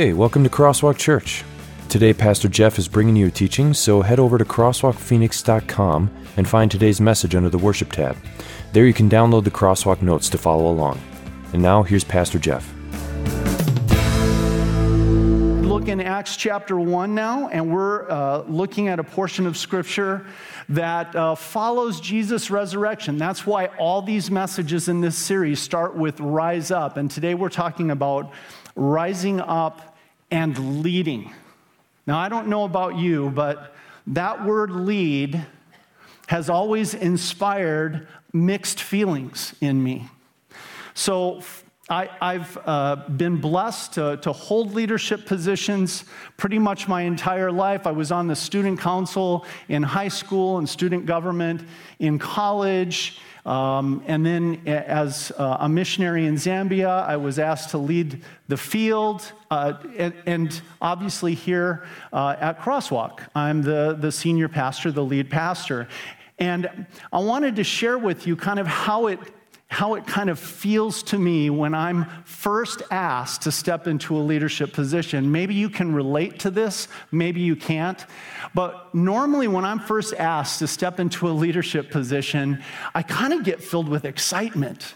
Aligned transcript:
Hey, 0.00 0.14
welcome 0.14 0.42
to 0.44 0.48
Crosswalk 0.48 0.96
Church. 0.96 1.44
Today, 1.90 2.14
Pastor 2.14 2.48
Jeff 2.48 2.78
is 2.78 2.88
bringing 2.88 3.16
you 3.16 3.26
a 3.26 3.30
teaching, 3.30 3.74
so 3.74 4.00
head 4.00 4.18
over 4.18 4.38
to 4.38 4.46
crosswalkphoenix.com 4.46 6.10
and 6.38 6.48
find 6.48 6.70
today's 6.70 7.02
message 7.02 7.34
under 7.34 7.50
the 7.50 7.58
Worship 7.58 7.92
tab. 7.92 8.16
There 8.72 8.86
you 8.86 8.94
can 8.94 9.10
download 9.10 9.44
the 9.44 9.50
Crosswalk 9.50 10.00
notes 10.00 10.30
to 10.30 10.38
follow 10.38 10.70
along. 10.70 10.98
And 11.52 11.60
now, 11.60 11.82
here's 11.82 12.02
Pastor 12.02 12.38
Jeff. 12.38 12.66
Look 15.66 15.88
in 15.88 16.00
Acts 16.00 16.34
chapter 16.34 16.80
1 16.80 17.14
now, 17.14 17.48
and 17.48 17.70
we're 17.70 18.10
uh, 18.10 18.44
looking 18.48 18.88
at 18.88 18.98
a 18.98 19.04
portion 19.04 19.46
of 19.46 19.54
Scripture 19.54 20.26
that 20.70 21.14
uh, 21.14 21.34
follows 21.34 22.00
Jesus' 22.00 22.50
resurrection. 22.50 23.18
That's 23.18 23.44
why 23.44 23.66
all 23.78 24.00
these 24.00 24.30
messages 24.30 24.88
in 24.88 25.02
this 25.02 25.18
series 25.18 25.60
start 25.60 25.94
with 25.94 26.18
rise 26.20 26.70
up. 26.70 26.96
And 26.96 27.10
today 27.10 27.34
we're 27.34 27.50
talking 27.50 27.90
about 27.90 28.32
rising 28.76 29.40
up 29.40 29.89
and 30.30 30.82
leading. 30.82 31.32
Now, 32.06 32.18
I 32.18 32.28
don't 32.28 32.48
know 32.48 32.64
about 32.64 32.96
you, 32.96 33.30
but 33.30 33.74
that 34.08 34.44
word 34.44 34.70
lead 34.70 35.46
has 36.28 36.48
always 36.48 36.94
inspired 36.94 38.08
mixed 38.32 38.82
feelings 38.82 39.54
in 39.60 39.82
me. 39.82 40.08
So, 40.94 41.42
I, 41.90 42.08
have 42.20 42.58
uh, 42.66 42.96
been 43.08 43.38
blessed 43.38 43.94
to, 43.94 44.16
to, 44.18 44.32
hold 44.32 44.74
leadership 44.74 45.26
positions 45.26 46.04
pretty 46.36 46.58
much 46.60 46.86
my 46.86 47.02
entire 47.02 47.50
life. 47.50 47.84
I 47.84 47.90
was 47.90 48.12
on 48.12 48.28
the 48.28 48.36
student 48.36 48.78
council 48.78 49.44
in 49.68 49.82
high 49.82 50.06
school 50.06 50.58
and 50.58 50.68
student 50.68 51.04
government 51.04 51.62
in 51.98 52.16
college. 52.16 53.18
Um, 53.46 54.02
and 54.06 54.24
then, 54.24 54.62
as 54.66 55.32
uh, 55.38 55.58
a 55.60 55.68
missionary 55.68 56.26
in 56.26 56.34
Zambia, 56.34 57.04
I 57.06 57.16
was 57.16 57.38
asked 57.38 57.70
to 57.70 57.78
lead 57.78 58.22
the 58.48 58.56
field. 58.56 59.32
Uh, 59.50 59.74
and, 59.96 60.14
and, 60.26 60.62
obviously, 60.80 61.34
here 61.34 61.84
uh, 62.12 62.36
at 62.38 62.60
Crosswalk, 62.60 63.20
I'm 63.34 63.62
the, 63.62 63.96
the 63.98 64.12
senior 64.12 64.48
pastor, 64.48 64.92
the 64.92 65.04
lead 65.04 65.30
pastor. 65.30 65.88
And 66.38 66.86
I 67.12 67.18
wanted 67.18 67.56
to 67.56 67.64
share 67.64 67.98
with 67.98 68.26
you 68.26 68.36
kind 68.36 68.58
of 68.58 68.66
how 68.66 69.06
it 69.06 69.18
how 69.70 69.94
it 69.94 70.04
kind 70.04 70.28
of 70.28 70.38
feels 70.38 71.02
to 71.04 71.16
me 71.16 71.48
when 71.48 71.74
I'm 71.74 72.04
first 72.24 72.82
asked 72.90 73.42
to 73.42 73.52
step 73.52 73.86
into 73.86 74.16
a 74.16 74.18
leadership 74.18 74.72
position. 74.72 75.30
Maybe 75.30 75.54
you 75.54 75.70
can 75.70 75.94
relate 75.94 76.40
to 76.40 76.50
this, 76.50 76.88
maybe 77.12 77.40
you 77.40 77.54
can't. 77.54 78.04
But 78.52 78.92
normally, 78.92 79.46
when 79.46 79.64
I'm 79.64 79.78
first 79.78 80.12
asked 80.14 80.58
to 80.58 80.66
step 80.66 80.98
into 80.98 81.28
a 81.28 81.30
leadership 81.30 81.92
position, 81.92 82.62
I 82.96 83.02
kind 83.02 83.32
of 83.32 83.44
get 83.44 83.62
filled 83.62 83.88
with 83.88 84.04
excitement 84.04 84.94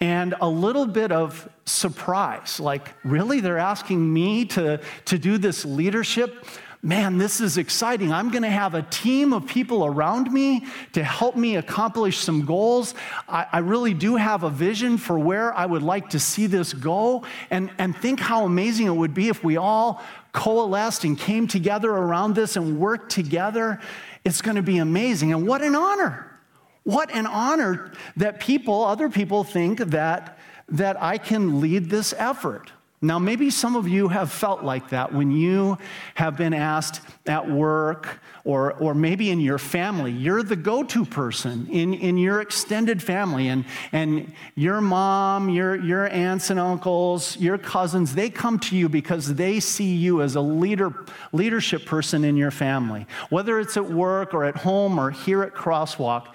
and 0.00 0.34
a 0.40 0.48
little 0.48 0.86
bit 0.86 1.12
of 1.12 1.48
surprise. 1.64 2.58
Like, 2.58 2.94
really? 3.04 3.40
They're 3.40 3.58
asking 3.58 4.12
me 4.12 4.44
to, 4.46 4.80
to 5.04 5.18
do 5.18 5.38
this 5.38 5.64
leadership? 5.64 6.44
Man, 6.86 7.18
this 7.18 7.40
is 7.40 7.58
exciting. 7.58 8.12
I'm 8.12 8.30
going 8.30 8.44
to 8.44 8.48
have 8.48 8.74
a 8.74 8.82
team 8.82 9.32
of 9.32 9.44
people 9.44 9.84
around 9.84 10.32
me 10.32 10.66
to 10.92 11.02
help 11.02 11.34
me 11.34 11.56
accomplish 11.56 12.18
some 12.18 12.46
goals. 12.46 12.94
I, 13.28 13.46
I, 13.52 13.58
really 13.58 13.92
do 13.92 14.14
have 14.14 14.44
a 14.44 14.50
vision 14.50 14.96
for 14.96 15.18
where 15.18 15.52
I 15.52 15.66
would 15.66 15.82
like 15.82 16.10
to 16.10 16.20
see 16.20 16.46
this 16.46 16.72
go. 16.72 17.24
And, 17.50 17.72
and 17.78 17.96
think 17.96 18.20
how 18.20 18.44
amazing 18.44 18.86
it 18.86 18.94
would 18.94 19.14
be 19.14 19.28
if 19.28 19.42
we 19.42 19.56
all 19.56 20.00
coalesced 20.30 21.02
and 21.02 21.18
came 21.18 21.48
together 21.48 21.90
around 21.90 22.36
this 22.36 22.54
and 22.54 22.78
worked 22.78 23.10
together. 23.10 23.80
It's 24.24 24.40
going 24.40 24.56
to 24.56 24.62
be 24.62 24.78
amazing. 24.78 25.32
And 25.32 25.44
what 25.44 25.62
an 25.62 25.74
honor! 25.74 26.38
What 26.84 27.12
an 27.12 27.26
honor 27.26 27.90
that 28.16 28.38
people, 28.38 28.84
other 28.84 29.08
people, 29.08 29.42
think 29.42 29.80
that, 29.80 30.38
that 30.68 31.02
I 31.02 31.18
can 31.18 31.60
lead 31.60 31.90
this 31.90 32.14
effort. 32.16 32.70
Now, 33.02 33.18
maybe 33.18 33.50
some 33.50 33.76
of 33.76 33.86
you 33.86 34.08
have 34.08 34.32
felt 34.32 34.64
like 34.64 34.88
that 34.88 35.12
when 35.12 35.30
you 35.30 35.76
have 36.14 36.36
been 36.36 36.54
asked 36.54 37.02
at 37.26 37.48
work 37.48 38.20
or, 38.42 38.72
or 38.74 38.94
maybe 38.94 39.30
in 39.30 39.38
your 39.38 39.58
family. 39.58 40.12
You're 40.12 40.42
the 40.42 40.56
go 40.56 40.82
to 40.84 41.04
person 41.04 41.66
in, 41.70 41.92
in 41.92 42.16
your 42.16 42.40
extended 42.40 43.02
family, 43.02 43.48
and, 43.48 43.66
and 43.92 44.32
your 44.54 44.80
mom, 44.80 45.50
your, 45.50 45.76
your 45.76 46.08
aunts 46.08 46.48
and 46.48 46.58
uncles, 46.58 47.36
your 47.36 47.58
cousins, 47.58 48.14
they 48.14 48.30
come 48.30 48.58
to 48.60 48.76
you 48.76 48.88
because 48.88 49.34
they 49.34 49.60
see 49.60 49.94
you 49.94 50.22
as 50.22 50.36
a 50.36 50.40
leader, 50.40 50.94
leadership 51.32 51.84
person 51.84 52.24
in 52.24 52.36
your 52.36 52.50
family. 52.50 53.06
Whether 53.28 53.60
it's 53.60 53.76
at 53.76 53.90
work 53.90 54.32
or 54.32 54.44
at 54.44 54.56
home 54.56 54.98
or 54.98 55.10
here 55.10 55.42
at 55.42 55.54
Crosswalk, 55.54 56.28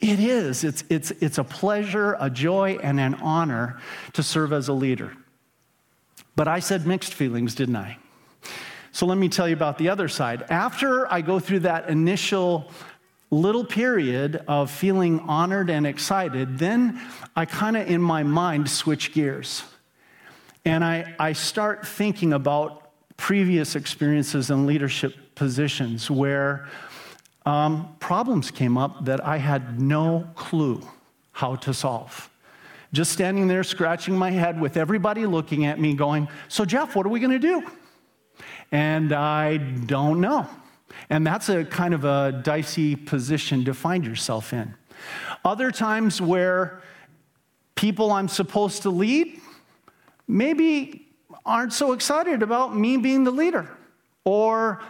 it 0.00 0.18
is. 0.18 0.64
It's, 0.64 0.82
it's, 0.88 1.12
it's 1.12 1.38
a 1.38 1.44
pleasure, 1.44 2.16
a 2.18 2.28
joy, 2.28 2.78
and 2.82 2.98
an 2.98 3.14
honor 3.14 3.80
to 4.14 4.22
serve 4.24 4.52
as 4.52 4.66
a 4.66 4.72
leader. 4.72 5.16
But 6.34 6.48
I 6.48 6.60
said 6.60 6.86
mixed 6.86 7.12
feelings, 7.12 7.54
didn't 7.54 7.76
I? 7.76 7.98
So 8.92 9.06
let 9.06 9.18
me 9.18 9.28
tell 9.28 9.48
you 9.48 9.54
about 9.54 9.78
the 9.78 9.88
other 9.88 10.08
side. 10.08 10.44
After 10.50 11.10
I 11.12 11.20
go 11.22 11.38
through 11.38 11.60
that 11.60 11.88
initial 11.88 12.70
little 13.30 13.64
period 13.64 14.42
of 14.46 14.70
feeling 14.70 15.20
honored 15.20 15.70
and 15.70 15.86
excited, 15.86 16.58
then 16.58 17.00
I 17.34 17.46
kind 17.46 17.76
of 17.76 17.88
in 17.88 18.02
my 18.02 18.22
mind 18.22 18.68
switch 18.68 19.12
gears. 19.12 19.64
And 20.64 20.84
I, 20.84 21.14
I 21.18 21.32
start 21.32 21.86
thinking 21.86 22.34
about 22.34 22.90
previous 23.16 23.74
experiences 23.74 24.50
in 24.50 24.66
leadership 24.66 25.34
positions 25.34 26.10
where 26.10 26.68
um, 27.46 27.96
problems 27.98 28.50
came 28.50 28.76
up 28.76 29.04
that 29.06 29.24
I 29.24 29.38
had 29.38 29.80
no 29.80 30.28
clue 30.34 30.86
how 31.32 31.56
to 31.56 31.72
solve 31.74 32.28
just 32.92 33.12
standing 33.12 33.48
there 33.48 33.64
scratching 33.64 34.16
my 34.16 34.30
head 34.30 34.60
with 34.60 34.76
everybody 34.76 35.26
looking 35.26 35.64
at 35.64 35.80
me 35.80 35.94
going, 35.94 36.28
So, 36.48 36.64
Jeff, 36.64 36.94
what 36.94 37.06
are 37.06 37.08
we 37.08 37.20
going 37.20 37.32
to 37.32 37.38
do? 37.38 37.62
And 38.70 39.12
I 39.12 39.56
don't 39.56 40.20
know. 40.20 40.46
And 41.10 41.26
that's 41.26 41.48
a 41.48 41.64
kind 41.64 41.94
of 41.94 42.04
a 42.04 42.40
dicey 42.44 42.96
position 42.96 43.64
to 43.64 43.74
find 43.74 44.04
yourself 44.04 44.52
in. 44.52 44.74
Other 45.44 45.70
times 45.70 46.20
where 46.20 46.82
people 47.74 48.12
I'm 48.12 48.28
supposed 48.28 48.82
to 48.82 48.90
lead 48.90 49.40
maybe 50.28 51.08
aren't 51.44 51.72
so 51.72 51.92
excited 51.92 52.42
about 52.42 52.76
me 52.76 52.96
being 52.96 53.24
the 53.24 53.30
leader 53.30 53.68
or 54.24 54.80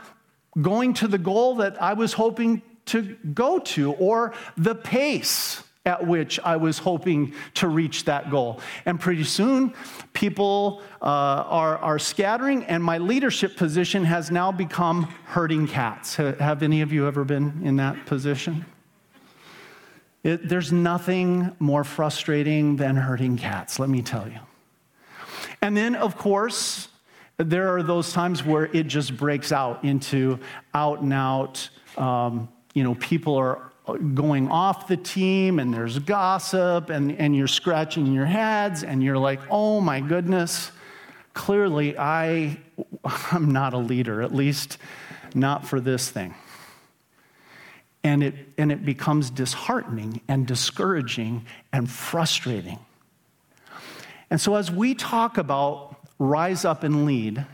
going 0.60 0.92
to 0.94 1.08
the 1.08 1.18
goal 1.18 1.56
that 1.56 1.80
I 1.80 1.94
was 1.94 2.12
hoping 2.12 2.62
to 2.86 3.16
go 3.32 3.58
to 3.58 3.92
or 3.94 4.34
the 4.56 4.74
pace 4.74 5.62
at 5.84 6.06
which 6.06 6.38
I 6.40 6.56
was 6.56 6.78
hoping 6.78 7.34
to 7.54 7.68
reach 7.68 8.04
that 8.04 8.30
goal. 8.30 8.60
And 8.86 9.00
pretty 9.00 9.24
soon, 9.24 9.74
people 10.12 10.82
uh, 11.00 11.04
are, 11.04 11.78
are 11.78 11.98
scattering, 11.98 12.64
and 12.64 12.82
my 12.82 12.98
leadership 12.98 13.56
position 13.56 14.04
has 14.04 14.30
now 14.30 14.52
become 14.52 15.04
herding 15.24 15.66
cats. 15.66 16.16
Have 16.16 16.62
any 16.62 16.82
of 16.82 16.92
you 16.92 17.06
ever 17.08 17.24
been 17.24 17.62
in 17.64 17.76
that 17.76 18.06
position? 18.06 18.64
It, 20.22 20.48
there's 20.48 20.70
nothing 20.70 21.56
more 21.58 21.82
frustrating 21.82 22.76
than 22.76 22.94
herding 22.94 23.36
cats, 23.36 23.80
let 23.80 23.88
me 23.88 24.02
tell 24.02 24.28
you. 24.28 24.38
And 25.60 25.76
then, 25.76 25.96
of 25.96 26.16
course, 26.16 26.88
there 27.38 27.74
are 27.74 27.82
those 27.82 28.12
times 28.12 28.44
where 28.44 28.66
it 28.66 28.86
just 28.86 29.16
breaks 29.16 29.50
out 29.50 29.84
into 29.84 30.38
out 30.74 31.00
and 31.00 31.12
out. 31.12 31.68
Um, 31.96 32.48
you 32.72 32.84
know, 32.84 32.94
people 32.94 33.34
are 33.34 33.71
going 34.14 34.48
off 34.48 34.86
the 34.86 34.96
team 34.96 35.58
and 35.58 35.74
there's 35.74 35.98
gossip 35.98 36.88
and, 36.90 37.18
and 37.18 37.34
you're 37.34 37.48
scratching 37.48 38.12
your 38.12 38.26
heads 38.26 38.84
and 38.84 39.02
you're 39.02 39.18
like, 39.18 39.40
oh 39.50 39.80
my 39.80 40.00
goodness, 40.00 40.70
clearly 41.34 41.98
I, 41.98 42.58
I'm 43.32 43.50
not 43.50 43.74
a 43.74 43.78
leader, 43.78 44.22
at 44.22 44.34
least 44.34 44.78
not 45.34 45.66
for 45.66 45.80
this 45.80 46.10
thing. 46.10 46.34
And 48.04 48.22
it, 48.22 48.34
and 48.58 48.72
it 48.72 48.84
becomes 48.84 49.30
disheartening 49.30 50.20
and 50.28 50.46
discouraging 50.46 51.46
and 51.72 51.88
frustrating. 51.88 52.78
And 54.28 54.40
so, 54.40 54.56
as 54.56 54.70
we 54.70 54.94
talk 54.94 55.38
about 55.38 55.96
rise 56.18 56.64
up 56.64 56.82
and 56.82 57.04
lead, 57.06 57.46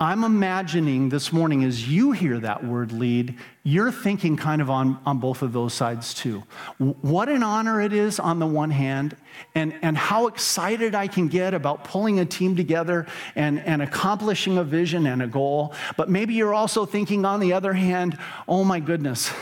I'm 0.00 0.24
imagining 0.24 1.10
this 1.10 1.32
morning 1.32 1.62
as 1.62 1.88
you 1.88 2.10
hear 2.10 2.40
that 2.40 2.64
word 2.64 2.90
lead, 2.90 3.38
you're 3.64 3.92
thinking 3.92 4.36
kind 4.36 4.60
of 4.60 4.70
on, 4.70 4.98
on 5.06 5.18
both 5.18 5.42
of 5.42 5.52
those 5.52 5.72
sides 5.72 6.14
too. 6.14 6.42
What 6.78 7.28
an 7.28 7.44
honor 7.44 7.80
it 7.80 7.92
is 7.92 8.18
on 8.18 8.40
the 8.40 8.46
one 8.46 8.70
hand, 8.70 9.16
and, 9.54 9.72
and 9.82 9.96
how 9.96 10.26
excited 10.26 10.96
I 10.96 11.06
can 11.06 11.28
get 11.28 11.54
about 11.54 11.84
pulling 11.84 12.18
a 12.18 12.24
team 12.24 12.56
together 12.56 13.06
and, 13.36 13.60
and 13.60 13.80
accomplishing 13.80 14.58
a 14.58 14.64
vision 14.64 15.06
and 15.06 15.22
a 15.22 15.28
goal. 15.28 15.74
But 15.96 16.10
maybe 16.10 16.34
you're 16.34 16.54
also 16.54 16.84
thinking 16.84 17.24
on 17.24 17.38
the 17.38 17.52
other 17.52 17.72
hand, 17.72 18.18
oh 18.48 18.64
my 18.64 18.80
goodness. 18.80 19.32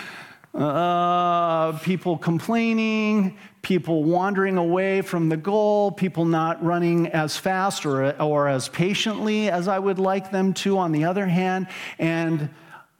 uh, 0.54 1.72
people 1.80 2.18
complaining, 2.18 3.36
people 3.62 4.04
wandering 4.04 4.58
away 4.58 5.02
from 5.02 5.28
the 5.28 5.36
goal, 5.36 5.90
people 5.90 6.24
not 6.24 6.62
running 6.64 7.08
as 7.08 7.36
fast 7.36 7.84
or, 7.84 8.12
or 8.22 8.46
as 8.46 8.68
patiently 8.68 9.50
as 9.50 9.66
I 9.66 9.80
would 9.80 9.98
like 9.98 10.30
them 10.30 10.54
to, 10.54 10.78
on 10.78 10.92
the 10.92 11.04
other 11.04 11.26
hand, 11.26 11.66
and 11.98 12.48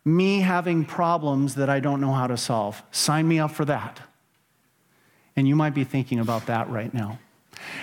me 0.06 0.38
having 0.38 0.84
problems 0.84 1.56
that 1.56 1.68
I 1.68 1.80
don't 1.80 2.00
know 2.00 2.12
how 2.12 2.28
to 2.28 2.36
solve. 2.36 2.80
Sign 2.92 3.26
me 3.26 3.40
up 3.40 3.50
for 3.50 3.64
that. 3.64 4.00
And 5.34 5.48
you 5.48 5.56
might 5.56 5.74
be 5.74 5.82
thinking 5.82 6.20
about 6.20 6.46
that 6.46 6.70
right 6.70 6.94
now. 6.94 7.18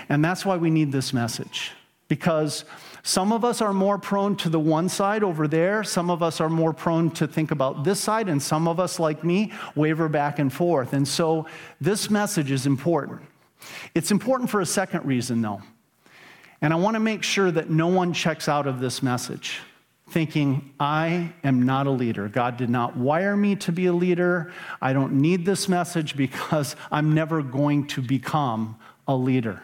And 0.07 0.23
that's 0.23 0.45
why 0.45 0.55
we 0.55 0.69
need 0.69 0.93
this 0.93 1.11
message. 1.11 1.73
Because 2.07 2.63
some 3.03 3.33
of 3.33 3.43
us 3.43 3.61
are 3.61 3.73
more 3.73 3.97
prone 3.97 4.37
to 4.37 4.49
the 4.49 4.59
one 4.59 4.87
side 4.87 5.21
over 5.21 5.49
there, 5.49 5.83
some 5.83 6.09
of 6.09 6.23
us 6.23 6.39
are 6.39 6.47
more 6.47 6.71
prone 6.71 7.11
to 7.11 7.27
think 7.27 7.51
about 7.51 7.83
this 7.83 7.99
side, 7.99 8.29
and 8.29 8.41
some 8.41 8.69
of 8.69 8.79
us, 8.79 8.99
like 8.99 9.25
me, 9.25 9.51
waver 9.75 10.07
back 10.07 10.39
and 10.39 10.51
forth. 10.51 10.93
And 10.93 11.05
so 11.05 11.45
this 11.81 12.09
message 12.09 12.51
is 12.51 12.65
important. 12.65 13.21
It's 13.93 14.11
important 14.11 14.49
for 14.49 14.61
a 14.61 14.65
second 14.65 15.05
reason, 15.05 15.41
though. 15.41 15.61
And 16.61 16.71
I 16.71 16.77
want 16.77 16.95
to 16.95 17.01
make 17.01 17.23
sure 17.23 17.51
that 17.51 17.69
no 17.69 17.87
one 17.87 18.13
checks 18.13 18.47
out 18.47 18.65
of 18.65 18.79
this 18.79 19.03
message 19.03 19.59
thinking, 20.09 20.73
I 20.79 21.33
am 21.43 21.63
not 21.63 21.87
a 21.87 21.91
leader. 21.91 22.27
God 22.27 22.57
did 22.57 22.69
not 22.69 22.97
wire 22.97 23.35
me 23.35 23.55
to 23.57 23.71
be 23.71 23.87
a 23.87 23.93
leader. 23.93 24.51
I 24.81 24.93
don't 24.93 25.13
need 25.13 25.45
this 25.45 25.67
message 25.67 26.15
because 26.15 26.75
I'm 26.91 27.13
never 27.13 27.41
going 27.41 27.87
to 27.87 28.01
become 28.01 28.77
a 29.07 29.15
leader. 29.15 29.63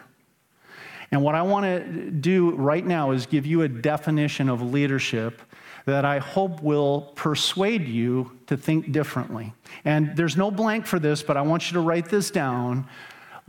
And 1.12 1.22
what 1.22 1.34
I 1.34 1.42
want 1.42 1.64
to 1.66 2.10
do 2.10 2.54
right 2.54 2.84
now 2.84 3.10
is 3.10 3.26
give 3.26 3.44
you 3.46 3.62
a 3.62 3.68
definition 3.68 4.48
of 4.48 4.62
leadership 4.62 5.42
that 5.86 6.04
I 6.04 6.18
hope 6.18 6.62
will 6.62 7.12
persuade 7.16 7.88
you 7.88 8.38
to 8.46 8.56
think 8.56 8.92
differently. 8.92 9.52
And 9.84 10.16
there's 10.16 10.36
no 10.36 10.50
blank 10.50 10.86
for 10.86 10.98
this, 10.98 11.22
but 11.22 11.36
I 11.36 11.42
want 11.42 11.70
you 11.70 11.74
to 11.74 11.80
write 11.80 12.08
this 12.08 12.30
down. 12.30 12.86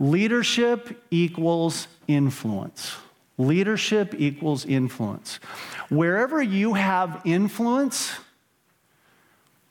Leadership 0.00 1.04
equals 1.10 1.86
influence. 2.08 2.96
Leadership 3.38 4.14
equals 4.18 4.66
influence. 4.66 5.36
Wherever 5.88 6.42
you 6.42 6.74
have 6.74 7.20
influence, 7.24 8.12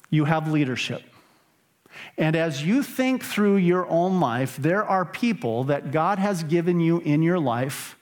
you 0.09 0.25
have 0.25 0.51
leadership. 0.51 1.03
And 2.17 2.35
as 2.35 2.63
you 2.63 2.83
think 2.83 3.23
through 3.23 3.57
your 3.57 3.87
own 3.87 4.19
life, 4.19 4.57
there 4.57 4.83
are 4.85 5.05
people 5.05 5.65
that 5.65 5.91
God 5.91 6.19
has 6.19 6.43
given 6.43 6.79
you 6.79 6.99
in 6.99 7.21
your 7.21 7.39
life 7.39 7.97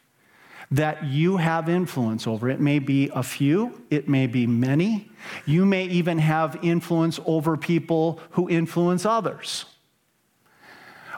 that 0.72 1.04
you 1.06 1.38
have 1.38 1.68
influence 1.68 2.28
over. 2.28 2.48
It 2.50 2.60
may 2.60 2.80
be 2.80 3.10
a 3.14 3.24
few, 3.24 3.82
it 3.90 4.08
may 4.08 4.28
be 4.28 4.46
many. 4.46 5.10
You 5.46 5.66
may 5.66 5.86
even 5.86 6.20
have 6.20 6.60
influence 6.62 7.20
over 7.26 7.58
people 7.58 8.20
who 8.32 8.48
influence 8.50 9.06
others. 9.06 9.66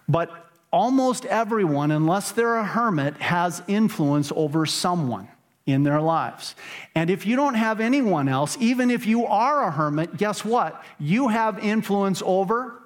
But 0.08 0.50
almost 0.72 1.26
everyone, 1.26 1.92
unless 1.92 2.32
they're 2.32 2.58
a 2.58 2.66
hermit, 2.66 3.16
has 3.18 3.62
influence 3.68 4.32
over 4.36 4.66
someone 4.66 5.28
in 5.66 5.84
their 5.84 6.02
lives. 6.02 6.56
And 6.96 7.10
if 7.10 7.26
you 7.26 7.36
don't 7.36 7.54
have 7.56 7.80
anyone 7.80 8.28
else, 8.28 8.58
even 8.60 8.90
if 8.90 9.06
you 9.06 9.26
are 9.26 9.64
a 9.64 9.72
hermit, 9.72 10.18
guess 10.18 10.44
what? 10.44 10.84
You 11.00 11.28
have 11.28 11.60
influence 11.60 12.22
over 12.26 12.82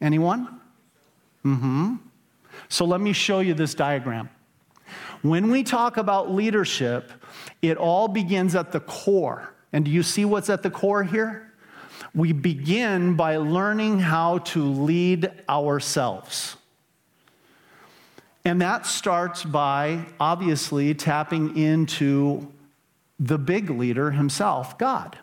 anyone? 0.00 0.60
Mm 1.44 1.60
hmm. 1.60 1.94
So 2.68 2.84
let 2.84 3.00
me 3.00 3.12
show 3.12 3.40
you 3.40 3.54
this 3.54 3.74
diagram. 3.74 4.28
When 5.22 5.50
we 5.50 5.62
talk 5.62 5.96
about 5.96 6.30
leadership, 6.30 7.10
it 7.62 7.76
all 7.76 8.08
begins 8.08 8.54
at 8.54 8.72
the 8.72 8.80
core. 8.80 9.54
And 9.72 9.84
do 9.84 9.90
you 9.90 10.02
see 10.02 10.24
what's 10.24 10.50
at 10.50 10.62
the 10.62 10.70
core 10.70 11.02
here? 11.02 11.52
We 12.14 12.32
begin 12.32 13.16
by 13.16 13.36
learning 13.36 14.00
how 14.00 14.38
to 14.38 14.64
lead 14.64 15.30
ourselves. 15.48 16.57
And 18.48 18.62
that 18.62 18.86
starts 18.86 19.44
by 19.44 20.06
obviously 20.18 20.94
tapping 20.94 21.54
into 21.54 22.50
the 23.20 23.36
big 23.36 23.68
leader 23.68 24.10
himself, 24.10 24.78
God, 24.78 25.18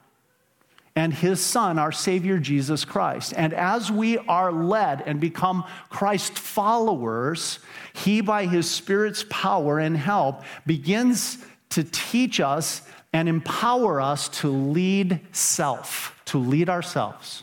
and 0.95 1.11
his 1.11 1.39
son, 1.39 1.79
our 1.79 1.91
Savior 1.91 2.37
Jesus 2.37 2.85
Christ. 2.85 3.33
And 3.35 3.51
as 3.51 3.91
we 3.91 4.19
are 4.19 4.51
led 4.51 5.01
and 5.07 5.19
become 5.19 5.63
Christ 5.89 6.37
followers, 6.37 7.57
he, 7.93 8.21
by 8.21 8.45
his 8.45 8.69
Spirit's 8.69 9.25
power 9.27 9.79
and 9.79 9.97
help, 9.97 10.43
begins 10.67 11.39
to 11.69 11.83
teach 11.83 12.39
us 12.39 12.83
and 13.11 13.27
empower 13.27 13.99
us 14.01 14.29
to 14.29 14.49
lead 14.49 15.19
self, 15.31 16.21
to 16.25 16.37
lead 16.37 16.69
ourselves. 16.69 17.41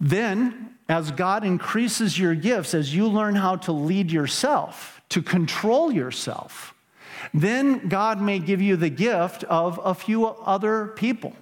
Then, 0.00 0.73
as 0.88 1.10
God 1.10 1.44
increases 1.44 2.18
your 2.18 2.34
gifts, 2.34 2.74
as 2.74 2.94
you 2.94 3.08
learn 3.08 3.34
how 3.34 3.56
to 3.56 3.72
lead 3.72 4.12
yourself, 4.12 5.00
to 5.10 5.22
control 5.22 5.90
yourself, 5.90 6.74
then 7.32 7.88
God 7.88 8.20
may 8.20 8.38
give 8.38 8.60
you 8.60 8.76
the 8.76 8.90
gift 8.90 9.44
of 9.44 9.80
a 9.82 9.94
few 9.94 10.26
other 10.26 10.88
people. 10.88 11.34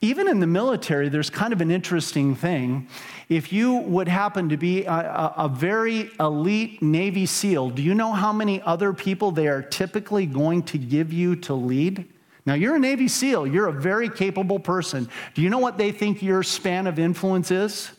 Even 0.00 0.28
in 0.28 0.38
the 0.38 0.46
military, 0.46 1.08
there's 1.08 1.30
kind 1.30 1.52
of 1.52 1.62
an 1.62 1.70
interesting 1.70 2.34
thing. 2.34 2.88
If 3.28 3.52
you 3.52 3.76
would 3.76 4.06
happen 4.06 4.50
to 4.50 4.56
be 4.56 4.84
a, 4.84 5.32
a, 5.36 5.48
very 5.48 6.10
elite 6.20 6.82
Navy 6.82 7.24
SEAL, 7.24 7.70
do 7.70 7.82
you 7.82 7.94
know 7.94 8.12
how 8.12 8.30
many 8.30 8.60
other 8.62 8.92
people 8.92 9.30
they 9.30 9.48
are 9.48 9.62
typically 9.62 10.26
going 10.26 10.62
to 10.64 10.78
give 10.78 11.10
you 11.10 11.36
to 11.36 11.54
lead? 11.54 12.04
Now, 12.44 12.52
you're 12.52 12.76
a 12.76 12.78
Navy 12.78 13.08
SEAL, 13.08 13.46
you're 13.46 13.68
a 13.68 13.72
very 13.72 14.10
capable 14.10 14.58
person. 14.58 15.08
Do 15.32 15.40
you 15.40 15.48
know 15.48 15.58
what 15.58 15.78
they 15.78 15.90
think 15.90 16.22
your 16.22 16.42
span 16.42 16.86
of 16.86 16.98
influence 16.98 17.50
is? 17.50 17.90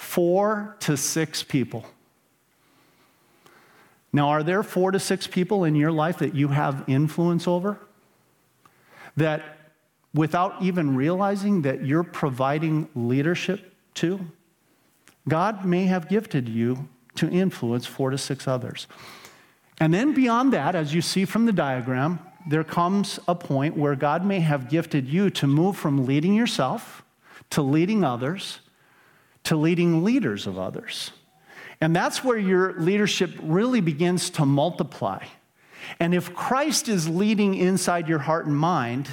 Four 0.00 0.76
to 0.80 0.96
six 0.96 1.42
people. 1.42 1.84
Now, 4.14 4.30
are 4.30 4.42
there 4.42 4.62
four 4.62 4.90
to 4.92 4.98
six 4.98 5.26
people 5.26 5.62
in 5.62 5.76
your 5.76 5.92
life 5.92 6.18
that 6.18 6.34
you 6.34 6.48
have 6.48 6.84
influence 6.88 7.46
over? 7.46 7.78
That 9.18 9.58
without 10.14 10.62
even 10.62 10.96
realizing 10.96 11.62
that 11.62 11.84
you're 11.84 12.02
providing 12.02 12.88
leadership 12.94 13.74
to? 13.96 14.20
God 15.28 15.66
may 15.66 15.84
have 15.84 16.08
gifted 16.08 16.48
you 16.48 16.88
to 17.16 17.28
influence 17.28 17.84
four 17.84 18.08
to 18.08 18.18
six 18.18 18.48
others. 18.48 18.86
And 19.78 19.92
then 19.92 20.14
beyond 20.14 20.54
that, 20.54 20.74
as 20.74 20.94
you 20.94 21.02
see 21.02 21.26
from 21.26 21.44
the 21.44 21.52
diagram, 21.52 22.20
there 22.48 22.64
comes 22.64 23.20
a 23.28 23.34
point 23.34 23.76
where 23.76 23.94
God 23.94 24.24
may 24.24 24.40
have 24.40 24.70
gifted 24.70 25.06
you 25.06 25.28
to 25.30 25.46
move 25.46 25.76
from 25.76 26.06
leading 26.06 26.34
yourself 26.34 27.04
to 27.50 27.60
leading 27.60 28.02
others 28.02 28.60
to 29.44 29.56
leading 29.56 30.04
leaders 30.04 30.46
of 30.46 30.58
others. 30.58 31.12
And 31.80 31.96
that's 31.96 32.22
where 32.22 32.38
your 32.38 32.78
leadership 32.78 33.30
really 33.42 33.80
begins 33.80 34.30
to 34.30 34.44
multiply. 34.44 35.24
And 35.98 36.14
if 36.14 36.34
Christ 36.34 36.88
is 36.88 37.08
leading 37.08 37.54
inside 37.54 38.08
your 38.08 38.18
heart 38.18 38.46
and 38.46 38.56
mind, 38.56 39.08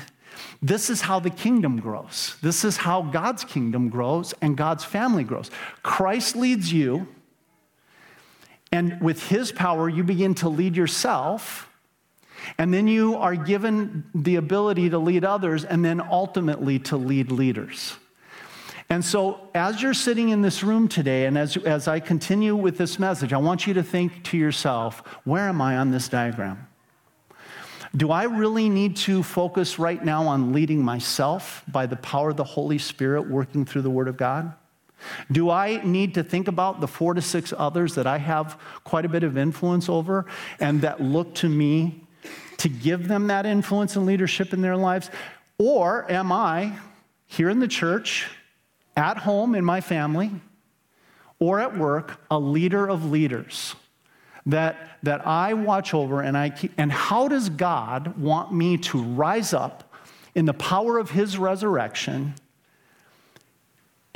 this 0.61 0.89
is 0.89 1.01
how 1.01 1.19
the 1.19 1.29
kingdom 1.29 1.79
grows. 1.79 2.35
This 2.41 2.65
is 2.65 2.77
how 2.77 3.03
God's 3.03 3.43
kingdom 3.43 3.89
grows 3.89 4.33
and 4.41 4.57
God's 4.57 4.83
family 4.83 5.23
grows. 5.23 5.49
Christ 5.81 6.35
leads 6.35 6.71
you, 6.71 7.07
and 8.71 8.99
with 9.01 9.29
his 9.29 9.51
power, 9.51 9.87
you 9.87 10.03
begin 10.03 10.35
to 10.35 10.49
lead 10.49 10.75
yourself. 10.75 11.69
And 12.57 12.73
then 12.73 12.87
you 12.87 13.15
are 13.15 13.35
given 13.35 14.09
the 14.13 14.35
ability 14.35 14.89
to 14.89 14.99
lead 14.99 15.25
others 15.25 15.63
and 15.65 15.83
then 15.83 16.01
ultimately 16.01 16.79
to 16.79 16.97
lead 16.97 17.31
leaders. 17.31 17.95
And 18.89 19.03
so, 19.03 19.49
as 19.53 19.81
you're 19.81 19.93
sitting 19.93 20.29
in 20.29 20.41
this 20.41 20.63
room 20.63 20.87
today, 20.87 21.25
and 21.25 21.37
as, 21.37 21.57
as 21.57 21.89
I 21.89 21.99
continue 21.99 22.55
with 22.55 22.77
this 22.77 22.97
message, 22.97 23.33
I 23.33 23.37
want 23.37 23.67
you 23.67 23.73
to 23.73 23.83
think 23.83 24.23
to 24.25 24.37
yourself, 24.37 24.99
where 25.25 25.49
am 25.49 25.61
I 25.61 25.77
on 25.77 25.91
this 25.91 26.07
diagram? 26.07 26.67
Do 27.95 28.11
I 28.11 28.23
really 28.23 28.69
need 28.69 28.95
to 28.97 29.23
focus 29.23 29.77
right 29.77 30.03
now 30.03 30.27
on 30.27 30.53
leading 30.53 30.81
myself 30.81 31.63
by 31.67 31.85
the 31.85 31.95
power 31.97 32.29
of 32.29 32.37
the 32.37 32.43
Holy 32.43 32.77
Spirit 32.77 33.29
working 33.29 33.65
through 33.65 33.81
the 33.81 33.89
Word 33.89 34.07
of 34.07 34.15
God? 34.15 34.53
Do 35.31 35.49
I 35.49 35.83
need 35.83 36.13
to 36.15 36.23
think 36.23 36.47
about 36.47 36.79
the 36.79 36.87
four 36.87 37.13
to 37.13 37.21
six 37.21 37.53
others 37.55 37.95
that 37.95 38.07
I 38.07 38.17
have 38.17 38.59
quite 38.83 39.05
a 39.05 39.09
bit 39.09 39.23
of 39.23 39.37
influence 39.37 39.89
over 39.89 40.25
and 40.59 40.81
that 40.81 41.01
look 41.01 41.35
to 41.35 41.49
me 41.49 42.03
to 42.57 42.69
give 42.69 43.07
them 43.07 43.27
that 43.27 43.45
influence 43.45 43.95
and 43.95 44.05
leadership 44.05 44.53
in 44.53 44.61
their 44.61 44.77
lives? 44.77 45.09
Or 45.57 46.09
am 46.11 46.31
I 46.31 46.73
here 47.25 47.49
in 47.49 47.59
the 47.59 47.67
church 47.67 48.27
at 48.97 49.17
home 49.17 49.55
in 49.55 49.63
my 49.63 49.79
family 49.79 50.31
or 51.39 51.59
at 51.59 51.77
work 51.77 52.19
a 52.29 52.39
leader 52.39 52.87
of 52.87 53.09
leaders 53.09 53.75
that, 54.47 54.97
that 55.03 55.25
I 55.25 55.53
watch 55.53 55.93
over 55.93 56.21
and 56.21 56.37
I 56.37 56.49
keep, 56.49 56.73
and 56.77 56.91
how 56.91 57.27
does 57.27 57.49
God 57.49 58.17
want 58.17 58.51
me 58.53 58.77
to 58.77 59.01
rise 59.01 59.53
up 59.53 59.93
in 60.35 60.45
the 60.45 60.53
power 60.53 60.97
of 60.97 61.11
his 61.11 61.37
resurrection 61.37 62.33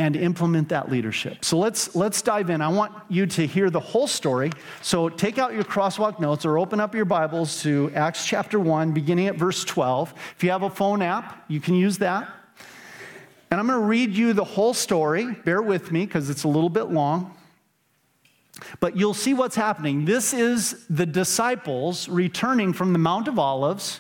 and 0.02 0.16
implement 0.16 0.70
that 0.70 0.90
leadership. 0.90 1.46
So 1.46 1.60
let's 1.60 1.96
let's 1.96 2.24
dive 2.24 2.50
in. 2.50 2.60
I 2.60 2.70
want 2.70 2.92
you 3.08 3.28
to 3.28 3.46
hear 3.46 3.70
the 3.70 3.80
whole 3.80 4.08
story. 4.08 4.52
So 4.82 5.10
take 5.10 5.38
out 5.38 5.54
your 5.54 5.64
crosswalk 5.64 6.20
notes 6.20 6.44
or 6.44 6.58
open 6.58 6.80
up 6.80 6.96
your 6.96 7.06
Bibles 7.06 7.62
to 7.62 7.92
Acts 7.94 8.26
chapter 8.26 8.60
1 8.60 8.94
beginning 8.94 9.28
at 9.28 9.36
verse 9.36 9.64
12. 9.64 10.12
If 10.36 10.44
you 10.44 10.50
have 10.50 10.64
a 10.64 10.72
phone 10.72 11.04
app, 11.04 11.46
you 11.48 11.60
can 11.60 11.76
use 11.76 12.00
that. 12.00 12.28
And 13.52 13.60
I'm 13.60 13.68
going 13.68 13.80
to 13.80 13.86
read 13.86 14.16
you 14.16 14.32
the 14.32 14.46
whole 14.46 14.74
story. 14.74 15.26
Bear 15.44 15.62
with 15.62 15.92
me 15.92 16.06
because 16.06 16.30
it's 16.30 16.46
a 16.46 16.48
little 16.48 16.70
bit 16.70 16.86
long. 16.86 17.36
But 18.80 18.96
you'll 18.96 19.14
see 19.14 19.34
what's 19.34 19.58
happening. 19.58 20.06
This 20.06 20.34
is 20.34 20.86
the 20.90 21.06
disciples 21.06 22.08
returning 22.08 22.72
from 22.72 22.94
the 22.94 23.00
Mount 23.00 23.28
of 23.28 23.38
Olives, 23.38 24.00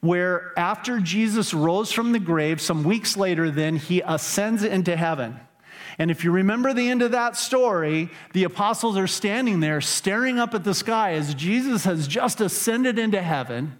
where 0.00 0.52
after 0.56 1.00
Jesus 1.00 1.52
rose 1.52 1.92
from 1.92 2.12
the 2.12 2.18
grave, 2.18 2.60
some 2.60 2.82
weeks 2.82 3.16
later, 3.16 3.50
then 3.50 3.76
he 3.76 4.00
ascends 4.00 4.64
into 4.64 4.96
heaven. 4.96 5.38
And 5.98 6.10
if 6.10 6.24
you 6.24 6.30
remember 6.30 6.72
the 6.72 6.88
end 6.88 7.02
of 7.02 7.12
that 7.12 7.36
story, 7.36 8.10
the 8.32 8.44
apostles 8.44 8.96
are 8.96 9.06
standing 9.06 9.60
there 9.60 9.80
staring 9.80 10.38
up 10.38 10.54
at 10.54 10.64
the 10.64 10.74
sky 10.74 11.12
as 11.12 11.34
Jesus 11.34 11.84
has 11.84 12.06
just 12.06 12.40
ascended 12.40 12.98
into 12.98 13.20
heaven. 13.20 13.78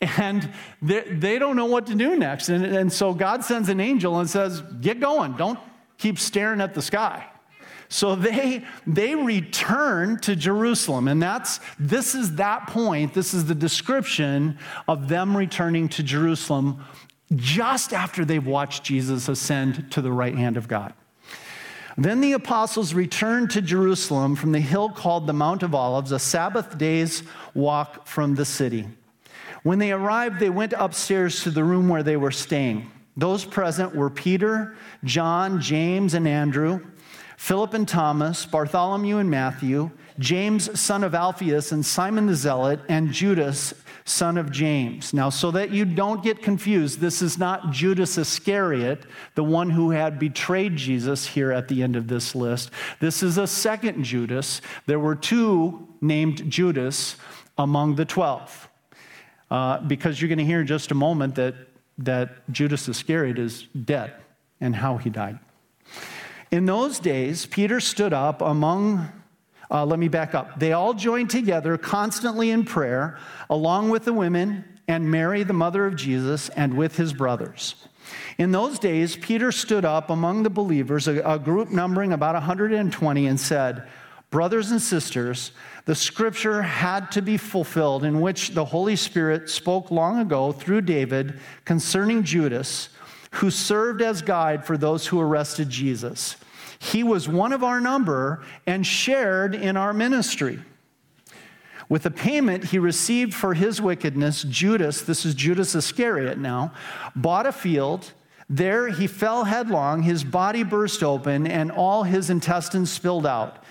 And 0.00 0.52
they, 0.80 1.00
they 1.00 1.38
don't 1.38 1.56
know 1.56 1.66
what 1.66 1.86
to 1.88 1.94
do 1.94 2.16
next. 2.16 2.50
And, 2.50 2.64
and 2.64 2.92
so 2.92 3.12
God 3.12 3.44
sends 3.44 3.68
an 3.68 3.80
angel 3.80 4.20
and 4.20 4.30
says, 4.30 4.60
Get 4.80 5.00
going. 5.00 5.36
Don't 5.36 5.58
keep 5.98 6.18
staring 6.18 6.60
at 6.60 6.74
the 6.74 6.82
sky. 6.82 7.26
So 7.88 8.14
they, 8.14 8.64
they 8.86 9.14
return 9.14 10.20
to 10.20 10.36
Jerusalem. 10.36 11.08
And 11.08 11.22
that's, 11.22 11.58
this 11.78 12.14
is 12.14 12.36
that 12.36 12.66
point. 12.68 13.14
This 13.14 13.32
is 13.32 13.46
the 13.46 13.54
description 13.54 14.58
of 14.86 15.08
them 15.08 15.36
returning 15.36 15.88
to 15.90 16.02
Jerusalem 16.02 16.84
just 17.34 17.92
after 17.92 18.24
they've 18.24 18.46
watched 18.46 18.84
Jesus 18.84 19.28
ascend 19.28 19.90
to 19.92 20.02
the 20.02 20.12
right 20.12 20.34
hand 20.34 20.56
of 20.56 20.68
God. 20.68 20.92
Then 21.96 22.20
the 22.20 22.32
apostles 22.34 22.94
returned 22.94 23.50
to 23.50 23.62
Jerusalem 23.62 24.36
from 24.36 24.52
the 24.52 24.60
hill 24.60 24.88
called 24.88 25.26
the 25.26 25.32
Mount 25.32 25.64
of 25.64 25.74
Olives, 25.74 26.12
a 26.12 26.18
Sabbath 26.18 26.78
day's 26.78 27.24
walk 27.54 28.06
from 28.06 28.36
the 28.36 28.44
city. 28.44 28.86
When 29.62 29.78
they 29.78 29.92
arrived, 29.92 30.40
they 30.40 30.50
went 30.50 30.74
upstairs 30.76 31.42
to 31.42 31.50
the 31.50 31.64
room 31.64 31.88
where 31.88 32.02
they 32.02 32.16
were 32.16 32.30
staying. 32.30 32.90
Those 33.16 33.44
present 33.44 33.94
were 33.94 34.10
Peter, 34.10 34.76
John, 35.04 35.60
James, 35.60 36.14
and 36.14 36.28
Andrew, 36.28 36.80
Philip 37.36 37.74
and 37.74 37.86
Thomas, 37.86 38.46
Bartholomew 38.46 39.18
and 39.18 39.30
Matthew, 39.30 39.90
James, 40.18 40.78
son 40.78 41.04
of 41.04 41.14
Alphaeus, 41.14 41.70
and 41.70 41.86
Simon 41.86 42.26
the 42.26 42.34
Zealot, 42.34 42.80
and 42.88 43.12
Judas, 43.12 43.74
son 44.04 44.36
of 44.36 44.50
James. 44.50 45.14
Now, 45.14 45.30
so 45.30 45.50
that 45.52 45.70
you 45.70 45.84
don't 45.84 46.22
get 46.22 46.42
confused, 46.42 46.98
this 46.98 47.22
is 47.22 47.38
not 47.38 47.70
Judas 47.70 48.18
Iscariot, 48.18 49.04
the 49.36 49.44
one 49.44 49.70
who 49.70 49.90
had 49.90 50.18
betrayed 50.18 50.76
Jesus 50.76 51.26
here 51.26 51.52
at 51.52 51.68
the 51.68 51.82
end 51.82 51.94
of 51.94 52.08
this 52.08 52.34
list. 52.34 52.70
This 53.00 53.22
is 53.22 53.38
a 53.38 53.46
second 53.46 54.02
Judas. 54.02 54.60
There 54.86 54.98
were 54.98 55.14
two 55.14 55.88
named 56.00 56.50
Judas 56.50 57.16
among 57.56 57.94
the 57.94 58.04
12. 58.04 58.67
Uh, 59.50 59.80
because 59.80 60.20
you're 60.20 60.28
going 60.28 60.38
to 60.38 60.44
hear 60.44 60.60
in 60.60 60.66
just 60.66 60.90
a 60.90 60.94
moment 60.94 61.34
that, 61.36 61.54
that 61.96 62.50
Judas 62.52 62.88
Iscariot 62.88 63.38
is 63.38 63.62
dead 63.62 64.12
and 64.60 64.76
how 64.76 64.98
he 64.98 65.08
died. 65.08 65.38
In 66.50 66.66
those 66.66 66.98
days, 66.98 67.46
Peter 67.46 67.80
stood 67.80 68.12
up 68.12 68.42
among 68.42 69.10
uh, 69.70 69.84
let 69.84 69.98
me 69.98 70.08
back 70.08 70.34
up. 70.34 70.58
They 70.58 70.72
all 70.72 70.94
joined 70.94 71.30
together 71.30 71.76
constantly 71.76 72.50
in 72.50 72.64
prayer, 72.64 73.18
along 73.50 73.90
with 73.90 74.04
the 74.04 74.14
women 74.14 74.64
and 74.86 75.10
Mary, 75.10 75.42
the 75.42 75.52
mother 75.52 75.84
of 75.84 75.94
Jesus, 75.94 76.48
and 76.50 76.74
with 76.74 76.96
his 76.96 77.12
brothers. 77.12 77.74
In 78.38 78.52
those 78.52 78.78
days, 78.78 79.16
Peter 79.16 79.52
stood 79.52 79.84
up 79.84 80.08
among 80.08 80.42
the 80.42 80.50
believers, 80.50 81.06
a, 81.06 81.20
a 81.20 81.38
group 81.38 81.70
numbering 81.70 82.14
about 82.14 82.34
120, 82.34 83.26
and 83.26 83.38
said, 83.38 83.86
Brothers 84.30 84.70
and 84.70 84.80
sisters, 84.80 85.52
the 85.88 85.94
scripture 85.94 86.60
had 86.60 87.10
to 87.10 87.22
be 87.22 87.38
fulfilled 87.38 88.04
in 88.04 88.20
which 88.20 88.50
the 88.50 88.66
Holy 88.66 88.94
Spirit 88.94 89.48
spoke 89.48 89.90
long 89.90 90.18
ago 90.18 90.52
through 90.52 90.82
David 90.82 91.40
concerning 91.64 92.24
Judas, 92.24 92.90
who 93.30 93.50
served 93.50 94.02
as 94.02 94.20
guide 94.20 94.66
for 94.66 94.76
those 94.76 95.06
who 95.06 95.18
arrested 95.18 95.70
Jesus. 95.70 96.36
He 96.78 97.02
was 97.02 97.26
one 97.26 97.54
of 97.54 97.64
our 97.64 97.80
number 97.80 98.44
and 98.66 98.86
shared 98.86 99.54
in 99.54 99.78
our 99.78 99.94
ministry. 99.94 100.58
With 101.88 102.02
the 102.02 102.10
payment 102.10 102.64
he 102.64 102.78
received 102.78 103.32
for 103.32 103.54
his 103.54 103.80
wickedness, 103.80 104.42
Judas, 104.42 105.00
this 105.00 105.24
is 105.24 105.34
Judas 105.34 105.74
Iscariot 105.74 106.36
now, 106.36 106.74
bought 107.16 107.46
a 107.46 107.52
field. 107.52 108.12
There 108.50 108.90
he 108.90 109.06
fell 109.06 109.44
headlong, 109.44 110.02
his 110.02 110.22
body 110.22 110.64
burst 110.64 111.02
open, 111.02 111.46
and 111.46 111.72
all 111.72 112.02
his 112.02 112.28
intestines 112.28 112.92
spilled 112.92 113.24
out. 113.24 113.64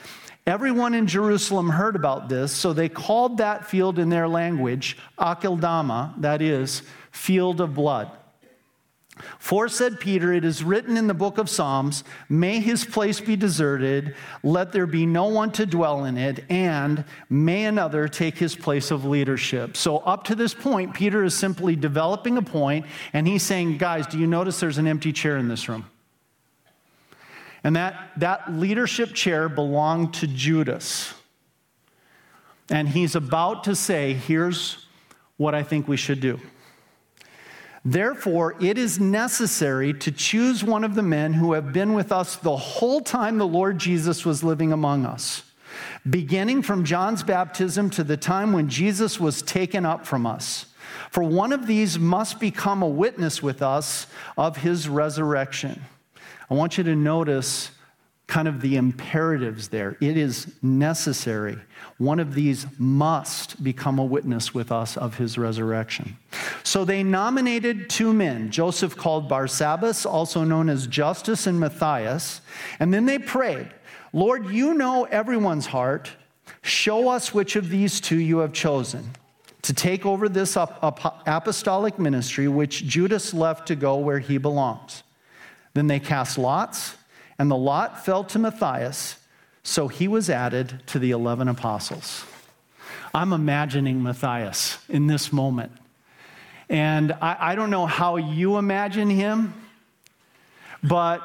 Everyone 0.48 0.94
in 0.94 1.08
Jerusalem 1.08 1.70
heard 1.70 1.98
about 1.98 2.30
this, 2.30 2.54
so 2.54 2.72
they 2.72 2.88
called 2.88 3.40
that 3.40 3.68
field 3.68 4.00
in 4.00 4.08
their 4.08 4.30
language 4.30 4.98
Akeldama, 5.20 6.14
that 6.22 6.42
is, 6.42 6.84
field 7.12 7.60
of 7.60 7.76
blood. 7.76 8.10
For, 9.40 9.68
said 9.68 10.00
Peter, 10.00 10.32
it 10.32 10.46
is 10.46 10.64
written 10.64 10.96
in 10.96 11.08
the 11.08 11.14
book 11.14 11.38
of 11.38 11.50
Psalms, 11.50 12.06
may 12.30 12.62
his 12.62 12.86
place 12.86 13.20
be 13.20 13.36
deserted, 13.36 14.16
let 14.42 14.72
there 14.72 14.86
be 14.86 15.06
no 15.06 15.28
one 15.28 15.52
to 15.52 15.66
dwell 15.66 16.06
in 16.06 16.18
it, 16.18 16.46
and 16.50 17.04
may 17.30 17.66
another 17.66 18.08
take 18.08 18.38
his 18.38 18.56
place 18.56 18.90
of 18.90 19.04
leadership. 19.04 19.76
So, 19.76 19.98
up 19.98 20.24
to 20.26 20.36
this 20.36 20.54
point, 20.54 20.94
Peter 20.94 21.26
is 21.26 21.34
simply 21.34 21.76
developing 21.76 22.38
a 22.38 22.42
point, 22.42 22.86
and 23.12 23.28
he's 23.28 23.44
saying, 23.44 23.80
guys, 23.80 24.08
do 24.08 24.18
you 24.18 24.28
notice 24.28 24.62
there's 24.62 24.78
an 24.78 24.88
empty 24.88 25.12
chair 25.12 25.36
in 25.36 25.50
this 25.50 25.68
room? 25.68 25.90
And 27.68 27.76
that, 27.76 28.12
that 28.16 28.54
leadership 28.54 29.14
chair 29.14 29.50
belonged 29.50 30.14
to 30.14 30.28
Judas. 30.28 31.14
And 32.70 32.88
he's 32.88 33.14
about 33.14 33.66
to 33.66 33.76
say, 33.76 34.14
here's 34.14 34.86
what 35.36 35.54
I 35.54 35.64
think 35.64 35.86
we 35.86 35.98
should 35.98 36.22
do. 36.22 36.40
Therefore, 37.84 38.56
it 38.62 38.78
is 38.78 39.02
necessary 39.02 39.94
to 39.96 40.14
choose 40.14 40.64
one 40.64 40.86
of 40.86 40.96
the 40.96 41.04
men 41.04 41.34
who 41.34 41.52
have 41.52 41.74
been 41.74 41.94
with 41.94 42.10
us 42.14 42.38
the 42.38 42.56
whole 42.56 43.02
time 43.02 43.38
the 43.38 43.46
Lord 43.46 43.80
Jesus 43.80 44.26
was 44.26 44.46
living 44.46 44.72
among 44.72 45.06
us, 45.06 45.44
beginning 46.10 46.62
from 46.62 46.86
John's 46.86 47.22
baptism 47.22 47.90
to 47.90 48.04
the 48.06 48.16
time 48.16 48.54
when 48.54 48.70
Jesus 48.70 49.20
was 49.20 49.42
taken 49.42 49.86
up 49.86 50.06
from 50.06 50.26
us. 50.26 50.68
For 51.12 51.22
one 51.22 51.52
of 51.52 51.68
these 51.68 52.00
must 52.00 52.40
become 52.40 52.82
a 52.82 52.88
witness 52.88 53.44
with 53.44 53.62
us 53.62 54.08
of 54.38 54.56
his 54.56 54.88
resurrection. 54.88 55.82
I 56.50 56.54
want 56.54 56.78
you 56.78 56.84
to 56.86 56.96
notice 56.96 57.72
kind 58.28 58.48
of 58.48 58.60
the 58.60 58.76
imperatives 58.76 59.70
there. 59.70 59.98
It 60.02 60.18
is 60.18 60.54
necessary. 60.62 61.58
One 61.98 62.20
of 62.20 62.34
these 62.34 62.66
must 62.78 63.64
become 63.64 64.00
a 64.00 64.04
witness 64.04 64.54
with 64.54 64.70
us 64.72 64.98
of 64.98 65.16
his 65.16 65.38
resurrection. 65.38 66.18
So 66.64 66.84
they 66.84 67.04
nominated 67.04 67.90
two 67.90 68.14
men, 68.14 68.52
Joseph 68.52 68.98
called 68.98 69.30
Barsabbas, 69.30 70.06
also 70.06 70.44
known 70.44 70.68
as 70.70 70.88
Justus 70.88 71.48
and 71.48 71.58
Matthias, 71.60 72.42
and 72.80 72.94
then 72.94 73.06
they 73.06 73.18
prayed, 73.18 73.70
Lord, 74.12 74.50
you 74.50 74.74
know 74.74 75.06
everyone's 75.06 75.68
heart. 75.68 76.12
Show 76.62 77.08
us 77.08 77.34
which 77.34 77.56
of 77.56 77.70
these 77.70 78.02
two 78.02 78.18
you 78.18 78.40
have 78.40 78.52
chosen 78.52 79.12
to 79.62 79.74
take 79.74 80.06
over 80.06 80.28
this 80.28 80.58
apostolic 80.58 81.98
ministry, 81.98 82.48
which 82.48 82.86
Judas 82.86 83.34
left 83.34 83.68
to 83.68 83.76
go 83.76 83.98
where 83.98 84.20
he 84.20 84.38
belongs. 84.38 85.04
Then 85.78 85.86
they 85.86 86.00
cast 86.00 86.40
lots 86.40 86.96
and 87.38 87.52
the 87.52 87.56
lot 87.56 88.04
fell 88.04 88.24
to 88.24 88.40
Matthias, 88.40 89.20
so 89.62 89.88
he 89.88 90.08
was 90.08 90.28
added 90.28 90.82
to 90.88 90.98
the 90.98 91.12
11 91.12 91.48
apostles. 91.48 92.26
I'm 93.14 93.32
imagining 93.32 94.02
Matthias 94.02 94.80
in 94.90 95.06
this 95.06 95.32
moment. 95.32 95.72
And 96.68 97.12
I, 97.12 97.38
I 97.40 97.56
don't 97.56 97.70
know 97.70 97.86
how 97.86 98.16
you 98.16 98.58
imagine 98.58 99.08
him, 99.08 99.54
but 100.82 101.22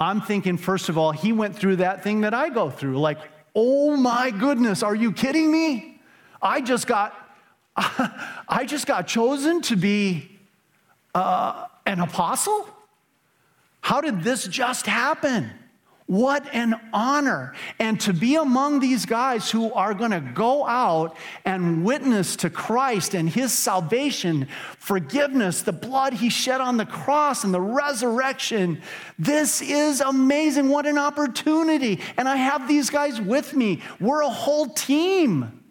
I'm 0.00 0.20
thinking, 0.20 0.56
first 0.56 0.88
of 0.88 0.98
all, 0.98 1.12
he 1.12 1.32
went 1.32 1.54
through 1.54 1.76
that 1.76 2.02
thing 2.02 2.22
that 2.22 2.34
I 2.34 2.48
go 2.48 2.70
through. 2.70 2.98
Like, 2.98 3.18
oh 3.54 3.96
my 3.96 4.32
goodness, 4.32 4.82
are 4.82 4.96
you 4.96 5.12
kidding 5.12 5.52
me? 5.52 6.00
I 6.42 6.60
just 6.60 6.88
got, 6.88 7.14
I 7.76 8.64
just 8.66 8.88
got 8.88 9.06
chosen 9.06 9.62
to 9.62 9.76
be 9.76 10.40
uh, 11.14 11.66
an 11.86 12.00
apostle? 12.00 12.66
How 13.80 14.00
did 14.00 14.22
this 14.22 14.46
just 14.46 14.86
happen? 14.86 15.50
What 16.10 16.52
an 16.52 16.74
honor. 16.92 17.54
And 17.78 18.00
to 18.00 18.12
be 18.12 18.34
among 18.34 18.80
these 18.80 19.06
guys 19.06 19.48
who 19.48 19.72
are 19.72 19.94
going 19.94 20.10
to 20.10 20.18
go 20.20 20.66
out 20.66 21.16
and 21.44 21.84
witness 21.84 22.34
to 22.36 22.50
Christ 22.50 23.14
and 23.14 23.28
his 23.28 23.52
salvation, 23.52 24.48
forgiveness, 24.76 25.62
the 25.62 25.72
blood 25.72 26.14
he 26.14 26.28
shed 26.28 26.60
on 26.60 26.78
the 26.78 26.84
cross, 26.84 27.44
and 27.44 27.54
the 27.54 27.60
resurrection. 27.60 28.82
This 29.20 29.62
is 29.62 30.00
amazing. 30.00 30.68
What 30.68 30.84
an 30.84 30.98
opportunity. 30.98 32.00
And 32.16 32.28
I 32.28 32.34
have 32.34 32.66
these 32.66 32.90
guys 32.90 33.20
with 33.20 33.54
me. 33.54 33.80
We're 34.00 34.22
a 34.22 34.28
whole 34.28 34.66
team. 34.66 35.62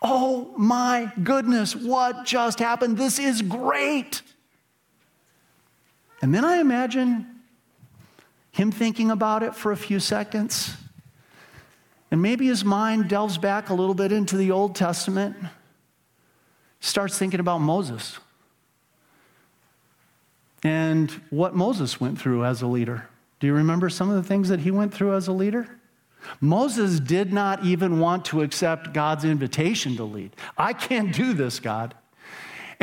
Oh 0.00 0.54
my 0.56 1.10
goodness, 1.24 1.74
what 1.74 2.24
just 2.24 2.60
happened? 2.60 2.98
This 2.98 3.18
is 3.18 3.42
great. 3.42 4.22
And 6.24 6.34
then 6.34 6.42
I 6.42 6.56
imagine 6.56 7.26
him 8.50 8.72
thinking 8.72 9.10
about 9.10 9.42
it 9.42 9.54
for 9.54 9.72
a 9.72 9.76
few 9.76 10.00
seconds. 10.00 10.74
And 12.10 12.22
maybe 12.22 12.46
his 12.46 12.64
mind 12.64 13.10
delves 13.10 13.36
back 13.36 13.68
a 13.68 13.74
little 13.74 13.94
bit 13.94 14.10
into 14.10 14.38
the 14.38 14.50
Old 14.50 14.74
Testament, 14.74 15.36
starts 16.80 17.18
thinking 17.18 17.40
about 17.40 17.58
Moses 17.58 18.18
and 20.62 21.10
what 21.28 21.54
Moses 21.54 22.00
went 22.00 22.18
through 22.18 22.46
as 22.46 22.62
a 22.62 22.66
leader. 22.66 23.06
Do 23.38 23.46
you 23.46 23.52
remember 23.52 23.90
some 23.90 24.08
of 24.08 24.16
the 24.16 24.26
things 24.26 24.48
that 24.48 24.60
he 24.60 24.70
went 24.70 24.94
through 24.94 25.14
as 25.16 25.28
a 25.28 25.32
leader? 25.32 25.78
Moses 26.40 27.00
did 27.00 27.34
not 27.34 27.66
even 27.66 28.00
want 28.00 28.24
to 28.24 28.40
accept 28.40 28.94
God's 28.94 29.26
invitation 29.26 29.94
to 29.96 30.04
lead. 30.04 30.34
I 30.56 30.72
can't 30.72 31.12
do 31.12 31.34
this, 31.34 31.60
God. 31.60 31.94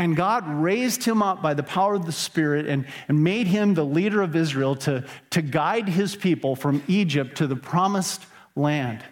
And 0.01 0.15
God 0.15 0.48
raised 0.48 1.03
him 1.03 1.22
up 1.22 1.43
by 1.43 1.53
the 1.53 1.62
power 1.62 1.93
of 1.93 2.08
the 2.08 2.12
Spirit 2.12 2.65
and, 2.65 2.88
and 3.08 3.24
made 3.24 3.46
him 3.46 3.75
the 3.75 3.86
leader 3.86 4.24
of 4.24 4.36
Israel 4.36 4.75
to, 4.77 5.05
to 5.29 5.43
guide 5.43 5.88
his 5.88 6.15
people 6.15 6.55
from 6.55 6.81
Egypt 6.88 7.38
to 7.38 7.46
the 7.46 7.55
promised 7.55 8.25
land. 8.55 9.03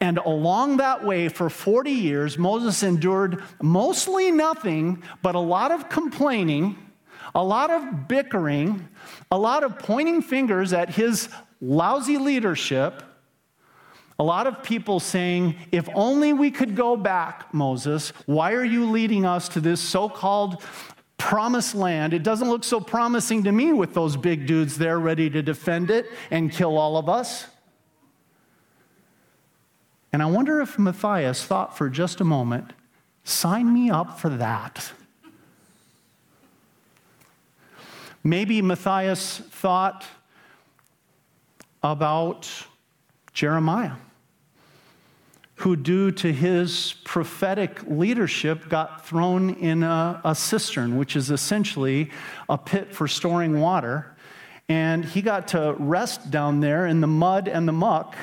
And 0.00 0.16
along 0.16 0.78
that 0.78 1.04
way, 1.04 1.28
for 1.28 1.50
40 1.50 1.90
years, 1.90 2.38
Moses 2.38 2.82
endured 2.82 3.42
mostly 3.60 4.30
nothing 4.30 5.02
but 5.20 5.34
a 5.34 5.38
lot 5.38 5.72
of 5.72 5.90
complaining, 5.90 6.78
a 7.34 7.44
lot 7.44 7.70
of 7.70 8.08
bickering, 8.08 8.88
a 9.30 9.38
lot 9.38 9.62
of 9.62 9.78
pointing 9.78 10.22
fingers 10.22 10.72
at 10.72 10.88
his 10.88 11.28
lousy 11.60 12.16
leadership. 12.16 13.02
A 14.20 14.22
lot 14.22 14.46
of 14.46 14.62
people 14.62 15.00
saying, 15.00 15.56
if 15.72 15.88
only 15.94 16.34
we 16.34 16.50
could 16.50 16.76
go 16.76 16.94
back, 16.94 17.54
Moses, 17.54 18.12
why 18.26 18.52
are 18.52 18.62
you 18.62 18.90
leading 18.90 19.24
us 19.24 19.48
to 19.48 19.62
this 19.62 19.80
so 19.80 20.10
called 20.10 20.62
promised 21.16 21.74
land? 21.74 22.12
It 22.12 22.22
doesn't 22.22 22.50
look 22.50 22.62
so 22.62 22.80
promising 22.80 23.44
to 23.44 23.50
me 23.50 23.72
with 23.72 23.94
those 23.94 24.18
big 24.18 24.46
dudes 24.46 24.76
there 24.76 24.98
ready 24.98 25.30
to 25.30 25.40
defend 25.40 25.90
it 25.90 26.04
and 26.30 26.52
kill 26.52 26.76
all 26.76 26.98
of 26.98 27.08
us. 27.08 27.46
And 30.12 30.22
I 30.22 30.26
wonder 30.26 30.60
if 30.60 30.78
Matthias 30.78 31.42
thought 31.42 31.74
for 31.74 31.88
just 31.88 32.20
a 32.20 32.24
moment, 32.24 32.74
sign 33.24 33.72
me 33.72 33.88
up 33.88 34.20
for 34.20 34.28
that. 34.28 34.92
Maybe 38.22 38.60
Matthias 38.60 39.38
thought 39.38 40.04
about 41.82 42.50
Jeremiah, 43.32 43.92
who, 45.60 45.76
due 45.76 46.10
to 46.10 46.32
his 46.32 46.94
prophetic 47.04 47.82
leadership, 47.86 48.68
got 48.68 49.06
thrown 49.06 49.50
in 49.54 49.82
a, 49.82 50.20
a, 50.24 50.34
cistern, 50.34 50.96
which 50.96 51.16
is 51.16 51.30
essentially 51.30 52.10
a 52.48 52.56
pit 52.56 52.94
for 52.94 53.06
storing 53.06 53.60
water. 53.60 54.16
And 54.68 55.04
he 55.04 55.20
got 55.20 55.48
to 55.48 55.74
rest 55.78 56.30
down 56.30 56.60
there 56.60 56.86
in 56.86 57.00
the 57.00 57.06
mud 57.06 57.46
and 57.46 57.68
the 57.68 57.72
muck 57.72 58.16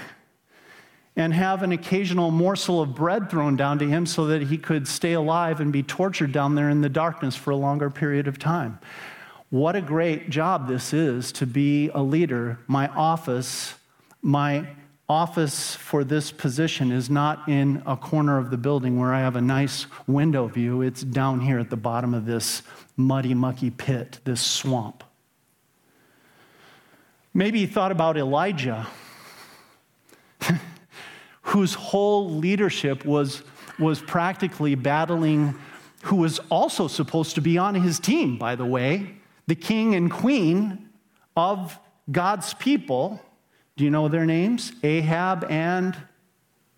and 1.15 1.33
have 1.33 1.63
an 1.63 1.71
occasional 1.71 2.31
morsel 2.31 2.81
of 2.81 2.95
bread 2.95 3.29
thrown 3.29 3.55
down 3.55 3.79
to 3.79 3.87
him 3.87 4.05
so 4.05 4.27
that 4.27 4.43
he 4.43 4.57
could 4.57 4.87
stay 4.87 5.13
alive 5.13 5.59
and 5.59 5.71
be 5.71 5.83
tortured 5.83 6.31
down 6.31 6.55
there 6.55 6.69
in 6.69 6.81
the 6.81 6.89
darkness 6.89 7.35
for 7.35 7.51
a 7.51 7.55
longer 7.55 7.89
period 7.89 8.27
of 8.27 8.39
time. 8.39 8.79
What 9.49 9.75
a 9.75 9.81
great 9.81 10.29
job 10.29 10.67
this 10.67 10.93
is 10.93 11.31
to 11.33 11.45
be 11.45 11.89
a 11.89 12.01
leader. 12.01 12.59
My 12.67 12.87
office, 12.89 13.75
my 14.21 14.67
office 15.09 15.75
for 15.75 16.03
this 16.03 16.31
position 16.31 16.91
is 16.91 17.09
not 17.09 17.47
in 17.47 17.81
a 17.85 17.95
corner 17.95 18.37
of 18.37 18.49
the 18.49 18.57
building 18.57 18.99
where 18.99 19.13
I 19.13 19.19
have 19.19 19.35
a 19.35 19.41
nice 19.41 19.85
window 20.05 20.47
view. 20.47 20.81
It's 20.81 21.01
down 21.01 21.39
here 21.39 21.59
at 21.59 21.69
the 21.69 21.77
bottom 21.77 22.13
of 22.13 22.25
this 22.25 22.61
muddy, 22.97 23.33
mucky 23.33 23.69
pit, 23.69 24.19
this 24.25 24.41
swamp. 24.41 25.03
Maybe 27.33 27.59
he 27.59 27.65
thought 27.67 27.91
about 27.91 28.17
Elijah. 28.17 28.87
whose 31.47 31.73
whole 31.73 32.29
leadership 32.29 33.05
was, 33.05 33.41
was 33.79 34.01
practically 34.01 34.75
battling, 34.75 35.55
who 36.03 36.17
was 36.17 36.39
also 36.51 36.89
supposed 36.89 37.35
to 37.35 37.41
be 37.41 37.57
on 37.57 37.73
his 37.73 37.99
team, 37.99 38.37
by 38.37 38.53
the 38.53 38.65
way, 38.65 39.15
the 39.47 39.55
king 39.55 39.95
and 39.95 40.11
queen 40.11 40.89
of 41.37 41.79
God's 42.11 42.53
people. 42.55 43.21
Do 43.77 43.83
you 43.83 43.91
know 43.91 44.07
their 44.07 44.25
names? 44.25 44.71
Ahab 44.83 45.45
and 45.49 45.95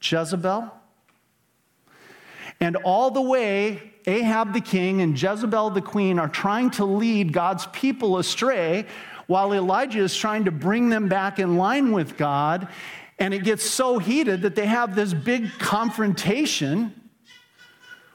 Jezebel. 0.01 0.69
And 2.59 2.75
all 2.75 3.09
the 3.09 3.21
way, 3.21 3.93
Ahab 4.05 4.53
the 4.53 4.59
king 4.59 5.01
and 5.01 5.19
Jezebel 5.19 5.69
the 5.69 5.81
queen 5.81 6.19
are 6.19 6.27
trying 6.27 6.71
to 6.71 6.83
lead 6.83 7.31
God's 7.31 7.65
people 7.67 8.17
astray 8.17 8.85
while 9.27 9.53
Elijah 9.53 9.99
is 9.99 10.15
trying 10.15 10.43
to 10.45 10.51
bring 10.51 10.89
them 10.89 11.07
back 11.07 11.39
in 11.39 11.55
line 11.55 11.93
with 11.93 12.17
God. 12.17 12.67
And 13.17 13.33
it 13.33 13.45
gets 13.45 13.63
so 13.63 13.97
heated 13.97 14.41
that 14.41 14.55
they 14.55 14.65
have 14.65 14.93
this 14.93 15.13
big 15.13 15.51
confrontation 15.57 16.93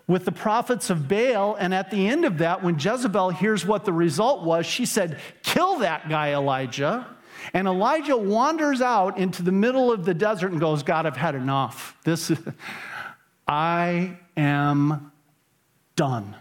with 0.06 0.26
the 0.26 0.32
prophets 0.32 0.90
of 0.90 1.08
Baal. 1.08 1.54
And 1.54 1.72
at 1.72 1.90
the 1.90 2.06
end 2.06 2.26
of 2.26 2.36
that, 2.38 2.62
when 2.62 2.78
Jezebel 2.78 3.30
hears 3.30 3.64
what 3.64 3.86
the 3.86 3.94
result 3.94 4.44
was, 4.44 4.66
she 4.66 4.84
said, 4.84 5.20
Kill 5.42 5.78
that 5.78 6.10
guy, 6.10 6.34
Elijah. 6.34 7.06
And 7.52 7.68
Elijah 7.68 8.16
wanders 8.16 8.80
out 8.80 9.18
into 9.18 9.42
the 9.42 9.52
middle 9.52 9.92
of 9.92 10.04
the 10.04 10.14
desert 10.14 10.52
and 10.52 10.60
goes, 10.60 10.82
God, 10.82 11.06
I've 11.06 11.16
had 11.16 11.34
enough. 11.34 11.96
This 12.04 12.32
I 13.46 14.16
am 14.36 15.12
done. 15.96 16.34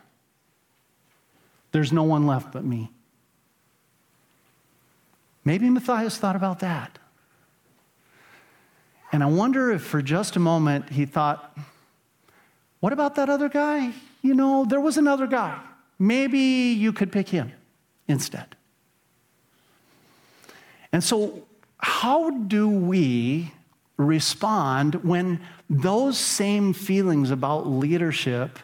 There's 1.71 1.91
no 1.91 2.03
one 2.03 2.25
left 2.25 2.51
but 2.51 2.63
me. 2.63 2.91
Maybe 5.43 5.69
Matthias 5.69 6.17
thought 6.17 6.35
about 6.35 6.59
that. 6.59 6.99
And 9.11 9.21
I 9.21 9.27
wonder 9.27 9.71
if 9.71 9.83
for 9.83 10.01
just 10.01 10.35
a 10.35 10.39
moment 10.39 10.89
he 10.89 11.05
thought, 11.05 11.55
what 12.79 12.93
about 12.93 13.15
that 13.15 13.29
other 13.29 13.49
guy? 13.49 13.91
You 14.21 14.33
know, 14.33 14.65
there 14.65 14.79
was 14.81 14.97
another 14.97 15.27
guy. 15.27 15.59
Maybe 15.99 16.39
you 16.39 16.93
could 16.93 17.11
pick 17.11 17.29
him 17.29 17.51
instead. 18.07 18.55
And 20.93 21.03
so, 21.03 21.43
how 21.79 22.29
do 22.29 22.69
we 22.69 23.51
respond 23.97 25.03
when 25.03 25.41
those 25.69 26.17
same 26.17 26.71
feelings 26.71 27.31
about 27.31 27.67
leadership 27.67 28.59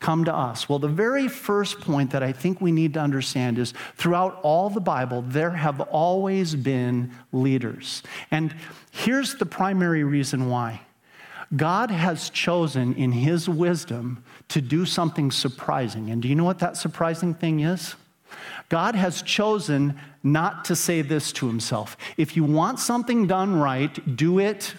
come 0.00 0.24
to 0.24 0.34
us? 0.34 0.68
Well, 0.68 0.78
the 0.78 0.88
very 0.88 1.28
first 1.28 1.80
point 1.80 2.10
that 2.10 2.22
I 2.22 2.32
think 2.32 2.60
we 2.60 2.72
need 2.72 2.94
to 2.94 3.00
understand 3.00 3.58
is 3.58 3.72
throughout 3.96 4.40
all 4.42 4.70
the 4.70 4.80
Bible, 4.80 5.22
there 5.22 5.50
have 5.50 5.80
always 5.80 6.54
been 6.54 7.12
leaders. 7.32 8.02
And 8.30 8.54
here's 8.90 9.36
the 9.36 9.46
primary 9.46 10.02
reason 10.02 10.48
why 10.48 10.80
God 11.54 11.90
has 11.90 12.30
chosen 12.30 12.94
in 12.94 13.12
His 13.12 13.48
wisdom 13.48 14.24
to 14.48 14.60
do 14.60 14.86
something 14.86 15.30
surprising. 15.30 16.10
And 16.10 16.20
do 16.20 16.28
you 16.28 16.34
know 16.34 16.44
what 16.44 16.58
that 16.60 16.76
surprising 16.76 17.34
thing 17.34 17.60
is? 17.60 17.94
God 18.68 18.94
has 18.94 19.22
chosen 19.22 19.98
not 20.22 20.64
to 20.66 20.76
say 20.76 21.02
this 21.02 21.32
to 21.32 21.46
Himself. 21.46 21.96
If 22.16 22.36
you 22.36 22.44
want 22.44 22.80
something 22.80 23.26
done 23.26 23.56
right, 23.56 24.16
do 24.16 24.38
it. 24.38 24.74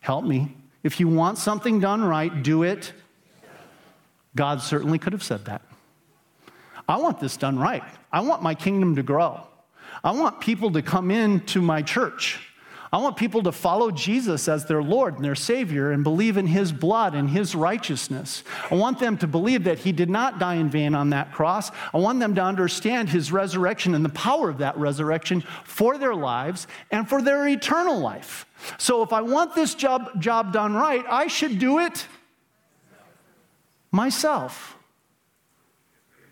Help 0.00 0.24
me. 0.24 0.56
If 0.82 1.00
you 1.00 1.08
want 1.08 1.38
something 1.38 1.80
done 1.80 2.04
right, 2.04 2.42
do 2.42 2.62
it 2.62 2.92
God 4.36 4.60
certainly 4.60 4.98
could 4.98 5.14
have 5.14 5.24
said 5.24 5.46
that. 5.46 5.62
I 6.88 6.98
want 6.98 7.18
this 7.18 7.36
done 7.36 7.58
right. 7.58 7.82
I 8.12 8.20
want 8.20 8.42
my 8.42 8.54
kingdom 8.54 8.94
to 8.96 9.02
grow. 9.02 9.40
I 10.04 10.12
want 10.12 10.40
people 10.40 10.70
to 10.72 10.82
come 10.82 11.10
into 11.10 11.60
my 11.60 11.82
church. 11.82 12.38
I 12.92 12.98
want 12.98 13.16
people 13.16 13.42
to 13.42 13.52
follow 13.52 13.90
Jesus 13.90 14.48
as 14.48 14.66
their 14.66 14.82
Lord 14.82 15.16
and 15.16 15.24
their 15.24 15.34
Savior 15.34 15.90
and 15.90 16.04
believe 16.04 16.36
in 16.36 16.46
His 16.46 16.72
blood 16.72 17.14
and 17.14 17.28
His 17.28 17.54
righteousness. 17.54 18.44
I 18.70 18.76
want 18.76 18.98
them 18.98 19.18
to 19.18 19.26
believe 19.26 19.64
that 19.64 19.78
He 19.78 19.92
did 19.92 20.08
not 20.08 20.38
die 20.38 20.54
in 20.54 20.70
vain 20.70 20.94
on 20.94 21.10
that 21.10 21.32
cross. 21.32 21.70
I 21.92 21.98
want 21.98 22.20
them 22.20 22.34
to 22.36 22.42
understand 22.42 23.08
His 23.08 23.32
resurrection 23.32 23.94
and 23.94 24.04
the 24.04 24.10
power 24.10 24.48
of 24.48 24.58
that 24.58 24.76
resurrection 24.76 25.42
for 25.64 25.98
their 25.98 26.14
lives 26.14 26.66
and 26.90 27.08
for 27.08 27.20
their 27.20 27.48
eternal 27.48 27.98
life. 27.98 28.46
So 28.78 29.02
if 29.02 29.12
I 29.12 29.22
want 29.22 29.54
this 29.54 29.74
job, 29.74 30.20
job 30.20 30.52
done 30.52 30.74
right, 30.74 31.04
I 31.08 31.26
should 31.26 31.58
do 31.58 31.80
it 31.80 32.06
myself. 33.90 34.76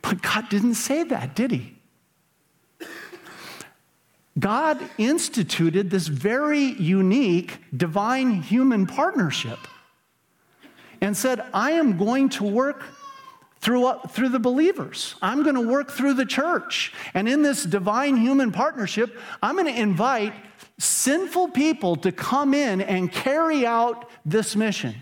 But 0.03 0.23
God 0.23 0.49
didn't 0.49 0.75
say 0.75 1.03
that, 1.05 1.35
did 1.35 1.51
He? 1.51 1.74
God 4.39 4.81
instituted 4.99 5.91
this 5.91 6.09
very 6.09 6.65
unique 6.65 7.59
divine 7.77 8.43
human 8.43 8.87
partnership 8.87 9.59
and 11.01 11.17
said, 11.17 11.45
I 11.53 11.73
am 11.73 11.97
going 11.97 12.31
to 12.31 12.45
work 12.45 12.85
through, 13.61 13.87
uh, 13.87 14.07
through 14.09 14.31
the 14.31 14.39
believers. 14.39 15.15
I'm 15.23 15.43
going 15.43 15.55
to 15.55 15.67
work 15.67 15.91
through 15.91 16.15
the 16.15 16.27
church. 16.27 16.93
And 17.15 17.29
in 17.29 17.43
this 17.43 17.65
divine 17.65 18.17
human 18.17 18.53
partnership, 18.53 19.19
I'm 19.43 19.55
going 19.55 19.73
to 19.73 19.81
invite 19.81 20.35
sinful 20.79 21.49
people 21.49 21.97
to 21.97 22.11
come 22.11 22.55
in 22.55 22.81
and 22.81 23.11
carry 23.11 23.65
out 23.65 24.11
this 24.27 24.57
mission. 24.57 24.95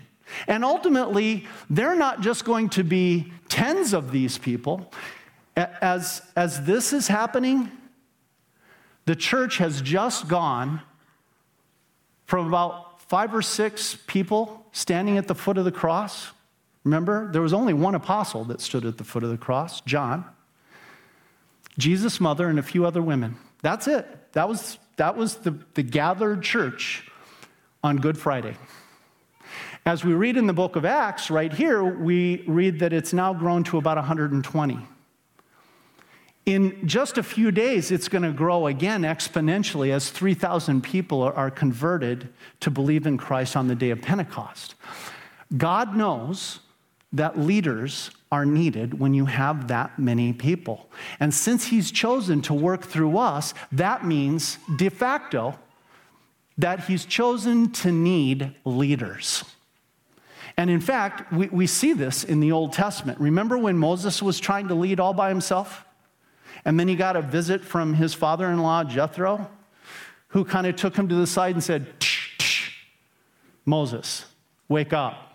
And 0.47 0.63
ultimately, 0.63 1.47
they're 1.69 1.95
not 1.95 2.21
just 2.21 2.45
going 2.45 2.69
to 2.69 2.83
be 2.83 3.33
tens 3.49 3.93
of 3.93 4.11
these 4.11 4.37
people. 4.37 4.91
As, 5.55 6.21
as 6.35 6.65
this 6.65 6.93
is 6.93 7.07
happening, 7.07 7.71
the 9.05 9.15
church 9.15 9.57
has 9.57 9.81
just 9.81 10.27
gone 10.27 10.81
from 12.25 12.47
about 12.47 13.01
five 13.01 13.33
or 13.33 13.41
six 13.41 13.97
people 14.07 14.65
standing 14.71 15.17
at 15.17 15.27
the 15.27 15.35
foot 15.35 15.57
of 15.57 15.65
the 15.65 15.71
cross. 15.71 16.31
Remember, 16.83 17.31
there 17.31 17.41
was 17.41 17.53
only 17.53 17.73
one 17.73 17.95
apostle 17.95 18.43
that 18.45 18.61
stood 18.61 18.85
at 18.85 18.97
the 18.97 19.03
foot 19.03 19.23
of 19.23 19.29
the 19.29 19.37
cross, 19.37 19.81
John, 19.81 20.25
Jesus' 21.77 22.19
mother, 22.19 22.47
and 22.47 22.59
a 22.59 22.63
few 22.63 22.85
other 22.85 23.01
women. 23.01 23.37
That's 23.61 23.87
it. 23.87 24.33
That 24.33 24.47
was, 24.49 24.77
that 24.97 25.15
was 25.15 25.35
the, 25.37 25.57
the 25.73 25.83
gathered 25.83 26.41
church 26.41 27.09
on 27.83 27.97
Good 27.97 28.17
Friday. 28.17 28.55
As 29.85 30.05
we 30.05 30.13
read 30.13 30.37
in 30.37 30.47
the 30.47 30.53
book 30.53 30.75
of 30.75 30.85
Acts, 30.85 31.29
right 31.29 31.51
here, 31.51 31.83
we 31.83 32.43
read 32.47 32.79
that 32.79 32.93
it's 32.93 33.11
now 33.11 33.33
grown 33.33 33.63
to 33.65 33.77
about 33.77 33.97
120. 33.97 34.79
In 36.45 36.85
just 36.85 37.17
a 37.17 37.23
few 37.23 37.51
days, 37.51 37.89
it's 37.89 38.09
going 38.09 38.23
to 38.23 38.31
grow 38.31 38.67
again 38.67 39.03
exponentially 39.03 39.91
as 39.91 40.09
3,000 40.09 40.81
people 40.81 41.23
are 41.23 41.49
converted 41.49 42.27
to 42.59 42.69
believe 42.69 43.07
in 43.07 43.17
Christ 43.17 43.55
on 43.55 43.67
the 43.67 43.75
day 43.75 43.91
of 43.91 44.01
Pentecost. 44.01 44.75
God 45.55 45.95
knows 45.95 46.59
that 47.13 47.39
leaders 47.39 48.11
are 48.29 48.45
needed 48.45 48.99
when 48.99 49.13
you 49.13 49.25
have 49.25 49.67
that 49.69 49.97
many 49.97 50.33
people. 50.33 50.89
And 51.19 51.33
since 51.33 51.67
He's 51.67 51.91
chosen 51.91 52.41
to 52.41 52.53
work 52.53 52.83
through 52.83 53.17
us, 53.17 53.53
that 53.71 54.05
means 54.05 54.57
de 54.75 54.89
facto 54.89 55.57
that 56.57 56.85
He's 56.85 57.05
chosen 57.05 57.71
to 57.71 57.91
need 57.91 58.53
leaders. 58.65 59.45
And 60.57 60.69
in 60.69 60.81
fact, 60.81 61.31
we, 61.31 61.47
we 61.47 61.67
see 61.67 61.93
this 61.93 62.23
in 62.23 62.39
the 62.39 62.51
Old 62.51 62.73
Testament. 62.73 63.19
Remember 63.19 63.57
when 63.57 63.77
Moses 63.77 64.21
was 64.21 64.39
trying 64.39 64.67
to 64.67 64.75
lead 64.75 64.99
all 64.99 65.13
by 65.13 65.29
himself? 65.29 65.85
And 66.65 66.79
then 66.79 66.87
he 66.87 66.95
got 66.95 67.15
a 67.15 67.21
visit 67.21 67.63
from 67.63 67.93
his 67.93 68.13
father 68.13 68.47
in 68.47 68.59
law, 68.59 68.83
Jethro, 68.83 69.49
who 70.29 70.45
kind 70.45 70.65
of 70.65 70.75
took 70.75 70.95
him 70.95 71.09
to 71.09 71.15
the 71.15 71.27
side 71.27 71.55
and 71.55 71.63
said, 71.63 71.99
tsh, 71.99 72.37
tsh, 72.39 72.71
Moses, 73.65 74.25
wake 74.67 74.93
up. 74.93 75.33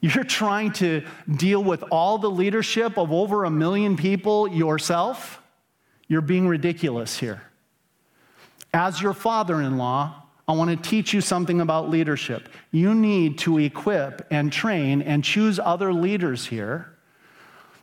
You're 0.00 0.24
trying 0.24 0.72
to 0.74 1.04
deal 1.36 1.62
with 1.62 1.84
all 1.90 2.16
the 2.16 2.30
leadership 2.30 2.96
of 2.96 3.12
over 3.12 3.44
a 3.44 3.50
million 3.50 3.96
people 3.96 4.48
yourself? 4.48 5.42
You're 6.08 6.22
being 6.22 6.48
ridiculous 6.48 7.18
here. 7.18 7.42
As 8.72 9.02
your 9.02 9.12
father 9.12 9.60
in 9.60 9.76
law, 9.76 10.22
I 10.48 10.52
want 10.52 10.70
to 10.70 10.88
teach 10.90 11.12
you 11.12 11.20
something 11.20 11.60
about 11.60 11.90
leadership. 11.90 12.48
You 12.72 12.94
need 12.94 13.38
to 13.40 13.58
equip 13.58 14.26
and 14.30 14.50
train 14.50 15.02
and 15.02 15.22
choose 15.22 15.60
other 15.60 15.92
leaders 15.92 16.46
here 16.46 16.89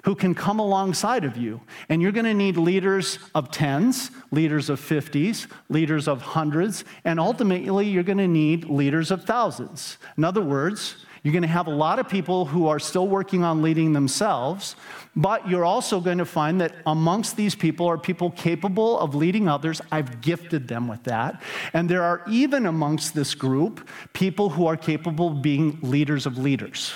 who 0.08 0.16
can 0.16 0.34
come 0.34 0.58
alongside 0.58 1.26
of 1.26 1.36
you. 1.36 1.60
And 1.90 2.02
you're 2.02 2.14
going 2.14 2.24
to 2.24 2.34
need 2.34 2.56
leaders 2.56 3.20
of 3.36 3.52
tens, 3.52 4.10
leaders 4.32 4.70
of 4.70 4.80
50s, 4.80 5.48
leaders 5.68 6.08
of 6.08 6.22
hundreds, 6.22 6.86
and 7.04 7.20
ultimately 7.20 7.90
you're 7.90 8.04
going 8.04 8.18
to 8.18 8.26
need 8.26 8.70
leaders 8.70 9.12
of 9.12 9.26
thousands. 9.26 9.98
In 10.16 10.24
other 10.24 10.42
words, 10.42 11.04
you're 11.24 11.34
going 11.34 11.42
to 11.42 11.50
have 11.50 11.68
a 11.68 11.72
lot 11.72 12.00
of 12.00 12.08
people 12.08 12.46
who 12.46 12.68
are 12.68 12.80
still 12.80 13.06
working 13.06 13.44
on 13.44 13.62
leading 13.62 13.92
themselves, 13.92 14.78
but 15.14 15.46
you're 15.50 15.66
also 15.66 16.00
going 16.00 16.20
to 16.20 16.26
find 16.26 16.62
that 16.62 16.74
amongst 16.86 17.36
these 17.36 17.54
people 17.54 17.86
are 17.86 17.98
people 17.98 18.32
capable 18.32 18.98
of 19.00 19.14
leading 19.14 19.50
others. 19.50 19.82
I've 19.92 20.22
gifted 20.22 20.70
them 20.70 20.88
with 20.88 21.04
that. 21.04 21.42
And 21.74 21.90
there 21.90 22.04
are 22.04 22.24
even 22.30 22.66
amongst 22.66 23.14
this 23.14 23.36
group 23.36 23.86
people 24.14 24.52
who 24.52 24.68
are 24.68 24.78
capable 24.78 25.28
of 25.28 25.42
being 25.42 25.80
leaders 25.82 26.26
of 26.26 26.38
leaders. 26.38 26.94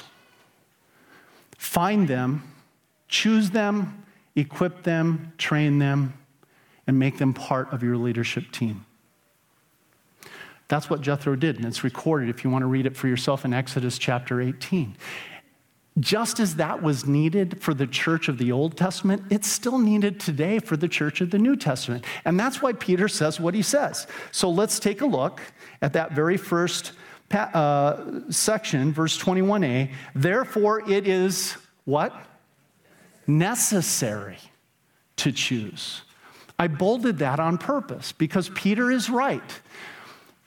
Find 1.58 2.08
them, 2.08 2.51
choose 3.12 3.52
them, 3.52 4.06
equip 4.36 4.82
them, 4.82 5.34
train 5.38 5.78
them, 5.78 6.18
and 6.88 6.98
make 6.98 7.20
them 7.20 7.34
part 7.34 7.72
of 7.72 7.84
your 7.84 7.98
leadership 7.98 8.52
team. 8.52 8.86
That's 10.70 10.90
what 10.90 11.02
Jethro 11.02 11.36
did, 11.36 11.58
and 11.58 11.66
it's 11.66 11.84
recorded 11.84 12.30
if 12.30 12.44
you 12.44 12.50
want 12.50 12.64
to 12.64 12.68
read 12.68 12.86
it 12.86 12.96
for 12.96 13.08
yourself 13.08 13.44
in 13.46 13.54
Exodus 13.54 13.98
chapter 13.98 14.42
18. 14.42 14.96
Just 16.00 16.40
as 16.40 16.56
that 16.56 16.82
was 16.82 17.06
needed 17.06 17.62
for 17.62 17.74
the 17.74 17.86
church 17.86 18.30
of 18.30 18.38
the 18.38 18.54
Old 18.54 18.78
Testament, 18.78 19.22
it's 19.30 19.50
still 19.50 19.78
needed 19.78 20.22
today 20.22 20.60
for 20.60 20.78
the 20.78 20.88
church 20.88 21.20
of 21.20 21.30
the 21.30 21.38
New 21.38 21.58
Testament. 21.58 22.06
And 22.24 22.40
that's 22.40 22.62
why 22.62 22.72
Peter 22.72 23.10
says 23.10 23.42
what 23.42 23.54
he 23.54 23.62
says. 23.62 24.08
So 24.32 24.50
let's 24.50 24.80
take 24.80 25.02
a 25.02 25.06
look 25.06 25.42
at 25.82 25.92
that 25.94 26.14
very 26.14 26.38
first 26.38 26.94
uh, 27.34 28.22
section, 28.30 28.94
verse 28.94 29.22
21a. 29.22 29.92
Therefore, 30.16 30.90
it 30.90 31.06
is 31.06 31.58
what? 31.84 32.14
Necessary 33.28 34.40
to 35.18 35.32
choose. 35.32 36.02
I 36.58 36.68
bolded 36.68 37.20
that 37.20 37.40
on 37.40 37.58
purpose 37.58 38.12
because 38.12 38.50
Peter 38.50 38.92
is 38.92 39.10
right 39.10 39.42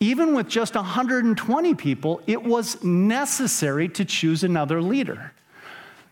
even 0.05 0.35
with 0.35 0.49
just 0.49 0.75
120 0.75 1.75
people, 1.75 2.21
it 2.27 2.43
was 2.43 2.83
necessary 2.85 3.89
to 3.89 4.05
choose 4.05 4.45
another 4.45 4.83
leader. 4.83 5.33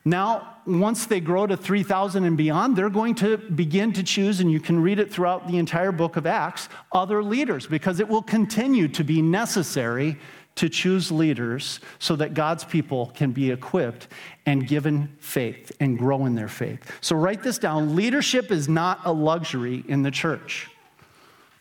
Now, 0.04 0.56
once 0.66 1.06
they 1.06 1.20
grow 1.20 1.46
to 1.46 1.56
3,000 1.56 2.24
and 2.24 2.36
beyond, 2.36 2.74
they're 2.74 2.90
going 2.90 3.14
to 3.16 3.36
begin 3.36 3.92
to 3.92 4.02
choose, 4.02 4.40
and 4.40 4.50
you 4.50 4.60
can 4.60 4.80
read 4.80 4.98
it 4.98 5.12
throughout 5.12 5.46
the 5.46 5.58
entire 5.58 5.92
book 5.92 6.16
of 6.16 6.26
Acts, 6.26 6.68
other 6.92 7.22
leaders, 7.22 7.66
because 7.66 8.00
it 8.00 8.08
will 8.08 8.22
continue 8.22 8.88
to 8.88 9.04
be 9.04 9.20
necessary 9.20 10.18
to 10.54 10.68
choose 10.68 11.10
leaders 11.10 11.80
so 11.98 12.16
that 12.16 12.34
God's 12.34 12.64
people 12.64 13.12
can 13.14 13.32
be 13.32 13.50
equipped 13.50 14.08
and 14.44 14.66
given 14.66 15.16
faith 15.18 15.72
and 15.80 15.98
grow 15.98 16.26
in 16.26 16.34
their 16.34 16.48
faith. 16.48 16.80
So 17.00 17.16
write 17.16 17.42
this 17.42 17.58
down 17.58 17.96
leadership 17.96 18.50
is 18.50 18.68
not 18.68 19.00
a 19.04 19.12
luxury 19.12 19.84
in 19.88 20.02
the 20.02 20.10
church. 20.10 20.68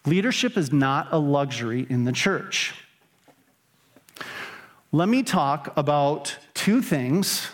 Leadership 0.06 0.58
is 0.58 0.72
not 0.72 1.08
a 1.12 1.18
luxury 1.20 1.86
in 1.90 2.04
the 2.06 2.12
church. 2.12 2.74
Let 4.92 5.08
me 5.08 5.24
talk 5.24 5.72
about 5.78 6.36
two 6.54 6.82
things, 6.82 7.48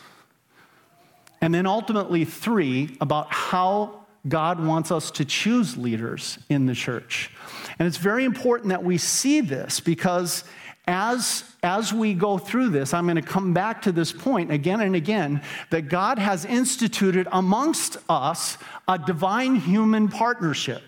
and 1.39 1.53
then 1.53 1.67
ultimately 1.67 2.25
three 2.25 2.97
about 2.99 3.31
how 3.31 4.07
God 4.27 4.65
wants 4.65 4.91
us 4.91 5.11
to 5.11 5.25
choose 5.25 5.77
leaders 5.77 6.39
in 6.49 6.65
the 6.65 6.73
church. 6.73 7.31
And 7.77 7.87
it's 7.87 7.97
very 7.97 8.25
important 8.25 8.69
that 8.69 8.83
we 8.83 8.97
see 8.97 9.41
this 9.41 9.79
because 9.79 10.43
as, 10.87 11.43
as 11.63 11.93
we 11.93 12.13
go 12.13 12.37
through 12.37 12.69
this, 12.69 12.93
I'm 12.93 13.05
going 13.05 13.17
to 13.17 13.21
come 13.21 13.53
back 13.53 13.81
to 13.83 13.91
this 13.91 14.13
point 14.13 14.51
again 14.51 14.79
and 14.79 14.95
again 14.95 15.41
that 15.69 15.89
God 15.89 16.17
has 16.17 16.45
instituted 16.45 17.27
amongst 17.31 17.97
us 18.07 18.57
a 18.87 18.97
divine 18.97 19.55
human 19.55 20.07
partnership. 20.07 20.81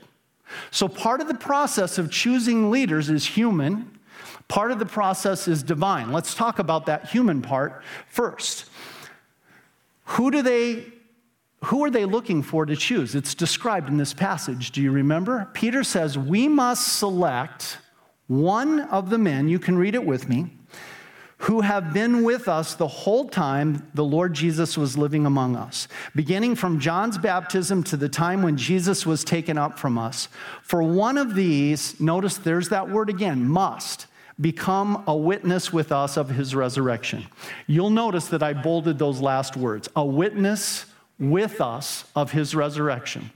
So, 0.72 0.88
part 0.88 1.22
of 1.22 1.28
the 1.28 1.36
process 1.36 1.98
of 1.98 2.10
choosing 2.10 2.72
leaders 2.72 3.10
is 3.10 3.26
human, 3.26 4.00
part 4.48 4.72
of 4.72 4.80
the 4.80 4.86
process 4.86 5.48
is 5.48 5.62
divine. 5.62 6.12
Let's 6.12 6.34
talk 6.34 6.60
about 6.60 6.86
that 6.88 7.10
human 7.10 7.42
part 7.42 7.84
first. 8.08 8.66
Who 10.06 10.32
do 10.32 10.42
they 10.42 10.86
who 11.66 11.84
are 11.84 11.92
they 11.92 12.06
looking 12.06 12.42
for 12.42 12.66
to 12.66 12.76
choose? 12.76 13.16
It's 13.16 13.36
described 13.36 13.90
in 13.90 13.98
this 13.98 14.14
passage. 14.14 14.72
Do 14.72 14.82
you 14.82 14.92
remember? 14.92 15.50
Peter 15.54 15.84
says, 15.84 16.18
"We 16.18 16.48
must 16.48 16.98
select 16.98 17.80
one 18.30 18.82
of 18.82 19.10
the 19.10 19.18
men, 19.18 19.50
you 19.50 19.58
can 19.58 19.76
read 19.76 19.96
it 19.96 20.06
with 20.06 20.30
me, 20.30 20.52
who 21.39 21.62
have 21.62 21.94
been 21.94 22.24
with 22.24 22.48
us 22.48 22.76
the 22.76 22.88
whole 22.88 23.28
time 23.28 23.89
the 23.96 24.04
Lord 24.04 24.34
Jesus 24.34 24.78
was 24.78 24.98
living 24.98 25.26
among 25.26 25.56
us, 25.56 25.88
beginning 26.13 26.56
from 26.56 26.80
John's 26.80 27.18
baptism 27.18 27.84
to 27.86 27.98
the 27.98 28.08
time 28.08 28.44
when 28.44 28.56
Jesus 28.56 29.04
was 29.04 29.24
taken 29.24 29.58
up 29.58 29.80
from 29.80 29.98
us. 29.98 30.28
For 30.62 30.84
one 30.84 31.18
of 31.18 31.34
these, 31.34 32.00
notice 32.00 32.38
there's 32.38 32.70
that 32.70 32.89
word 32.89 33.10
again, 33.10 33.46
must 33.46 34.06
become 34.39 35.04
a 35.08 35.15
witness 35.15 35.74
with 35.74 35.92
us 35.92 36.15
of 36.15 36.30
his 36.30 36.54
resurrection. 36.54 37.26
You'll 37.65 37.89
notice 37.89 38.28
that 38.28 38.44
I 38.44 38.54
bolded 38.54 39.00
those 39.00 39.22
last 39.22 39.58
words 39.58 39.89
a 39.96 40.06
witness 40.06 40.86
with 41.18 41.60
us 41.62 42.06
of 42.15 42.32
his 42.32 42.54
resurrection. 42.54 43.32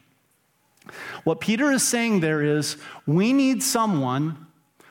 What 1.24 1.40
Peter 1.40 1.72
is 1.72 1.82
saying 1.82 2.20
there 2.20 2.44
is 2.44 2.78
we 3.08 3.34
need 3.34 3.64
someone 3.64 4.46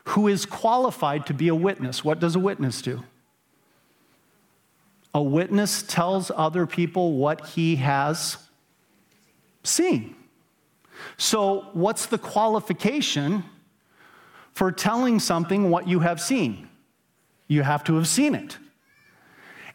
who 0.05 0.27
is 0.27 0.45
qualified 0.45 1.25
to 1.27 1.33
be 1.33 1.47
a 1.47 1.55
witness. 1.55 2.03
What 2.03 2.19
does 2.19 2.35
a 2.35 2.39
witness 2.39 2.81
do? 2.81 3.03
A 5.13 5.21
witness 5.21 5.83
tells 5.83 6.31
other 6.35 6.65
people 6.65 7.13
what 7.13 7.47
he 7.47 7.77
has 7.77 8.37
seen. 9.63 10.15
So, 11.17 11.67
what's 11.73 12.05
the 12.05 12.17
qualification 12.17 13.43
for 14.53 14.71
telling 14.71 15.19
something 15.19 15.69
what 15.69 15.87
you 15.87 15.99
have 15.99 16.19
seen? 16.19 16.69
You 17.47 17.63
have 17.63 17.83
to 17.85 17.95
have 17.95 18.07
seen 18.07 18.35
it. 18.35 18.57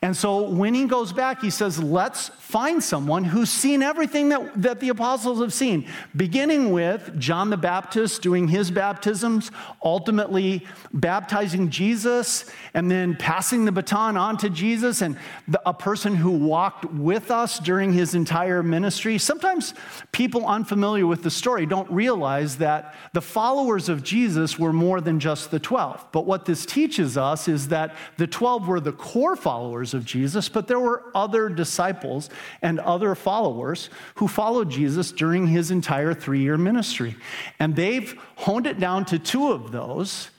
And 0.01 0.17
so 0.17 0.49
when 0.49 0.75
he 0.75 0.85
goes 0.85 1.13
back, 1.13 1.41
he 1.41 1.51
says, 1.51 1.83
let's 1.83 2.29
find 2.29 2.83
someone 2.83 3.25
who's 3.25 3.51
seen 3.51 3.83
everything 3.83 4.29
that, 4.29 4.63
that 4.63 4.81
the 4.81 4.91
apostles 4.91 5.41
have 5.41 5.53
seen, 5.53 5.89
beginning 6.15 6.71
with 6.71 7.19
John 7.19 7.51
the 7.51 7.57
Baptist 7.57 8.23
doing 8.23 8.47
his 8.47 8.71
baptisms, 8.71 9.51
ultimately 9.83 10.65
baptizing 10.95 11.69
Jesus, 11.69 12.49
and 12.75 12.89
then 12.89 13.17
passing 13.17 13.65
the 13.65 13.73
baton 13.73 14.17
on 14.17 14.39
to 14.39 14.49
Jesus, 14.49 15.03
and 15.03 15.19
the, 15.49 15.61
a 15.69 15.75
person 15.75 16.15
who 16.15 16.31
walked 16.31 16.85
with 16.85 17.33
us 17.33 17.59
during 17.59 17.93
his 17.93 18.15
entire 18.15 18.63
ministry. 18.63 19.19
Sometimes 19.19 19.75
people 20.13 20.47
unfamiliar 20.47 21.09
with 21.09 21.25
the 21.25 21.31
story 21.31 21.67
don't 21.67 21.91
realize 21.91 22.59
that 22.59 22.95
the 23.15 23.21
followers 23.21 23.89
of 23.89 24.05
Jesus 24.05 24.61
were 24.61 24.73
more 24.73 25.01
than 25.01 25.19
just 25.19 25.51
the 25.51 25.59
12. 25.59 26.07
But 26.13 26.25
what 26.25 26.45
this 26.45 26.65
teaches 26.65 27.19
us 27.19 27.49
is 27.49 27.69
that 27.69 27.97
the 28.17 28.29
12 28.29 28.69
were 28.69 28.81
the 28.81 28.93
core 28.93 29.35
followers 29.35 29.88
followers 29.89 29.95
of 29.95 30.05
Jesus, 30.05 30.49
but 30.49 30.67
there 30.67 30.81
were 30.81 31.05
other 31.15 31.49
disciples 31.49 32.31
and 32.63 32.81
other 32.81 33.15
followers 33.15 33.91
who 34.17 34.29
followed 34.29 34.71
Jesus 34.71 35.13
during 35.13 35.47
his 35.47 35.71
entire 35.71 36.15
three 36.15 36.41
year 36.41 36.59
ministry. 36.59 37.17
And 37.59 37.75
they've 37.75 38.15
honed 38.37 38.67
it 38.67 38.79
down 38.79 39.05
to 39.07 39.19
two 39.19 39.53
of 39.53 39.73
those. 39.73 40.31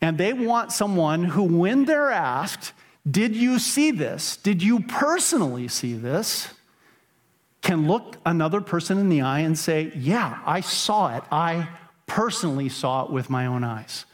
And 0.00 0.18
they 0.18 0.32
want 0.32 0.72
someone 0.72 1.24
who, 1.24 1.42
when 1.42 1.84
they're 1.86 2.10
asked, 2.10 2.72
Did 3.08 3.34
you 3.36 3.58
see 3.58 3.92
this? 3.92 4.36
Did 4.36 4.62
you 4.62 4.80
personally 4.80 5.68
see 5.68 5.94
this? 5.94 6.48
can 7.62 7.88
look 7.88 8.16
another 8.24 8.60
person 8.60 8.96
in 8.98 9.08
the 9.08 9.22
eye 9.22 9.40
and 9.40 9.58
say, 9.58 9.90
Yeah, 9.96 10.38
I 10.46 10.60
saw 10.62 11.16
it. 11.16 11.24
I 11.32 11.68
personally 12.06 12.68
saw 12.68 13.04
it 13.04 13.10
with 13.10 13.28
my 13.28 13.46
own 13.46 13.64
eyes. 13.64 14.04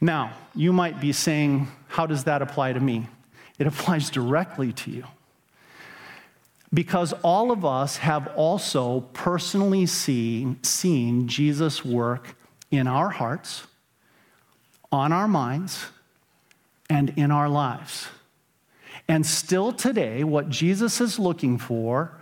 Now, 0.00 0.32
you 0.56 0.72
might 0.72 1.00
be 1.00 1.12
saying, 1.12 1.68
How 1.86 2.06
does 2.06 2.24
that 2.24 2.42
apply 2.42 2.72
to 2.72 2.80
me? 2.80 3.06
It 3.60 3.66
applies 3.66 4.08
directly 4.10 4.72
to 4.72 4.90
you. 4.90 5.04
Because 6.72 7.12
all 7.22 7.50
of 7.50 7.64
us 7.64 7.98
have 7.98 8.26
also 8.28 9.00
personally 9.12 9.86
seen, 9.86 10.62
seen 10.62 11.28
Jesus 11.28 11.84
work 11.84 12.36
in 12.70 12.86
our 12.86 13.10
hearts, 13.10 13.66
on 14.90 15.12
our 15.12 15.28
minds, 15.28 15.86
and 16.88 17.10
in 17.16 17.30
our 17.30 17.48
lives. 17.48 18.08
And 19.06 19.26
still 19.26 19.72
today, 19.72 20.24
what 20.24 20.48
Jesus 20.48 21.00
is 21.00 21.18
looking 21.18 21.58
for 21.58 22.12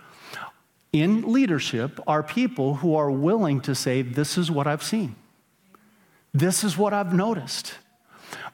in 0.91 1.31
leadership 1.31 1.99
are 2.07 2.23
people 2.23 2.75
who 2.75 2.95
are 2.95 3.11
willing 3.11 3.61
to 3.61 3.75
say, 3.75 4.01
This 4.01 4.37
is 4.37 4.51
what 4.51 4.67
I've 4.67 4.83
seen. 4.83 5.15
This 6.33 6.63
is 6.63 6.77
what 6.77 6.93
I've 6.93 7.13
noticed. 7.13 7.75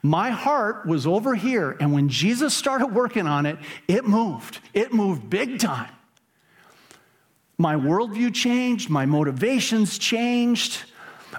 My 0.01 0.29
heart 0.29 0.85
was 0.85 1.07
over 1.07 1.35
here, 1.35 1.75
and 1.79 1.93
when 1.93 2.09
Jesus 2.09 2.53
started 2.53 2.87
working 2.87 3.27
on 3.27 3.45
it, 3.45 3.57
it 3.87 4.05
moved. 4.05 4.59
It 4.73 4.93
moved 4.93 5.29
big 5.29 5.59
time. 5.59 5.91
My 7.57 7.75
worldview 7.75 8.33
changed, 8.33 8.89
my 8.89 9.05
motivations 9.05 9.97
changed, 9.97 10.83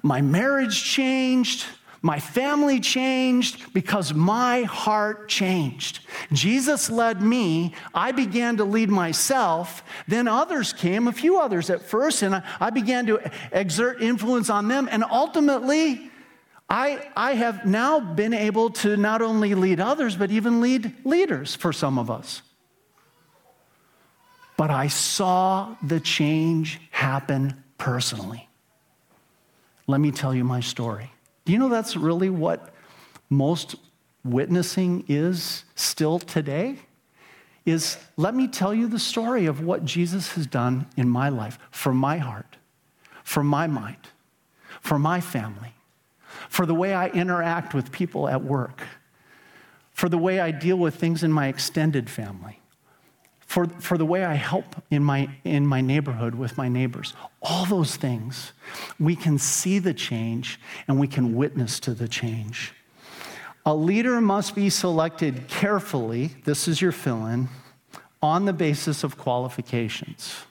my 0.03 0.21
marriage 0.23 0.83
changed, 0.83 1.67
my 2.03 2.21
family 2.21 2.79
changed 2.79 3.73
because 3.75 4.15
my 4.15 4.63
heart 4.63 5.29
changed. 5.29 6.01
Jesus 6.33 6.89
led 6.89 7.21
me. 7.21 7.75
I 7.95 8.13
began 8.13 8.59
to 8.59 8.65
lead 8.65 8.91
myself. 8.91 9.83
Then 10.07 10.29
others 10.29 10.73
came, 10.73 11.09
a 11.09 11.13
few 11.13 11.41
others 11.41 11.69
at 11.69 11.83
first, 11.83 12.23
and 12.23 12.43
I 12.61 12.71
began 12.71 13.07
to 13.07 13.21
exert 13.51 14.03
influence 14.03 14.51
on 14.51 14.69
them. 14.69 14.89
And 14.91 15.03
ultimately, 15.03 16.11
I, 16.69 17.09
I 17.17 17.35
have 17.35 17.65
now 17.65 18.01
been 18.01 18.35
able 18.35 18.71
to 18.71 18.97
not 18.97 19.23
only 19.23 19.55
lead 19.55 19.79
others, 19.79 20.17
but 20.17 20.31
even 20.31 20.61
lead 20.61 20.93
leaders 21.05 21.55
for 21.55 21.73
some 21.73 21.99
of 21.99 22.11
us. 22.11 22.43
But 24.57 24.71
I 24.71 24.89
saw 24.89 25.77
the 25.83 26.01
change 26.01 26.81
happen 26.91 27.63
personally. 27.79 28.49
Let 29.87 30.01
me 30.01 30.11
tell 30.11 30.35
you 30.35 30.43
my 30.43 30.61
story. 30.61 31.13
Do 31.45 31.53
you 31.53 31.59
know 31.59 31.69
that's 31.69 31.97
really 31.97 32.31
what 32.31 32.75
most 33.31 33.77
witnessing 34.25 35.05
is 35.07 35.65
still 35.77 36.19
today? 36.19 36.79
Is 37.65 37.99
let 38.17 38.35
me 38.35 38.49
tell 38.49 38.75
you 38.75 38.89
the 38.89 38.99
story 38.99 39.47
of 39.47 39.61
what 39.61 39.85
Jesus 39.85 40.33
has 40.33 40.47
done 40.47 40.87
in 40.97 41.09
my 41.09 41.29
life, 41.29 41.59
for 41.71 41.93
my 41.95 42.19
heart, 42.19 42.57
for 43.23 43.45
my 43.45 43.67
mind, 43.67 44.09
for 44.81 44.99
my 44.99 45.21
family, 45.21 45.76
for 46.57 46.65
the 46.65 46.75
way 46.75 46.95
I 46.95 47.09
interact 47.09 47.75
with 47.75 47.93
people 47.93 48.29
at 48.29 48.43
work, 48.43 48.81
for 49.93 50.09
the 50.09 50.17
way 50.17 50.41
I 50.41 50.51
deal 50.53 50.79
with 50.79 50.95
things 50.95 51.23
in 51.23 51.31
my 51.31 51.49
extended 51.49 52.09
family 52.09 52.61
for, 53.47 53.67
for 53.67 53.99
the 53.99 54.07
way 54.07 54.25
I 54.25 54.33
help 54.33 54.65
in 54.91 55.05
my, 55.05 55.29
in 55.45 55.67
my 55.67 55.83
neighborhood 55.83 56.35
with 56.35 56.57
my 56.57 56.69
neighbors. 56.69 57.13
All 57.43 57.67
those 57.67 57.97
things, 57.97 58.53
we 58.99 59.15
can 59.15 59.39
see 59.39 59.79
the 59.79 59.93
change 59.93 60.59
and 60.89 60.99
we 60.99 61.07
can 61.07 61.37
witness 61.37 61.79
to 61.81 61.93
the 61.93 62.09
change. 62.09 62.73
A 63.67 63.75
leader 63.75 64.19
must 64.23 64.55
be 64.55 64.71
selected 64.71 65.49
carefully, 65.49 66.31
this 66.45 66.69
is 66.69 66.81
your 66.81 66.93
fill 66.93 67.27
in, 67.27 67.49
on 68.23 68.47
the 68.47 68.55
basis 68.55 69.05
of 69.05 69.19
qualifications. 69.19 70.46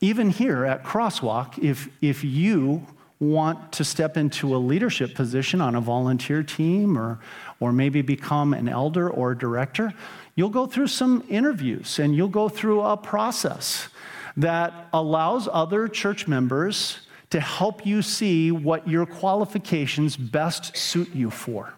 Even 0.00 0.30
here 0.30 0.64
at 0.64 0.84
Crosswalk, 0.84 1.58
if, 1.58 1.88
if 2.00 2.22
you 2.22 2.86
want 3.18 3.72
to 3.72 3.84
step 3.84 4.16
into 4.16 4.54
a 4.54 4.58
leadership 4.58 5.14
position 5.14 5.60
on 5.60 5.74
a 5.74 5.80
volunteer 5.80 6.42
team 6.42 6.98
or, 6.98 7.18
or 7.60 7.72
maybe 7.72 8.02
become 8.02 8.52
an 8.52 8.68
elder 8.68 9.08
or 9.08 9.34
director, 9.34 9.92
you'll 10.34 10.50
go 10.50 10.66
through 10.66 10.86
some 10.86 11.24
interviews 11.28 11.98
and 11.98 12.14
you'll 12.14 12.28
go 12.28 12.48
through 12.48 12.82
a 12.82 12.96
process 12.96 13.88
that 14.36 14.88
allows 14.92 15.48
other 15.50 15.88
church 15.88 16.28
members 16.28 16.98
to 17.30 17.40
help 17.40 17.86
you 17.86 18.02
see 18.02 18.50
what 18.52 18.86
your 18.86 19.06
qualifications 19.06 20.16
best 20.16 20.76
suit 20.76 21.12
you 21.14 21.30
for. 21.30 21.72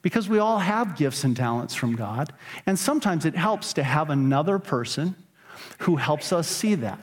Because 0.00 0.28
we 0.28 0.38
all 0.38 0.58
have 0.58 0.96
gifts 0.96 1.24
and 1.24 1.36
talents 1.36 1.74
from 1.74 1.94
God, 1.94 2.32
and 2.66 2.78
sometimes 2.78 3.24
it 3.24 3.36
helps 3.36 3.72
to 3.74 3.82
have 3.82 4.10
another 4.10 4.58
person 4.58 5.14
who 5.80 5.96
helps 5.96 6.32
us 6.32 6.48
see 6.48 6.74
that. 6.76 6.98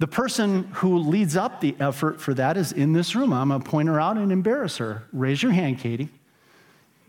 The 0.00 0.08
person 0.08 0.64
who 0.72 0.96
leads 0.98 1.36
up 1.36 1.60
the 1.60 1.76
effort 1.78 2.22
for 2.22 2.32
that 2.32 2.56
is 2.56 2.72
in 2.72 2.94
this 2.94 3.14
room. 3.14 3.34
I'm 3.34 3.48
going 3.48 3.60
to 3.60 3.70
point 3.70 3.86
her 3.88 4.00
out 4.00 4.16
and 4.16 4.32
embarrass 4.32 4.78
her. 4.78 5.04
Raise 5.12 5.42
your 5.42 5.52
hand, 5.52 5.78
Katie. 5.78 6.08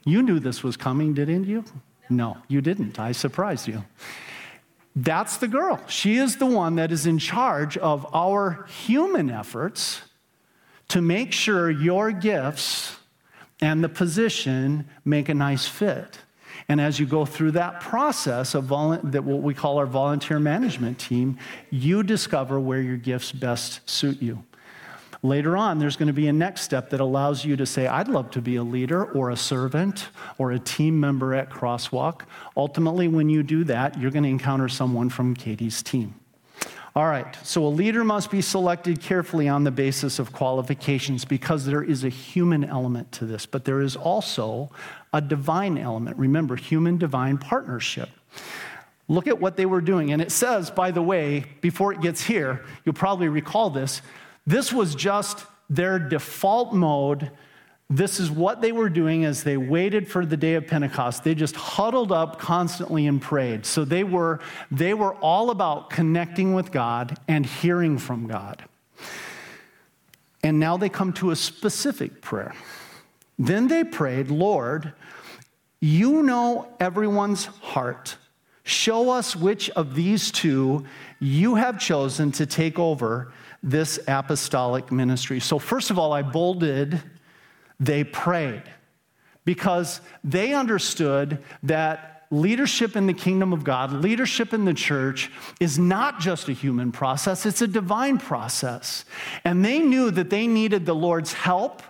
You 0.04 0.21
knew 0.21 0.39
this 0.39 0.62
was 0.62 0.75
coming, 0.75 1.13
didn't 1.13 1.45
you? 1.45 1.63
No, 2.10 2.36
you 2.49 2.60
didn't. 2.60 2.99
I 2.99 3.13
surprised 3.13 3.65
you. 3.65 3.86
That's 4.93 5.38
the 5.38 5.47
girl. 5.47 5.80
She 5.88 6.17
is 6.17 6.36
the 6.36 6.45
one 6.45 6.75
that 6.75 6.91
is 6.91 7.06
in 7.06 7.17
charge 7.17 7.77
of 7.77 8.06
our 8.13 8.65
human 8.65 9.30
efforts 9.30 10.01
to 10.89 11.01
make 11.01 11.32
sure 11.32 11.71
your 11.71 12.12
gifts 12.12 12.97
and 13.62 13.82
the 13.82 13.88
position 13.88 14.86
make 15.06 15.30
a 15.30 15.34
nice 15.34 15.65
fit. 15.65 16.19
And 16.71 16.79
as 16.79 17.01
you 17.01 17.05
go 17.05 17.25
through 17.25 17.51
that 17.51 17.81
process 17.81 18.55
of 18.55 18.63
volu- 18.63 19.12
that 19.12 19.25
what 19.25 19.41
we 19.41 19.53
call 19.53 19.77
our 19.77 19.86
volunteer 19.86 20.39
management 20.39 20.99
team, 20.99 21.38
you 21.69 22.01
discover 22.01 22.62
where 22.62 22.79
your 22.79 22.95
gifts 22.95 23.34
best 23.34 23.81
suit 23.89 24.21
you. 24.21 24.45
Later 25.21 25.57
on, 25.57 25.79
there's 25.79 25.97
going 25.97 26.07
to 26.07 26.13
be 26.13 26.29
a 26.29 26.34
next 26.34 26.62
step 26.62 26.91
that 26.91 27.01
allows 27.01 27.43
you 27.43 27.57
to 27.57 27.65
say, 27.65 27.88
I'd 27.88 28.07
love 28.07 28.31
to 28.31 28.41
be 28.41 28.55
a 28.55 28.63
leader 28.63 29.03
or 29.03 29.31
a 29.31 29.36
servant 29.36 30.07
or 30.38 30.53
a 30.53 30.60
team 30.60 30.97
member 30.97 31.34
at 31.34 31.49
Crosswalk. 31.49 32.21
Ultimately, 32.55 33.10
when 33.10 33.27
you 33.27 33.43
do 33.43 33.65
that, 33.65 33.99
you're 33.99 34.10
going 34.10 34.23
to 34.23 34.29
encounter 34.29 34.69
someone 34.69 35.10
from 35.10 35.36
Katie's 35.36 35.84
team. 35.84 36.20
All 36.93 37.08
right, 37.08 37.38
so 37.43 37.65
a 37.65 37.69
leader 37.69 38.04
must 38.04 38.30
be 38.30 38.41
selected 38.41 38.99
carefully 38.99 39.47
on 39.47 39.63
the 39.63 39.71
basis 39.71 40.19
of 40.19 40.34
qualifications 40.34 41.23
because 41.23 41.65
there 41.65 41.82
is 41.82 42.04
a 42.04 42.10
human 42.10 42.65
element 42.65 43.13
to 43.13 43.25
this, 43.25 43.45
but 43.45 43.63
there 43.63 43.80
is 43.80 43.95
also 43.95 44.69
a 45.13 45.21
divine 45.21 45.77
element. 45.77 46.17
Remember, 46.17 46.58
human 46.58 46.97
divine 46.97 47.38
partnership. 47.38 48.10
Look 49.08 49.27
at 49.27 49.39
what 49.39 49.56
they 49.56 49.65
were 49.65 49.80
doing. 49.80 50.12
And 50.12 50.21
it 50.21 50.34
says, 50.34 50.69
by 50.69 50.91
the 50.91 51.01
way, 51.01 51.45
before 51.62 51.93
it 51.93 52.01
gets 52.01 52.23
here, 52.23 52.65
you'll 52.84 52.93
probably 52.93 53.30
recall 53.30 53.69
this. 53.69 54.01
This 54.45 54.73
was 54.73 54.93
just 54.93 55.45
their 55.69 55.97
default 55.97 56.73
mode. 56.73 57.32
This 57.91 58.21
is 58.21 58.32
what 58.32 58.62
they 58.62 58.71
were 58.71 58.88
doing 58.88 59.25
as 59.25 59.43
they 59.43 59.58
waited 59.58 60.08
for 60.08 60.25
the 60.25 60.38
day 60.38 60.54
of 60.54 60.65
Pentecost. 60.65 61.25
They 61.25 61.36
just 61.36 61.58
huddled 61.58 62.13
up 62.13 62.39
constantly 62.39 63.06
and 63.06 63.21
prayed. 63.21 63.65
So 63.65 63.84
they 63.84 64.06
were, 64.06 64.39
they 64.71 64.93
were 64.93 65.15
all 65.15 65.49
about 65.49 65.89
connecting 65.89 66.54
with 66.54 66.71
God 66.71 67.19
and 67.27 67.45
hearing 67.45 67.97
from 67.97 68.27
God. 68.27 68.63
And 70.41 70.58
now 70.58 70.77
they 70.77 70.88
come 70.88 71.12
to 71.13 71.32
a 71.32 71.36
specific 71.36 72.21
prayer. 72.21 72.56
Then 73.38 73.67
they 73.67 73.84
prayed, 73.84 74.32
Lord, 74.32 74.93
you 75.82 76.23
know 76.23 76.73
everyone's 76.80 77.45
heart. 77.45 78.15
Show 78.63 79.10
us 79.10 79.36
which 79.36 79.69
of 79.71 79.95
these 79.95 80.32
two 80.32 80.86
you 81.19 81.56
have 81.56 81.77
chosen 81.77 82.32
to 82.34 82.45
take 82.45 82.80
over 82.80 83.34
this 83.62 83.99
apostolic 84.08 84.93
ministry. 84.93 85.41
So, 85.41 85.60
first 85.60 85.91
of 85.91 85.99
all, 85.99 86.13
I 86.13 86.21
bolded, 86.21 87.01
they 87.82 88.06
prayed 88.06 88.63
because 89.44 90.00
they 90.24 90.54
understood 90.54 91.44
that 91.63 92.28
leadership 92.32 92.96
in 92.96 93.08
the 93.08 93.13
kingdom 93.13 93.52
of 93.52 93.65
God, 93.65 93.91
leadership 93.91 94.54
in 94.54 94.63
the 94.63 94.74
church, 94.74 95.30
is 95.60 95.78
not 95.78 96.22
just 96.22 96.48
a 96.48 96.54
human 96.54 96.94
process, 96.94 97.46
it's 97.46 97.62
a 97.62 97.67
divine 97.67 98.17
process. 98.17 99.04
And 99.44 99.65
they 99.65 99.80
knew 99.80 100.12
that 100.12 100.30
they 100.30 100.48
needed 100.48 100.86
the 100.86 100.96
Lord's 100.96 101.34
help 101.34 101.84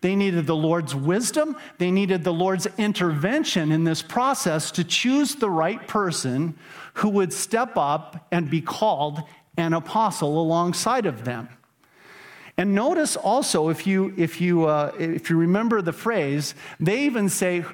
they 0.00 0.14
needed 0.14 0.46
the 0.46 0.56
Lord's 0.56 0.94
wisdom. 0.94 1.56
They 1.78 1.90
needed 1.90 2.24
the 2.24 2.32
Lord's 2.32 2.66
intervention 2.78 3.72
in 3.72 3.84
this 3.84 4.02
process 4.02 4.70
to 4.72 4.84
choose 4.84 5.34
the 5.34 5.50
right 5.50 5.86
person 5.88 6.54
who 6.94 7.08
would 7.10 7.32
step 7.32 7.76
up 7.76 8.26
and 8.30 8.50
be 8.50 8.60
called 8.60 9.22
an 9.56 9.72
apostle 9.72 10.40
alongside 10.40 11.06
of 11.06 11.24
them. 11.24 11.48
And 12.58 12.74
notice 12.74 13.16
also, 13.16 13.68
if 13.68 13.86
you, 13.86 14.14
if 14.16 14.40
you, 14.40 14.64
uh, 14.64 14.92
if 14.98 15.28
you 15.28 15.36
remember 15.36 15.82
the 15.82 15.92
phrase, 15.92 16.54
they 16.80 17.02
even 17.02 17.28
say, 17.28 17.64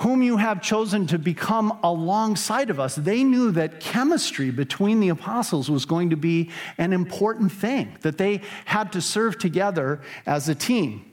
whom 0.00 0.22
you 0.22 0.38
have 0.38 0.62
chosen 0.62 1.06
to 1.06 1.18
become 1.18 1.78
alongside 1.82 2.70
of 2.70 2.80
us. 2.80 2.94
They 2.94 3.22
knew 3.22 3.50
that 3.52 3.80
chemistry 3.80 4.50
between 4.50 4.98
the 4.98 5.10
apostles 5.10 5.70
was 5.70 5.84
going 5.84 6.08
to 6.10 6.16
be 6.16 6.50
an 6.78 6.94
important 6.94 7.52
thing, 7.52 7.98
that 8.00 8.16
they 8.16 8.40
had 8.64 8.92
to 8.92 9.02
serve 9.02 9.38
together 9.38 10.00
as 10.24 10.48
a 10.48 10.54
team. 10.54 11.04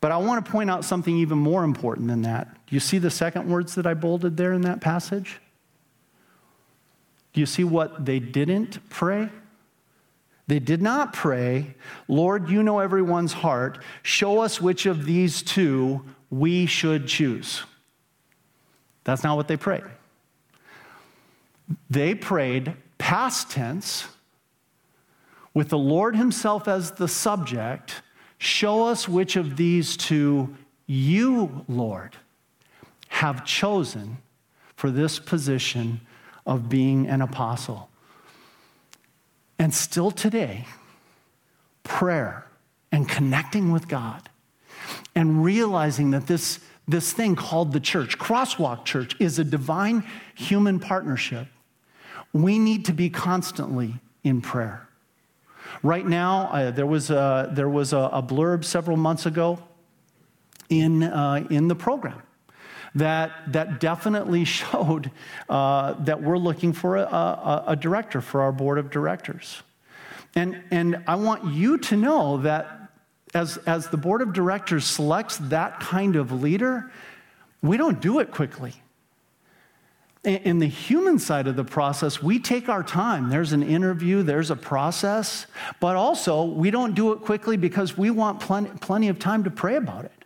But 0.00 0.10
I 0.10 0.16
want 0.16 0.42
to 0.42 0.50
point 0.50 0.70
out 0.70 0.86
something 0.86 1.18
even 1.18 1.36
more 1.36 1.64
important 1.64 2.08
than 2.08 2.22
that. 2.22 2.54
Do 2.66 2.74
you 2.74 2.80
see 2.80 2.96
the 2.96 3.10
second 3.10 3.46
words 3.46 3.74
that 3.74 3.86
I 3.86 3.92
bolded 3.92 4.38
there 4.38 4.54
in 4.54 4.62
that 4.62 4.80
passage? 4.80 5.38
Do 7.34 7.40
you 7.40 7.46
see 7.46 7.64
what 7.64 8.06
they 8.06 8.20
didn't 8.20 8.88
pray? 8.88 9.28
They 10.48 10.58
did 10.58 10.80
not 10.80 11.12
pray, 11.12 11.74
Lord, 12.08 12.48
you 12.48 12.62
know 12.62 12.80
everyone's 12.80 13.34
heart. 13.34 13.78
Show 14.02 14.40
us 14.40 14.60
which 14.60 14.86
of 14.86 15.04
these 15.04 15.42
two 15.42 16.02
we 16.30 16.64
should 16.64 17.06
choose. 17.06 17.62
That's 19.04 19.22
not 19.22 19.36
what 19.36 19.46
they 19.46 19.58
prayed. 19.58 19.84
They 21.90 22.14
prayed 22.14 22.74
past 22.96 23.50
tense 23.50 24.08
with 25.52 25.68
the 25.68 25.78
Lord 25.78 26.16
Himself 26.16 26.66
as 26.66 26.92
the 26.92 27.08
subject. 27.08 28.00
Show 28.38 28.84
us 28.84 29.06
which 29.06 29.36
of 29.36 29.56
these 29.56 29.98
two 29.98 30.56
you, 30.86 31.64
Lord, 31.68 32.16
have 33.08 33.44
chosen 33.44 34.16
for 34.76 34.90
this 34.90 35.18
position 35.18 36.00
of 36.46 36.70
being 36.70 37.06
an 37.06 37.20
apostle. 37.20 37.87
And 39.58 39.74
still 39.74 40.10
today, 40.10 40.66
prayer 41.82 42.46
and 42.92 43.08
connecting 43.08 43.72
with 43.72 43.88
God 43.88 44.28
and 45.14 45.44
realizing 45.44 46.12
that 46.12 46.26
this 46.26 46.60
this 46.88 47.12
thing 47.12 47.36
called 47.36 47.72
the 47.72 47.80
church, 47.80 48.18
Crosswalk 48.18 48.86
Church, 48.86 49.14
is 49.20 49.38
a 49.38 49.44
divine 49.44 50.04
human 50.34 50.80
partnership. 50.80 51.46
We 52.32 52.58
need 52.58 52.86
to 52.86 52.94
be 52.94 53.10
constantly 53.10 53.94
in 54.24 54.40
prayer. 54.40 54.88
Right 55.82 56.06
now, 56.06 56.48
uh, 56.50 56.70
there 56.70 56.86
was, 56.86 57.10
a, 57.10 57.50
there 57.52 57.68
was 57.68 57.92
a, 57.92 57.98
a, 57.98 58.22
blurb 58.22 58.64
several 58.64 58.96
months 58.96 59.26
ago 59.26 59.58
in, 60.70 61.02
uh, 61.02 61.46
in 61.50 61.68
the 61.68 61.74
program 61.74 62.22
that, 62.94 63.52
that 63.52 63.80
definitely 63.80 64.44
showed 64.44 65.10
uh, 65.48 65.94
that 66.04 66.22
we're 66.22 66.38
looking 66.38 66.72
for 66.72 66.96
a, 66.96 67.02
a, 67.02 67.64
a 67.68 67.76
director 67.76 68.20
for 68.20 68.42
our 68.42 68.52
board 68.52 68.78
of 68.78 68.90
directors. 68.90 69.62
And, 70.34 70.62
and 70.70 71.02
I 71.06 71.16
want 71.16 71.52
you 71.52 71.78
to 71.78 71.96
know 71.96 72.38
that 72.38 72.92
as, 73.34 73.56
as 73.58 73.88
the 73.88 73.96
board 73.96 74.22
of 74.22 74.32
directors 74.32 74.84
selects 74.84 75.36
that 75.38 75.80
kind 75.80 76.16
of 76.16 76.32
leader, 76.32 76.90
we 77.62 77.76
don't 77.76 78.00
do 78.00 78.20
it 78.20 78.30
quickly. 78.30 78.74
In 80.24 80.58
the 80.58 80.66
human 80.66 81.18
side 81.18 81.46
of 81.46 81.56
the 81.56 81.64
process, 81.64 82.22
we 82.22 82.38
take 82.38 82.68
our 82.68 82.82
time. 82.82 83.30
There's 83.30 83.52
an 83.52 83.62
interview, 83.62 84.22
there's 84.22 84.50
a 84.50 84.56
process, 84.56 85.46
but 85.80 85.96
also 85.96 86.44
we 86.44 86.70
don't 86.70 86.94
do 86.94 87.12
it 87.12 87.20
quickly 87.20 87.56
because 87.56 87.96
we 87.96 88.10
want 88.10 88.40
plenty, 88.40 88.70
plenty 88.80 89.08
of 89.08 89.18
time 89.18 89.44
to 89.44 89.50
pray 89.50 89.76
about 89.76 90.04
it 90.04 90.17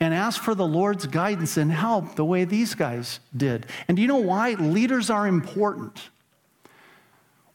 and 0.00 0.14
ask 0.14 0.42
for 0.42 0.54
the 0.54 0.66
Lord's 0.66 1.06
guidance 1.06 1.58
and 1.58 1.70
help 1.70 2.16
the 2.16 2.24
way 2.24 2.44
these 2.44 2.74
guys 2.74 3.20
did. 3.36 3.66
And 3.86 3.96
do 3.96 4.02
you 4.02 4.08
know 4.08 4.16
why? 4.16 4.54
Leaders 4.54 5.10
are 5.10 5.26
important. 5.26 6.08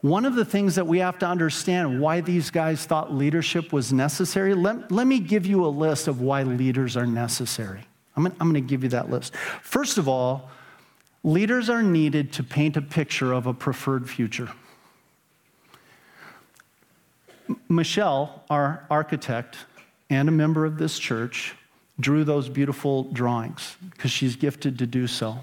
One 0.02 0.26
of 0.26 0.36
the 0.36 0.46
things 0.46 0.76
that 0.76 0.86
we 0.86 1.00
have 1.00 1.18
to 1.20 1.28
understand 1.28 2.00
why 2.00 2.22
these 2.22 2.52
guys 2.52 2.86
thought 2.86 3.12
leadership 3.12 3.74
was 3.74 3.92
necessary, 3.92 4.54
let, 4.54 4.92
let 4.92 5.08
me 5.08 5.18
give 5.18 5.48
you 5.48 5.66
a 5.66 5.68
list 5.68 6.08
of 6.08 6.22
why 6.22 6.44
leaders 6.44 6.96
are 6.96 7.08
necessary. 7.08 7.82
I'm 8.16 8.24
going, 8.24 8.36
I'm 8.40 8.54
to 8.54 8.62
give 8.62 8.84
you 8.84 8.90
that 8.90 9.10
list. 9.10 9.36
First 9.64 9.98
of 9.98 10.08
all, 10.08 10.52
leaders 11.24 11.72
are 11.72 11.82
needed 11.82 12.32
to 12.34 12.44
paint 12.44 12.78
a 12.78 12.82
picture 12.84 13.34
of 13.34 13.48
a 13.48 13.54
preferred 13.54 14.08
future. 14.08 14.52
Michelle, 17.68 18.44
our 18.50 18.86
architect 18.92 19.58
and 20.12 20.30
a 20.30 20.32
member 20.32 20.66
of 20.66 20.78
this 20.78 21.00
church, 21.00 21.56
drew 22.00 22.24
those 22.24 22.50
beautiful 22.50 23.04
drawings 23.04 23.78
because 23.92 24.12
she's 24.12 24.36
gifted 24.36 24.80
to 24.80 24.88
do 24.88 25.08
so. 25.08 25.40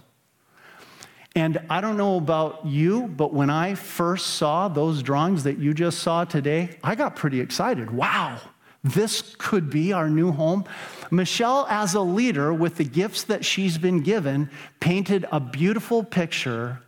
And 1.34 1.62
I 1.70 1.80
don't 1.80 1.96
know 1.96 2.18
about 2.18 2.66
you, 2.66 3.08
but 3.08 3.32
when 3.32 3.48
I 3.48 3.74
first 3.74 4.34
saw 4.34 4.68
those 4.68 5.02
drawings 5.02 5.44
that 5.44 5.58
you 5.58 5.72
just 5.72 6.00
saw 6.00 6.24
today, 6.24 6.76
I 6.84 6.94
got 6.94 7.16
pretty 7.16 7.40
excited. 7.40 7.90
Wow, 7.90 8.38
this 8.84 9.34
could 9.38 9.70
be 9.70 9.94
our 9.94 10.10
new 10.10 10.32
home. 10.32 10.64
Michelle, 11.10 11.66
as 11.70 11.94
a 11.94 12.00
leader, 12.02 12.52
with 12.52 12.76
the 12.76 12.84
gifts 12.84 13.24
that 13.24 13.44
she's 13.46 13.78
been 13.78 14.02
given, 14.02 14.50
painted 14.80 15.24
a 15.32 15.40
beautiful 15.40 16.04
picture 16.04 16.82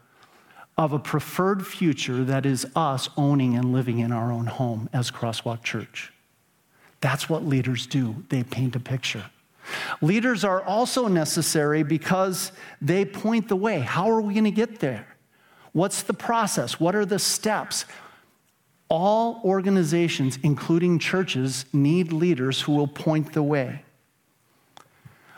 of 0.76 0.92
a 0.92 0.98
preferred 0.98 1.66
future 1.66 2.24
that 2.24 2.44
is 2.44 2.66
us 2.74 3.08
owning 3.16 3.56
and 3.56 3.72
living 3.72 4.00
in 4.00 4.12
our 4.12 4.30
own 4.32 4.46
home 4.46 4.90
as 4.92 5.10
Crosswalk 5.10 5.62
Church. 5.62 6.12
That's 7.00 7.28
what 7.28 7.46
leaders 7.46 7.86
do, 7.86 8.24
they 8.28 8.42
paint 8.42 8.74
a 8.76 8.80
picture. 8.80 9.24
Leaders 10.00 10.44
are 10.44 10.62
also 10.62 11.08
necessary 11.08 11.82
because 11.82 12.52
they 12.80 13.04
point 13.04 13.48
the 13.48 13.56
way. 13.56 13.80
How 13.80 14.10
are 14.10 14.20
we 14.20 14.34
going 14.34 14.44
to 14.44 14.50
get 14.50 14.80
there? 14.80 15.06
What's 15.72 16.02
the 16.02 16.14
process? 16.14 16.78
What 16.78 16.94
are 16.94 17.04
the 17.04 17.18
steps? 17.18 17.84
All 18.88 19.40
organizations, 19.44 20.38
including 20.42 20.98
churches, 20.98 21.64
need 21.72 22.12
leaders 22.12 22.60
who 22.60 22.72
will 22.72 22.86
point 22.86 23.32
the 23.32 23.42
way. 23.42 23.82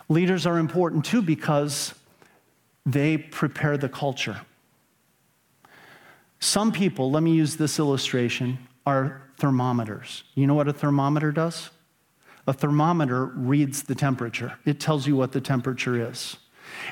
Leaders 0.08 0.46
are 0.46 0.58
important 0.58 1.04
too 1.04 1.22
because 1.22 1.94
they 2.84 3.16
prepare 3.16 3.76
the 3.76 3.88
culture. 3.88 4.40
Some 6.38 6.70
people, 6.70 7.10
let 7.10 7.22
me 7.22 7.32
use 7.32 7.56
this 7.56 7.78
illustration, 7.78 8.58
are 8.84 9.22
thermometers. 9.38 10.22
You 10.34 10.46
know 10.46 10.54
what 10.54 10.68
a 10.68 10.72
thermometer 10.72 11.32
does? 11.32 11.70
A 12.46 12.52
thermometer 12.52 13.26
reads 13.26 13.82
the 13.82 13.94
temperature, 13.94 14.54
it 14.64 14.80
tells 14.80 15.06
you 15.06 15.16
what 15.16 15.32
the 15.32 15.40
temperature 15.40 16.09
is. 16.11 16.37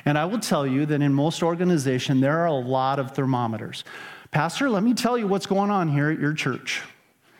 And 0.03 0.17
I 0.17 0.25
will 0.25 0.39
tell 0.39 0.65
you 0.65 0.85
that 0.87 1.01
in 1.01 1.13
most 1.13 1.43
organizations, 1.43 2.21
there 2.21 2.39
are 2.39 2.47
a 2.47 2.53
lot 2.53 2.99
of 2.99 3.11
thermometers. 3.11 3.83
Pastor, 4.31 4.69
let 4.69 4.83
me 4.83 4.93
tell 4.93 5.17
you 5.17 5.27
what's 5.27 5.45
going 5.45 5.69
on 5.69 5.87
here 5.87 6.09
at 6.09 6.19
your 6.19 6.33
church. 6.33 6.81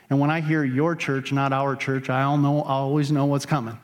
And 0.09 0.19
when 0.19 0.29
I 0.29 0.41
hear 0.41 0.63
your 0.63 0.95
church, 0.95 1.31
not 1.31 1.51
our 1.51 1.75
church, 1.75 2.09
I 2.09 2.35
know, 2.35 2.61
I 2.61 2.73
always 2.73 3.11
know 3.11 3.25
what's 3.25 3.45
coming. 3.45 3.77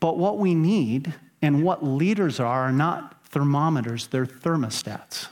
But 0.00 0.16
what 0.16 0.38
we 0.38 0.54
need 0.54 1.14
and 1.42 1.62
what 1.62 1.84
leaders 1.84 2.40
are 2.40 2.64
are 2.64 2.72
not 2.72 3.24
thermometers, 3.26 4.06
they're 4.08 4.26
thermostats. 4.26 5.28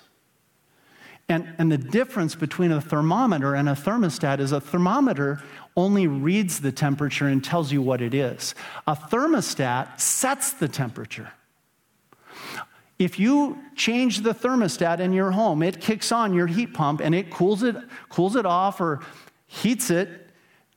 And, 1.29 1.55
and 1.59 1.73
the 1.73 1.79
difference 1.79 2.35
between 2.35 2.71
a 2.71 2.81
thermometer 2.81 3.55
and 3.55 3.69
a 3.69 3.73
thermostat 3.73 4.39
is 4.39 4.53
a 4.53 4.61
thermometer 4.61 5.43
only 5.77 6.07
reads 6.07 6.61
the 6.61 6.73
temperature 6.73 7.29
and 7.29 7.45
tells 7.45 7.71
you 7.71 7.83
what 7.83 8.01
it 8.01 8.15
is. 8.15 8.55
A 8.87 8.97
thermostat 8.97 10.01
sets 10.01 10.53
the 10.53 10.69
temperature. 10.69 11.31
If 12.99 13.19
you 13.19 13.59
change 13.75 14.23
the 14.23 14.35
thermostat 14.35 15.01
in 15.01 15.13
your 15.13 15.31
home, 15.31 15.63
it 15.63 15.81
kicks 15.81 16.13
on 16.13 16.33
your 16.33 16.47
heat 16.47 16.73
pump 16.73 17.01
and 17.03 17.15
it 17.15 17.31
cools 17.31 17.63
it, 17.63 17.77
cools 18.09 18.37
it 18.37 18.47
off 18.47 18.81
or 18.81 19.01
heats 19.47 19.91
it 19.91 20.29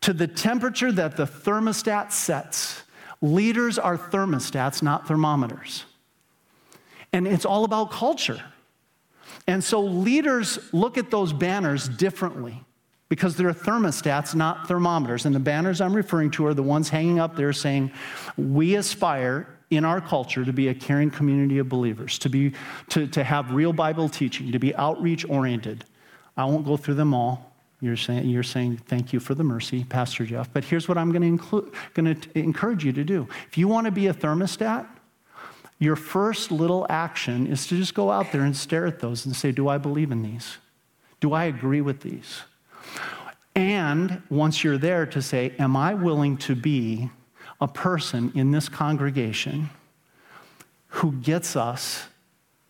to 0.01 0.11
the 0.11 0.27
temperature 0.27 0.91
that 0.91 1.15
the 1.15 1.25
thermostat 1.25 2.11
sets. 2.11 2.83
Leaders 3.21 3.79
are 3.79 3.97
thermostats, 3.97 4.83
not 4.83 5.07
thermometers. 5.07 5.85
And 7.13 7.25
it's 7.25 7.45
all 7.45 7.63
about 7.63 7.91
culture. 7.91 8.43
And 9.47 9.63
so 9.63 9.81
leaders 9.81 10.59
look 10.73 10.97
at 10.97 11.11
those 11.11 11.31
banners 11.31 11.87
differently 11.87 12.63
because 13.09 13.35
they're 13.35 13.51
thermostats, 13.51 14.35
not 14.35 14.67
thermometers. 14.67 15.25
And 15.25 15.35
the 15.35 15.39
banners 15.39 15.81
I'm 15.81 15.93
referring 15.93 16.31
to 16.31 16.45
are 16.45 16.53
the 16.53 16.63
ones 16.63 16.89
hanging 16.89 17.19
up 17.19 17.35
there 17.35 17.51
saying, 17.51 17.91
We 18.37 18.75
aspire 18.75 19.47
in 19.71 19.83
our 19.85 19.99
culture 19.99 20.45
to 20.45 20.53
be 20.53 20.69
a 20.69 20.73
caring 20.73 21.11
community 21.11 21.57
of 21.57 21.69
believers, 21.69 22.17
to, 22.19 22.29
be, 22.29 22.53
to, 22.89 23.07
to 23.07 23.23
have 23.23 23.51
real 23.51 23.73
Bible 23.73 24.09
teaching, 24.09 24.51
to 24.51 24.59
be 24.59 24.75
outreach 24.75 25.27
oriented. 25.29 25.85
I 26.37 26.45
won't 26.45 26.65
go 26.65 26.77
through 26.77 26.95
them 26.95 27.13
all. 27.13 27.53
You're 27.81 27.97
saying, 27.97 28.27
you're 28.27 28.43
saying 28.43 28.77
thank 28.87 29.13
you 29.13 29.19
for 29.19 29.35
the 29.35 29.43
mercy, 29.43 29.85
Pastor 29.85 30.25
Jeff. 30.25 30.51
But 30.51 30.65
here's 30.65 30.87
what 30.87 30.97
I'm 30.97 31.11
going 31.11 31.37
going 31.93 32.15
to 32.15 32.39
encourage 32.39 32.83
you 32.83 32.91
to 32.93 33.03
do. 33.03 33.27
If 33.47 33.57
you 33.57 33.67
want 33.67 33.85
to 33.85 33.91
be 33.91 34.07
a 34.07 34.13
thermostat, 34.13 34.87
your 35.79 35.95
first 35.95 36.51
little 36.51 36.85
action 36.89 37.47
is 37.47 37.65
to 37.67 37.77
just 37.77 37.93
go 37.93 38.11
out 38.11 38.33
there 38.33 38.41
and 38.41 38.55
stare 38.55 38.85
at 38.85 38.99
those 38.99 39.25
and 39.25 39.33
say, 39.33 39.51
Do 39.51 39.69
I 39.69 39.77
believe 39.77 40.11
in 40.11 40.23
these? 40.23 40.57
Do 41.21 41.33
I 41.33 41.45
agree 41.45 41.79
with 41.79 42.01
these? 42.01 42.41
And 43.55 44.21
once 44.29 44.63
you're 44.63 44.77
there, 44.77 45.05
to 45.07 45.21
say, 45.21 45.53
Am 45.59 45.75
I 45.75 45.93
willing 45.93 46.37
to 46.37 46.55
be 46.55 47.09
a 47.59 47.67
person 47.67 48.31
in 48.35 48.51
this 48.51 48.69
congregation 48.69 49.69
who 50.87 51.11
gets 51.13 51.55
us 51.55 52.07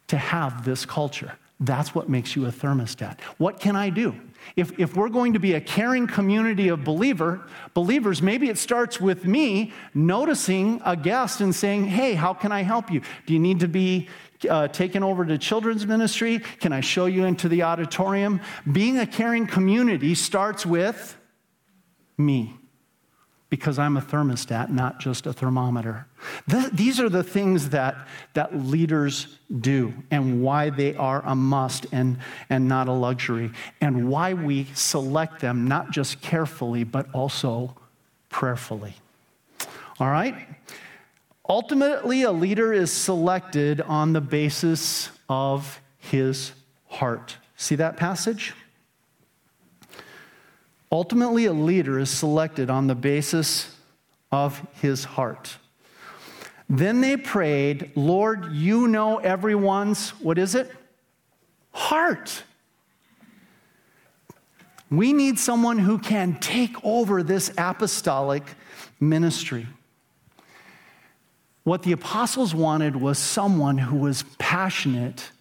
to 0.07 0.17
have 0.17 0.65
this 0.65 0.85
culture? 0.85 1.33
That's 1.59 1.93
what 1.93 2.07
makes 2.07 2.35
you 2.35 2.45
a 2.45 2.51
thermostat. 2.51 3.19
What 3.37 3.59
can 3.59 3.75
I 3.75 3.89
do? 3.89 4.15
If, 4.55 4.79
if 4.79 4.95
we're 4.95 5.09
going 5.09 5.33
to 5.33 5.39
be 5.39 5.53
a 5.53 5.61
caring 5.61 6.07
community 6.07 6.69
of 6.69 6.83
believer, 6.85 7.41
believers, 7.73 8.21
maybe 8.21 8.49
it 8.49 8.57
starts 8.57 8.99
with 8.99 9.25
me 9.25 9.73
noticing 9.93 10.81
a 10.85 10.95
guest 10.95 11.41
and 11.41 11.53
saying, 11.53 11.85
Hey, 11.85 12.13
how 12.13 12.33
can 12.33 12.51
I 12.51 12.63
help 12.63 12.89
you? 12.89 13.01
Do 13.25 13.33
you 13.33 13.39
need 13.39 13.59
to 13.59 13.67
be 13.67 14.07
uh, 14.47 14.67
taken 14.67 15.03
over 15.03 15.25
to 15.25 15.37
children's 15.37 15.85
ministry? 15.85 16.39
Can 16.59 16.73
I 16.73 16.81
show 16.81 17.05
you 17.05 17.25
into 17.25 17.49
the 17.49 17.63
auditorium? 17.63 18.41
Being 18.71 18.99
a 18.99 19.07
caring 19.07 19.47
community 19.47 20.15
starts 20.15 20.65
with 20.65 21.17
me 22.17 22.59
because 23.49 23.79
I'm 23.79 23.97
a 23.97 24.01
thermostat, 24.01 24.69
not 24.69 24.99
just 24.99 25.25
a 25.25 25.33
thermometer. 25.33 26.05
these 26.71 26.99
are 26.99 27.09
the 27.09 27.23
things 27.23 27.69
that, 27.69 28.07
that 28.35 28.55
leaders 28.55 29.39
do 29.59 29.93
and 30.11 30.43
why 30.43 30.69
they 30.69 30.95
are 30.95 31.23
a 31.25 31.35
must 31.35 31.87
and, 31.91 32.19
and 32.49 32.67
not 32.67 32.87
a 32.87 32.91
luxury, 32.91 33.51
and 33.81 34.07
why 34.07 34.33
we 34.33 34.67
select 34.75 35.41
them 35.41 35.67
not 35.67 35.89
just 35.89 36.21
carefully, 36.21 36.83
but 36.83 37.07
also 37.11 37.75
prayerfully. 38.29 38.93
All 39.99 40.09
right? 40.09 40.47
Ultimately, 41.49 42.21
a 42.21 42.31
leader 42.31 42.71
is 42.71 42.91
selected 42.91 43.81
on 43.81 44.13
the 44.13 44.21
basis 44.21 45.09
of 45.27 45.81
his 45.97 46.51
heart. 46.87 47.37
See 47.57 47.75
that 47.75 47.97
passage? 47.97 48.53
Ultimately, 50.91 51.45
a 51.45 51.53
leader 51.53 51.97
is 51.97 52.11
selected 52.11 52.69
on 52.69 52.85
the 52.85 52.93
basis 52.93 53.75
of 54.31 54.61
his 54.79 55.03
heart. 55.03 55.57
Then 56.69 57.01
they 57.01 57.17
prayed, 57.17 57.91
Lord, 57.95 58.51
you 58.51 58.87
know 58.87 59.17
everyone's, 59.17 60.11
what 60.21 60.37
is 60.37 60.53
it? 60.53 60.71
Heart. 61.71 62.43
We 64.91 65.13
need 65.13 65.39
someone 65.39 65.79
who 65.79 65.97
can 65.97 66.39
take 66.39 66.75
over 66.83 67.23
this 67.23 67.51
apostolic 67.57 68.43
ministry. 68.99 69.65
What 71.63 71.83
the 71.83 71.91
apostles 71.91 72.55
wanted 72.55 72.95
was 72.95 73.17
someone 73.17 73.77
who 73.77 73.97
was 73.97 74.23
passionate 74.37 75.31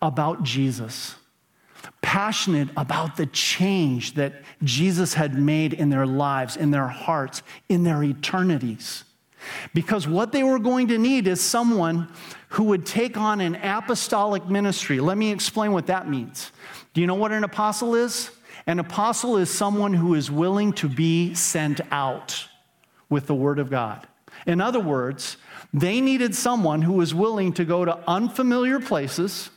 about 0.00 0.42
Jesus 0.42 1.16
passionate 2.00 2.68
about 2.76 3.16
the 3.16 3.26
change 3.26 4.14
that 4.14 4.34
Jesus 4.62 5.14
had 5.14 5.38
made 5.38 5.72
in 5.72 5.88
their 5.88 6.06
lives, 6.06 6.56
in 6.56 6.70
their 6.70 6.88
hearts, 6.88 7.42
in 7.68 7.84
their 7.84 8.02
eternities. 8.02 9.04
Because 9.74 10.06
what 10.06 10.30
they 10.30 10.42
were 10.42 10.58
going 10.58 10.88
to 10.88 10.98
need 10.98 11.26
is 11.26 11.40
someone 11.40 12.08
who 12.50 12.64
would 12.64 12.84
take 12.84 13.16
on 13.16 13.40
an 13.40 13.56
apostolic 13.56 14.46
ministry. 14.46 15.00
Let 15.00 15.16
me 15.16 15.32
explain 15.32 15.72
what 15.72 15.86
that 15.86 16.08
means. 16.08 16.52
Do 16.92 17.00
you 17.00 17.06
know 17.06 17.14
what 17.14 17.32
an 17.32 17.44
apostle 17.44 17.94
is? 17.94 18.30
An 18.66 18.78
apostle 18.78 19.36
is 19.36 19.50
someone 19.50 19.94
who 19.94 20.14
is 20.14 20.30
willing 20.30 20.72
to 20.74 20.88
be 20.88 21.34
sent 21.34 21.80
out 21.90 22.46
with 23.08 23.26
the 23.26 23.34
word 23.34 23.58
of 23.58 23.70
God. 23.70 24.06
In 24.46 24.60
other 24.60 24.80
words, 24.80 25.36
they 25.72 26.00
needed 26.00 26.34
someone 26.34 26.82
who 26.82 26.94
was 26.94 27.14
willing 27.14 27.52
to 27.54 27.64
go 27.64 27.84
to 27.84 27.98
unfamiliar 28.08 28.80
places 28.80 29.50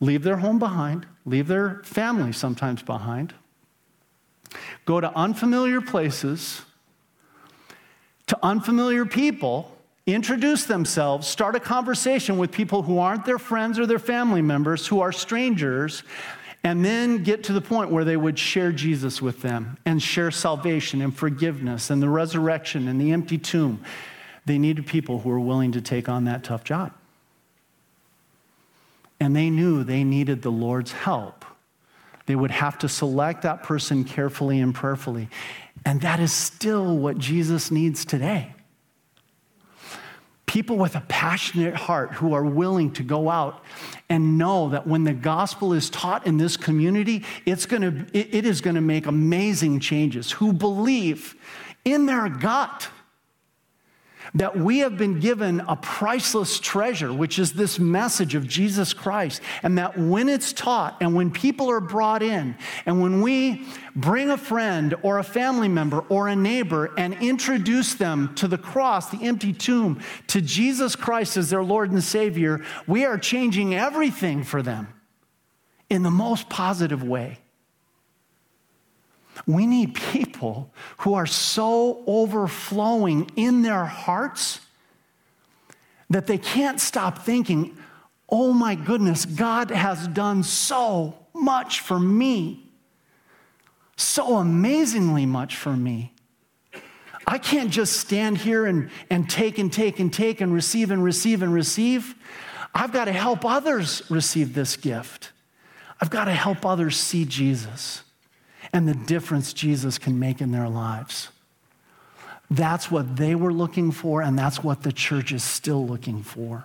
leave 0.00 0.22
their 0.22 0.38
home 0.38 0.58
behind, 0.58 1.06
leave 1.24 1.46
their 1.46 1.82
family 1.84 2.32
sometimes 2.32 2.82
behind, 2.82 3.34
go 4.86 5.00
to 5.00 5.14
unfamiliar 5.16 5.80
places, 5.80 6.62
to 8.26 8.38
unfamiliar 8.42 9.04
people, 9.04 9.76
introduce 10.06 10.64
themselves, 10.64 11.26
start 11.26 11.54
a 11.54 11.60
conversation 11.60 12.38
with 12.38 12.50
people 12.50 12.82
who 12.82 12.98
aren't 12.98 13.26
their 13.26 13.38
friends 13.38 13.78
or 13.78 13.86
their 13.86 13.98
family 13.98 14.42
members, 14.42 14.86
who 14.86 15.00
are 15.00 15.12
strangers, 15.12 16.02
and 16.62 16.84
then 16.84 17.22
get 17.22 17.44
to 17.44 17.52
the 17.52 17.60
point 17.60 17.90
where 17.90 18.04
they 18.04 18.16
would 18.16 18.38
share 18.38 18.70
Jesus 18.70 19.22
with 19.22 19.40
them 19.40 19.78
and 19.86 20.02
share 20.02 20.30
salvation 20.30 21.00
and 21.00 21.16
forgiveness 21.16 21.88
and 21.88 22.02
the 22.02 22.08
resurrection 22.08 22.86
and 22.86 23.00
the 23.00 23.12
empty 23.12 23.38
tomb. 23.38 23.82
They 24.44 24.58
needed 24.58 24.86
people 24.86 25.20
who 25.20 25.30
were 25.30 25.40
willing 25.40 25.72
to 25.72 25.80
take 25.80 26.08
on 26.08 26.24
that 26.24 26.44
tough 26.44 26.64
job. 26.64 26.92
And 29.18 29.34
they 29.34 29.50
knew 29.50 29.84
they 29.84 30.04
needed 30.04 30.42
the 30.42 30.50
Lord's 30.50 30.92
help. 30.92 31.44
They 32.26 32.36
would 32.36 32.50
have 32.50 32.78
to 32.78 32.88
select 32.88 33.42
that 33.42 33.62
person 33.62 34.04
carefully 34.04 34.60
and 34.60 34.74
prayerfully. 34.74 35.28
And 35.84 36.00
that 36.02 36.20
is 36.20 36.32
still 36.32 36.96
what 36.96 37.18
Jesus 37.18 37.70
needs 37.70 38.04
today. 38.04 38.54
People 40.50 40.78
with 40.78 40.96
a 40.96 41.00
passionate 41.02 41.76
heart 41.76 42.10
who 42.14 42.34
are 42.34 42.44
willing 42.44 42.90
to 42.94 43.04
go 43.04 43.30
out 43.30 43.64
and 44.08 44.36
know 44.36 44.68
that 44.70 44.84
when 44.84 45.04
the 45.04 45.12
gospel 45.12 45.72
is 45.72 45.88
taught 45.90 46.26
in 46.26 46.38
this 46.38 46.56
community, 46.56 47.24
it's 47.46 47.66
gonna, 47.66 48.04
it 48.12 48.44
is 48.44 48.60
going 48.60 48.74
to 48.74 48.80
make 48.80 49.06
amazing 49.06 49.78
changes, 49.78 50.32
who 50.32 50.52
believe 50.52 51.36
in 51.84 52.06
their 52.06 52.28
gut 52.28 52.88
that 54.34 54.56
we 54.56 54.78
have 54.78 54.96
been 54.96 55.20
given 55.20 55.60
a 55.60 55.76
priceless 55.76 56.60
treasure, 56.60 57.12
which 57.12 57.38
is 57.38 57.52
this 57.52 57.78
message 57.78 58.34
of 58.34 58.46
Jesus 58.46 58.92
Christ. 58.92 59.40
And 59.62 59.78
that 59.78 59.98
when 59.98 60.28
it's 60.28 60.52
taught 60.52 60.96
and 61.00 61.14
when 61.14 61.30
people 61.30 61.70
are 61.70 61.80
brought 61.80 62.22
in, 62.22 62.56
and 62.86 63.02
when 63.02 63.22
we 63.22 63.66
bring 63.96 64.30
a 64.30 64.36
friend 64.36 64.94
or 65.02 65.18
a 65.18 65.24
family 65.24 65.68
member 65.68 66.00
or 66.08 66.28
a 66.28 66.36
neighbor 66.36 66.92
and 66.96 67.14
introduce 67.14 67.94
them 67.94 68.34
to 68.36 68.46
the 68.46 68.58
cross, 68.58 69.10
the 69.10 69.22
empty 69.26 69.52
tomb, 69.52 70.00
to 70.28 70.40
Jesus 70.40 70.94
Christ 70.94 71.36
as 71.36 71.50
their 71.50 71.64
Lord 71.64 71.90
and 71.90 72.02
Savior, 72.02 72.64
we 72.86 73.04
are 73.04 73.18
changing 73.18 73.74
everything 73.74 74.44
for 74.44 74.62
them 74.62 74.88
in 75.88 76.02
the 76.02 76.10
most 76.10 76.48
positive 76.48 77.02
way. 77.02 77.38
We 79.46 79.66
need 79.66 79.94
people 79.94 80.70
who 80.98 81.14
are 81.14 81.26
so 81.26 82.02
overflowing 82.06 83.30
in 83.36 83.62
their 83.62 83.84
hearts 83.84 84.60
that 86.10 86.26
they 86.26 86.38
can't 86.38 86.80
stop 86.80 87.18
thinking, 87.18 87.76
oh 88.28 88.52
my 88.52 88.74
goodness, 88.74 89.24
God 89.24 89.70
has 89.70 90.06
done 90.08 90.42
so 90.42 91.16
much 91.34 91.80
for 91.80 91.98
me. 91.98 92.66
So 93.96 94.36
amazingly 94.36 95.26
much 95.26 95.56
for 95.56 95.76
me. 95.76 96.12
I 97.26 97.38
can't 97.38 97.70
just 97.70 97.98
stand 98.00 98.38
here 98.38 98.66
and, 98.66 98.90
and 99.08 99.28
take 99.30 99.58
and 99.58 99.72
take 99.72 100.00
and 100.00 100.12
take 100.12 100.40
and 100.40 100.52
receive 100.52 100.90
and 100.90 101.04
receive 101.04 101.42
and 101.42 101.52
receive. 101.52 102.14
I've 102.74 102.92
got 102.92 103.04
to 103.04 103.12
help 103.12 103.44
others 103.44 104.02
receive 104.10 104.54
this 104.54 104.76
gift. 104.76 105.30
I've 106.00 106.10
got 106.10 106.24
to 106.24 106.32
help 106.32 106.64
others 106.64 106.96
see 106.96 107.24
Jesus 107.24 108.02
and 108.72 108.88
the 108.88 108.94
difference 108.94 109.52
Jesus 109.52 109.98
can 109.98 110.18
make 110.18 110.40
in 110.40 110.52
their 110.52 110.68
lives. 110.68 111.28
That's 112.50 112.90
what 112.90 113.16
they 113.16 113.34
were 113.34 113.52
looking 113.52 113.92
for, 113.92 114.22
and 114.22 114.38
that's 114.38 114.62
what 114.62 114.82
the 114.82 114.92
church 114.92 115.32
is 115.32 115.44
still 115.44 115.86
looking 115.86 116.22
for. 116.22 116.64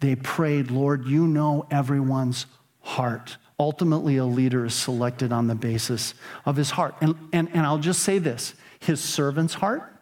They 0.00 0.16
prayed, 0.16 0.70
Lord, 0.70 1.06
you 1.06 1.26
know 1.26 1.66
everyone's 1.70 2.46
heart. 2.80 3.36
Ultimately, 3.60 4.16
a 4.16 4.24
leader 4.24 4.64
is 4.64 4.74
selected 4.74 5.30
on 5.30 5.46
the 5.46 5.54
basis 5.54 6.14
of 6.44 6.56
his 6.56 6.70
heart. 6.70 6.94
And, 7.00 7.14
and, 7.32 7.48
and 7.52 7.66
I'll 7.66 7.78
just 7.78 8.02
say 8.02 8.18
this 8.18 8.54
his 8.80 9.00
servant's 9.00 9.54
heart 9.54 9.92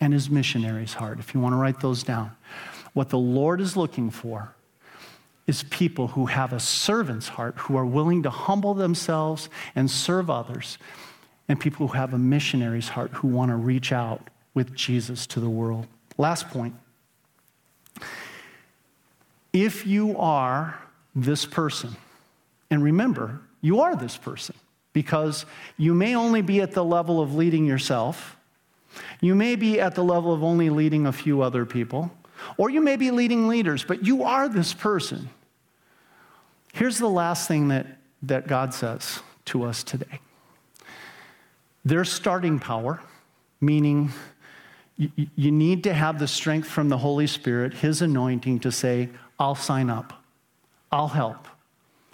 and 0.00 0.12
his 0.12 0.30
missionary's 0.30 0.94
heart, 0.94 1.18
if 1.18 1.34
you 1.34 1.40
want 1.40 1.52
to 1.52 1.56
write 1.56 1.80
those 1.80 2.02
down. 2.02 2.30
What 2.94 3.10
the 3.10 3.18
Lord 3.18 3.60
is 3.60 3.76
looking 3.76 4.10
for 4.10 4.54
is 5.46 5.62
people 5.64 6.08
who 6.08 6.26
have 6.26 6.52
a 6.52 6.60
servant's 6.60 7.28
heart, 7.28 7.54
who 7.58 7.76
are 7.76 7.84
willing 7.84 8.22
to 8.22 8.30
humble 8.30 8.74
themselves 8.74 9.48
and 9.74 9.90
serve 9.90 10.30
others, 10.30 10.78
and 11.48 11.60
people 11.60 11.88
who 11.88 11.94
have 11.94 12.14
a 12.14 12.18
missionary's 12.18 12.88
heart, 12.88 13.10
who 13.12 13.28
want 13.28 13.50
to 13.50 13.56
reach 13.56 13.92
out 13.92 14.30
with 14.54 14.74
Jesus 14.74 15.26
to 15.26 15.40
the 15.40 15.50
world. 15.50 15.86
Last 16.16 16.48
point. 16.48 16.74
If 19.52 19.86
you 19.86 20.16
are 20.18 20.80
this 21.14 21.44
person, 21.44 21.96
and 22.70 22.82
remember, 22.82 23.40
you 23.60 23.80
are 23.80 23.94
this 23.94 24.16
person, 24.16 24.54
because 24.92 25.44
you 25.76 25.94
may 25.94 26.14
only 26.14 26.40
be 26.40 26.60
at 26.60 26.72
the 26.72 26.84
level 26.84 27.20
of 27.20 27.34
leading 27.34 27.66
yourself, 27.66 28.36
you 29.20 29.34
may 29.34 29.56
be 29.56 29.80
at 29.80 29.94
the 29.94 30.04
level 30.04 30.32
of 30.32 30.42
only 30.42 30.70
leading 30.70 31.06
a 31.06 31.12
few 31.12 31.42
other 31.42 31.66
people. 31.66 32.10
Or 32.56 32.70
you 32.70 32.80
may 32.80 32.96
be 32.96 33.10
leading 33.10 33.48
leaders, 33.48 33.84
but 33.84 34.04
you 34.04 34.24
are 34.24 34.48
this 34.48 34.74
person. 34.74 35.28
Here's 36.72 36.98
the 36.98 37.08
last 37.08 37.48
thing 37.48 37.68
that, 37.68 37.86
that 38.22 38.46
God 38.46 38.74
says 38.74 39.20
to 39.46 39.64
us 39.64 39.82
today. 39.82 40.20
Their 41.84 42.04
starting 42.04 42.58
power, 42.58 43.00
meaning 43.60 44.10
you, 44.96 45.10
you 45.36 45.50
need 45.50 45.84
to 45.84 45.94
have 45.94 46.18
the 46.18 46.28
strength 46.28 46.68
from 46.68 46.88
the 46.88 46.98
Holy 46.98 47.26
Spirit, 47.26 47.74
His 47.74 48.02
anointing, 48.02 48.60
to 48.60 48.72
say, 48.72 49.10
I'll 49.38 49.54
sign 49.54 49.90
up, 49.90 50.24
I'll 50.90 51.08
help, 51.08 51.48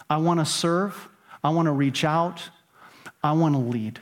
I 0.09 0.16
want 0.16 0.41
to 0.41 0.47
serve, 0.47 1.09
I 1.45 1.51
want 1.51 1.66
to 1.66 1.73
reach 1.73 2.05
out, 2.05 2.43
I 3.23 3.33
want 3.33 3.55
to 3.55 3.61
lead. 3.61 4.01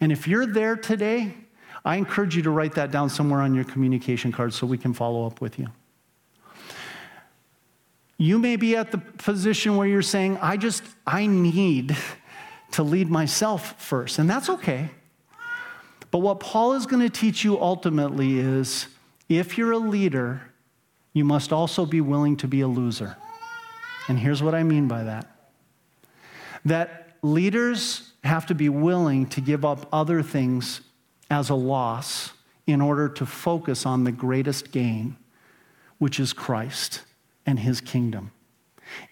And 0.00 0.12
if 0.12 0.28
you're 0.28 0.46
there 0.46 0.76
today, 0.76 1.34
I 1.84 1.96
encourage 1.96 2.36
you 2.36 2.42
to 2.42 2.50
write 2.50 2.74
that 2.74 2.90
down 2.90 3.08
somewhere 3.08 3.40
on 3.40 3.54
your 3.54 3.64
communication 3.64 4.30
card 4.30 4.54
so 4.54 4.66
we 4.66 4.78
can 4.78 4.92
follow 4.92 5.26
up 5.26 5.40
with 5.40 5.58
you. 5.58 5.68
You 8.18 8.38
may 8.38 8.54
be 8.54 8.76
at 8.76 8.92
the 8.92 8.98
position 8.98 9.76
where 9.76 9.86
you're 9.86 10.00
saying, 10.00 10.38
I 10.40 10.56
just, 10.56 10.84
I 11.06 11.26
need 11.26 11.96
to 12.72 12.82
lead 12.82 13.10
myself 13.10 13.82
first. 13.82 14.18
And 14.18 14.30
that's 14.30 14.48
okay. 14.48 14.90
But 16.12 16.18
what 16.18 16.38
Paul 16.38 16.74
is 16.74 16.86
going 16.86 17.02
to 17.02 17.10
teach 17.10 17.42
you 17.42 17.60
ultimately 17.60 18.38
is 18.38 18.86
if 19.28 19.58
you're 19.58 19.72
a 19.72 19.78
leader, 19.78 20.42
you 21.12 21.24
must 21.24 21.52
also 21.52 21.84
be 21.84 22.00
willing 22.00 22.36
to 22.36 22.46
be 22.46 22.60
a 22.60 22.68
loser. 22.68 23.16
And 24.08 24.18
here's 24.18 24.42
what 24.42 24.54
I 24.54 24.62
mean 24.62 24.88
by 24.88 25.04
that 25.04 25.28
that 26.64 27.16
leaders 27.22 28.12
have 28.22 28.46
to 28.46 28.54
be 28.54 28.68
willing 28.68 29.26
to 29.26 29.40
give 29.40 29.64
up 29.64 29.88
other 29.92 30.22
things 30.22 30.80
as 31.32 31.48
a 31.48 31.54
loss 31.54 32.32
in 32.66 32.82
order 32.82 33.08
to 33.08 33.24
focus 33.24 33.86
on 33.86 34.04
the 34.04 34.12
greatest 34.12 34.70
gain, 34.70 35.16
which 35.98 36.20
is 36.20 36.34
Christ 36.34 37.02
and 37.46 37.58
his 37.58 37.80
kingdom. 37.80 38.30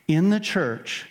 In 0.07 0.29
the 0.29 0.39
church, 0.39 1.09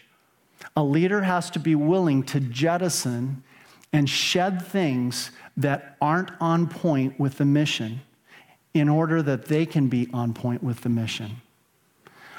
a 0.75 0.83
leader 0.83 1.21
has 1.21 1.49
to 1.51 1.59
be 1.59 1.73
willing 1.73 2.21
to 2.23 2.39
jettison 2.39 3.43
and 3.91 4.07
shed 4.07 4.61
things 4.65 5.31
that 5.57 5.97
aren't 5.99 6.29
on 6.39 6.67
point 6.67 7.19
with 7.19 7.39
the 7.39 7.45
mission 7.45 8.01
in 8.75 8.87
order 8.87 9.23
that 9.23 9.45
they 9.45 9.65
can 9.65 9.87
be 9.87 10.07
on 10.13 10.33
point 10.33 10.61
with 10.61 10.81
the 10.81 10.89
mission. 10.89 11.41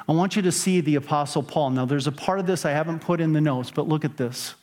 I 0.09 0.13
want 0.13 0.37
you 0.37 0.43
to 0.43 0.53
see 0.53 0.81
the 0.81 0.95
Apostle 0.95 1.43
Paul. 1.43 1.71
Now, 1.71 1.87
there's 1.87 2.07
a 2.07 2.13
part 2.13 2.39
of 2.39 2.47
this 2.47 2.65
I 2.65 2.71
haven't 2.71 3.01
put 3.01 3.21
in 3.21 3.33
the 3.33 3.41
notes, 3.41 3.73
but 3.73 3.89
look 3.89 4.05
at 4.05 4.17
this. 4.17 4.55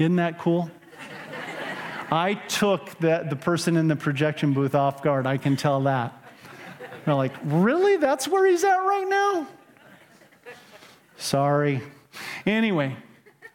Isn't 0.00 0.16
that 0.16 0.38
cool? 0.38 0.70
I 2.10 2.32
took 2.48 2.98
the, 3.00 3.26
the 3.28 3.36
person 3.36 3.76
in 3.76 3.86
the 3.86 3.96
projection 3.96 4.54
booth 4.54 4.74
off 4.74 5.02
guard, 5.02 5.26
I 5.26 5.36
can 5.36 5.56
tell 5.56 5.82
that. 5.82 6.24
They're 7.04 7.14
like, 7.14 7.34
really? 7.44 7.98
That's 7.98 8.26
where 8.26 8.46
he's 8.46 8.64
at 8.64 8.78
right 8.78 9.06
now? 9.06 9.46
Sorry. 11.18 11.82
Anyway, 12.46 12.96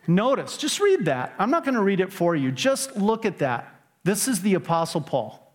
notice, 0.06 0.58
just 0.58 0.80
read 0.80 1.06
that. 1.06 1.34
I'm 1.40 1.50
not 1.50 1.66
going 1.66 1.74
to 1.74 1.82
read 1.82 2.00
it 2.00 2.14
for 2.14 2.36
you. 2.36 2.52
Just 2.52 2.96
look 2.96 3.26
at 3.26 3.40
that. 3.40 3.74
This 4.04 4.28
is 4.28 4.42
the 4.42 4.54
Apostle 4.54 5.02
Paul. 5.02 5.52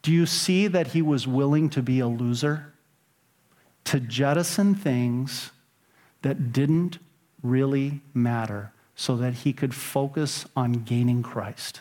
Do 0.00 0.12
you 0.12 0.24
see 0.24 0.66
that 0.66 0.88
he 0.88 1.02
was 1.02 1.28
willing 1.28 1.68
to 1.70 1.82
be 1.82 2.00
a 2.00 2.08
loser? 2.08 2.72
To 3.84 4.00
jettison 4.00 4.74
things 4.74 5.50
that 6.22 6.54
didn't 6.54 6.98
really 7.42 8.00
matter 8.14 8.72
so 8.96 9.16
that 9.16 9.34
he 9.34 9.52
could 9.52 9.74
focus 9.74 10.46
on 10.56 10.72
gaining 10.84 11.22
Christ. 11.22 11.80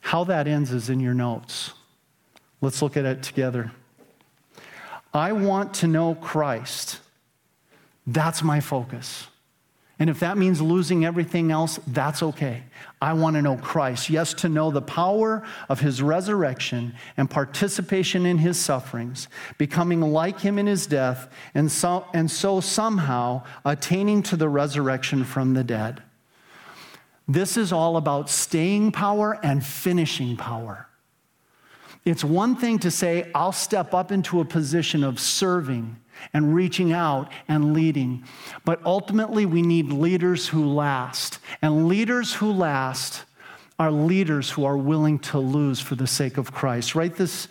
How 0.00 0.24
that 0.24 0.48
ends 0.48 0.72
is 0.72 0.90
in 0.90 0.98
your 0.98 1.14
notes. 1.14 1.72
Let's 2.60 2.82
look 2.82 2.96
at 2.96 3.04
it 3.04 3.22
together. 3.22 3.70
I 5.14 5.32
want 5.32 5.74
to 5.74 5.86
know 5.86 6.16
Christ. 6.16 6.98
That's 8.06 8.42
my 8.42 8.60
focus. 8.60 9.28
And 10.00 10.08
if 10.08 10.20
that 10.20 10.38
means 10.38 10.62
losing 10.62 11.04
everything 11.04 11.52
else, 11.52 11.78
that's 11.86 12.22
okay. 12.22 12.62
I 13.02 13.12
want 13.12 13.36
to 13.36 13.42
know 13.42 13.58
Christ. 13.58 14.08
Yes, 14.08 14.32
to 14.34 14.48
know 14.48 14.70
the 14.70 14.80
power 14.80 15.46
of 15.68 15.80
his 15.80 16.00
resurrection 16.00 16.94
and 17.18 17.28
participation 17.28 18.24
in 18.24 18.38
his 18.38 18.58
sufferings, 18.58 19.28
becoming 19.58 20.00
like 20.00 20.40
him 20.40 20.58
in 20.58 20.66
his 20.66 20.86
death, 20.86 21.28
and 21.54 21.70
so, 21.70 22.06
and 22.14 22.30
so 22.30 22.60
somehow 22.60 23.42
attaining 23.66 24.22
to 24.24 24.36
the 24.36 24.48
resurrection 24.48 25.22
from 25.22 25.52
the 25.52 25.64
dead. 25.64 26.02
This 27.28 27.58
is 27.58 27.70
all 27.70 27.98
about 27.98 28.30
staying 28.30 28.92
power 28.92 29.38
and 29.42 29.64
finishing 29.64 30.38
power. 30.38 30.88
It's 32.06 32.24
one 32.24 32.56
thing 32.56 32.78
to 32.78 32.90
say, 32.90 33.30
I'll 33.34 33.52
step 33.52 33.92
up 33.92 34.10
into 34.10 34.40
a 34.40 34.46
position 34.46 35.04
of 35.04 35.20
serving 35.20 35.98
and 36.32 36.54
reaching 36.54 36.92
out 36.92 37.30
and 37.48 37.72
leading. 37.72 38.24
But 38.64 38.80
ultimately, 38.84 39.46
we 39.46 39.62
need 39.62 39.90
leaders 39.92 40.48
who 40.48 40.64
last. 40.64 41.38
And 41.62 41.88
leaders 41.88 42.34
who 42.34 42.52
last 42.52 43.24
are 43.78 43.90
leaders 43.90 44.50
who 44.50 44.64
are 44.64 44.76
willing 44.76 45.18
to 45.18 45.38
lose 45.38 45.80
for 45.80 45.94
the 45.94 46.06
sake 46.06 46.36
of 46.36 46.52
Christ. 46.52 46.94
Write 46.94 47.16
this, 47.16 47.48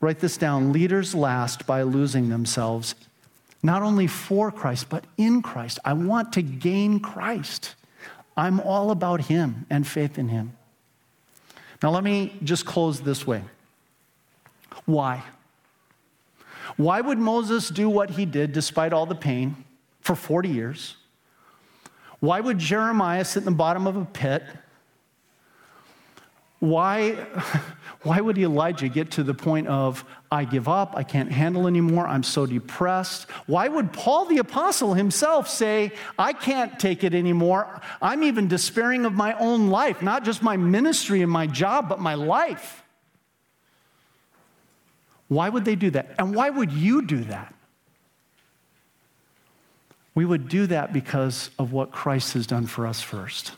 write 0.00 0.18
this 0.18 0.36
down. 0.36 0.72
Leaders 0.72 1.14
last 1.14 1.66
by 1.66 1.82
losing 1.82 2.28
themselves, 2.28 2.96
not 3.62 3.82
only 3.82 4.08
for 4.08 4.50
Christ, 4.50 4.88
but 4.88 5.04
in 5.16 5.40
Christ. 5.40 5.78
I 5.84 5.92
want 5.92 6.32
to 6.32 6.42
gain 6.42 6.98
Christ. 6.98 7.76
I'm 8.36 8.58
all 8.60 8.90
about 8.90 9.22
Him 9.22 9.66
and 9.70 9.86
faith 9.86 10.18
in 10.18 10.28
Him. 10.28 10.56
Now, 11.82 11.90
let 11.90 12.02
me 12.02 12.36
just 12.42 12.66
close 12.66 13.00
this 13.00 13.26
way. 13.26 13.42
Why? 14.84 15.22
Why 16.76 17.00
would 17.00 17.18
Moses 17.18 17.68
do 17.68 17.88
what 17.88 18.10
he 18.10 18.24
did 18.24 18.52
despite 18.52 18.92
all 18.92 19.06
the 19.06 19.14
pain 19.14 19.64
for 20.00 20.14
40 20.14 20.48
years? 20.48 20.96
Why 22.20 22.40
would 22.40 22.58
Jeremiah 22.58 23.24
sit 23.24 23.40
in 23.40 23.44
the 23.46 23.50
bottom 23.50 23.86
of 23.86 23.96
a 23.96 24.04
pit? 24.04 24.44
Why, 26.60 27.14
why 28.04 28.20
would 28.20 28.38
Elijah 28.38 28.88
get 28.88 29.10
to 29.12 29.24
the 29.24 29.34
point 29.34 29.66
of, 29.66 30.04
I 30.30 30.44
give 30.44 30.68
up, 30.68 30.94
I 30.96 31.02
can't 31.02 31.32
handle 31.32 31.66
anymore, 31.66 32.06
I'm 32.06 32.22
so 32.22 32.46
depressed? 32.46 33.28
Why 33.46 33.66
would 33.66 33.92
Paul 33.92 34.26
the 34.26 34.38
Apostle 34.38 34.94
himself 34.94 35.48
say, 35.48 35.90
I 36.16 36.32
can't 36.32 36.78
take 36.78 37.02
it 37.02 37.14
anymore? 37.14 37.80
I'm 38.00 38.22
even 38.22 38.46
despairing 38.46 39.04
of 39.04 39.14
my 39.14 39.32
own 39.40 39.70
life, 39.70 40.02
not 40.02 40.24
just 40.24 40.40
my 40.40 40.56
ministry 40.56 41.22
and 41.22 41.30
my 41.32 41.48
job, 41.48 41.88
but 41.88 41.98
my 41.98 42.14
life. 42.14 42.81
Why 45.32 45.48
would 45.48 45.64
they 45.64 45.76
do 45.76 45.90
that? 45.90 46.14
And 46.18 46.34
why 46.34 46.50
would 46.50 46.72
you 46.72 47.02
do 47.02 47.24
that? 47.24 47.54
We 50.14 50.24
would 50.24 50.48
do 50.48 50.66
that 50.66 50.92
because 50.92 51.50
of 51.58 51.72
what 51.72 51.90
Christ 51.90 52.34
has 52.34 52.46
done 52.46 52.66
for 52.66 52.86
us 52.86 53.00
first. 53.00 53.52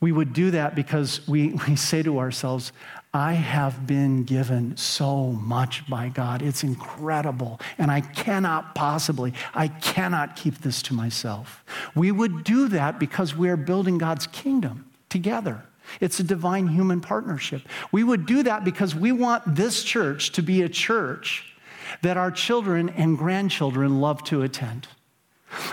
We 0.00 0.12
would 0.12 0.32
do 0.32 0.52
that 0.52 0.74
because 0.74 1.26
we, 1.26 1.48
we 1.68 1.76
say 1.76 2.02
to 2.02 2.18
ourselves, 2.18 2.72
I 3.12 3.32
have 3.32 3.86
been 3.86 4.24
given 4.24 4.76
so 4.76 5.32
much 5.32 5.88
by 5.88 6.10
God. 6.10 6.42
It's 6.42 6.62
incredible. 6.62 7.60
And 7.78 7.90
I 7.90 8.02
cannot 8.02 8.74
possibly, 8.74 9.32
I 9.54 9.68
cannot 9.68 10.36
keep 10.36 10.58
this 10.58 10.82
to 10.82 10.94
myself. 10.94 11.64
We 11.94 12.12
would 12.12 12.44
do 12.44 12.68
that 12.68 13.00
because 13.00 13.34
we're 13.34 13.56
building 13.56 13.98
God's 13.98 14.26
kingdom 14.26 14.84
together. 15.08 15.64
It's 16.00 16.20
a 16.20 16.24
divine 16.24 16.68
human 16.68 17.00
partnership. 17.00 17.62
We 17.92 18.04
would 18.04 18.26
do 18.26 18.42
that 18.42 18.64
because 18.64 18.94
we 18.94 19.12
want 19.12 19.54
this 19.54 19.82
church 19.82 20.32
to 20.32 20.42
be 20.42 20.62
a 20.62 20.68
church 20.68 21.54
that 22.02 22.16
our 22.16 22.30
children 22.30 22.88
and 22.90 23.16
grandchildren 23.16 24.00
love 24.00 24.22
to 24.24 24.42
attend. 24.42 24.88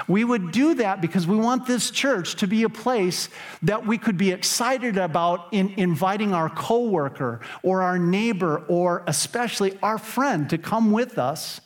We 0.07 0.23
would 0.23 0.51
do 0.51 0.75
that 0.75 1.01
because 1.01 1.27
we 1.27 1.35
want 1.35 1.65
this 1.65 1.91
church 1.91 2.35
to 2.35 2.47
be 2.47 2.63
a 2.63 2.69
place 2.69 3.29
that 3.63 3.85
we 3.85 3.97
could 3.97 4.17
be 4.17 4.31
excited 4.31 4.97
about 4.97 5.47
in 5.51 5.73
inviting 5.77 6.33
our 6.33 6.49
coworker 6.49 7.41
or 7.63 7.81
our 7.81 7.97
neighbor 7.97 8.63
or 8.67 9.03
especially 9.07 9.77
our 9.81 9.97
friend 9.97 10.49
to 10.51 10.57
come 10.57 10.91
with 10.91 11.17
us 11.17 11.59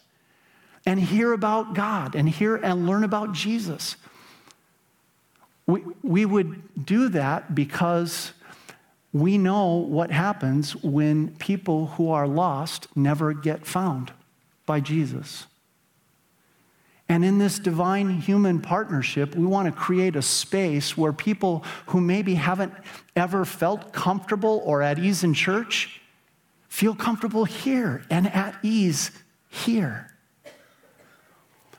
and 0.85 0.99
hear 0.99 1.33
about 1.33 1.73
God 1.73 2.15
and 2.15 2.29
hear 2.29 2.55
and 2.55 2.87
learn 2.87 3.03
about 3.03 3.33
Jesus. 3.33 3.97
We, 5.65 5.83
we 6.01 6.25
would 6.25 6.85
do 6.85 7.09
that 7.09 7.53
because 7.53 8.31
we 9.21 9.37
know 9.37 9.75
what 9.75 10.11
happens 10.11 10.75
when 10.75 11.35
people 11.37 11.87
who 11.87 12.11
are 12.11 12.27
lost 12.27 12.87
never 12.95 13.33
get 13.33 13.65
found 13.65 14.11
by 14.65 14.79
Jesus. 14.79 15.47
And 17.09 17.23
in 17.23 17.37
this 17.37 17.57
divine 17.57 18.09
human 18.09 18.59
partnership, 18.59 19.33
we 19.35 19.45
want 19.45 19.67
to 19.67 19.71
create 19.71 20.15
a 20.15 20.21
space 20.21 20.97
where 20.97 21.13
people 21.13 21.63
who 21.87 22.01
maybe 22.01 22.35
haven't 22.35 22.73
ever 23.15 23.45
felt 23.45 23.93
comfortable 23.93 24.61
or 24.65 24.81
at 24.81 24.99
ease 24.99 25.23
in 25.23 25.33
church 25.33 26.01
feel 26.67 26.93
comfortable 26.93 27.45
here 27.45 28.03
and 28.09 28.27
at 28.27 28.57
ease 28.61 29.11
here. 29.49 30.07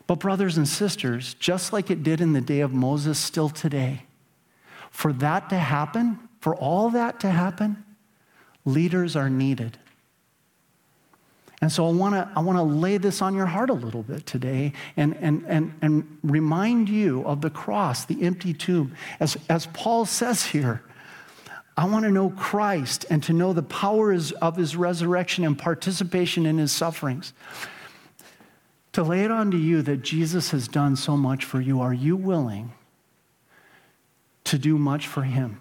But, 0.06 0.20
brothers 0.20 0.56
and 0.56 0.66
sisters, 0.66 1.34
just 1.34 1.74
like 1.74 1.90
it 1.90 2.02
did 2.02 2.22
in 2.22 2.32
the 2.32 2.40
day 2.40 2.60
of 2.60 2.72
Moses, 2.72 3.18
still 3.18 3.50
today, 3.50 4.04
for 4.90 5.12
that 5.12 5.50
to 5.50 5.58
happen, 5.58 6.27
for 6.48 6.54
all 6.54 6.88
that 6.88 7.20
to 7.20 7.28
happen, 7.28 7.84
leaders 8.64 9.16
are 9.16 9.28
needed. 9.28 9.76
And 11.60 11.70
so 11.70 11.86
I 11.86 11.92
want 11.92 12.14
to 12.14 12.26
I 12.34 12.40
wanna 12.40 12.64
lay 12.64 12.96
this 12.96 13.20
on 13.20 13.34
your 13.34 13.44
heart 13.44 13.68
a 13.68 13.74
little 13.74 14.02
bit 14.02 14.24
today 14.24 14.72
and, 14.96 15.14
and, 15.18 15.44
and, 15.46 15.74
and 15.82 16.18
remind 16.22 16.88
you 16.88 17.22
of 17.26 17.42
the 17.42 17.50
cross, 17.50 18.06
the 18.06 18.22
empty 18.22 18.54
tomb. 18.54 18.94
As, 19.20 19.36
as 19.50 19.66
Paul 19.74 20.06
says 20.06 20.42
here, 20.42 20.82
I 21.76 21.84
want 21.84 22.06
to 22.06 22.10
know 22.10 22.30
Christ 22.30 23.04
and 23.10 23.22
to 23.24 23.34
know 23.34 23.52
the 23.52 23.62
powers 23.62 24.32
of 24.32 24.56
his 24.56 24.74
resurrection 24.74 25.44
and 25.44 25.58
participation 25.58 26.46
in 26.46 26.56
his 26.56 26.72
sufferings. 26.72 27.34
to 28.94 29.02
lay 29.02 29.22
it 29.24 29.30
onto 29.30 29.58
you 29.58 29.82
that 29.82 29.98
Jesus 29.98 30.50
has 30.52 30.66
done 30.66 30.96
so 30.96 31.14
much 31.14 31.44
for 31.44 31.60
you. 31.60 31.82
Are 31.82 31.92
you 31.92 32.16
willing 32.16 32.72
to 34.44 34.56
do 34.56 34.78
much 34.78 35.06
for 35.06 35.24
him 35.24 35.60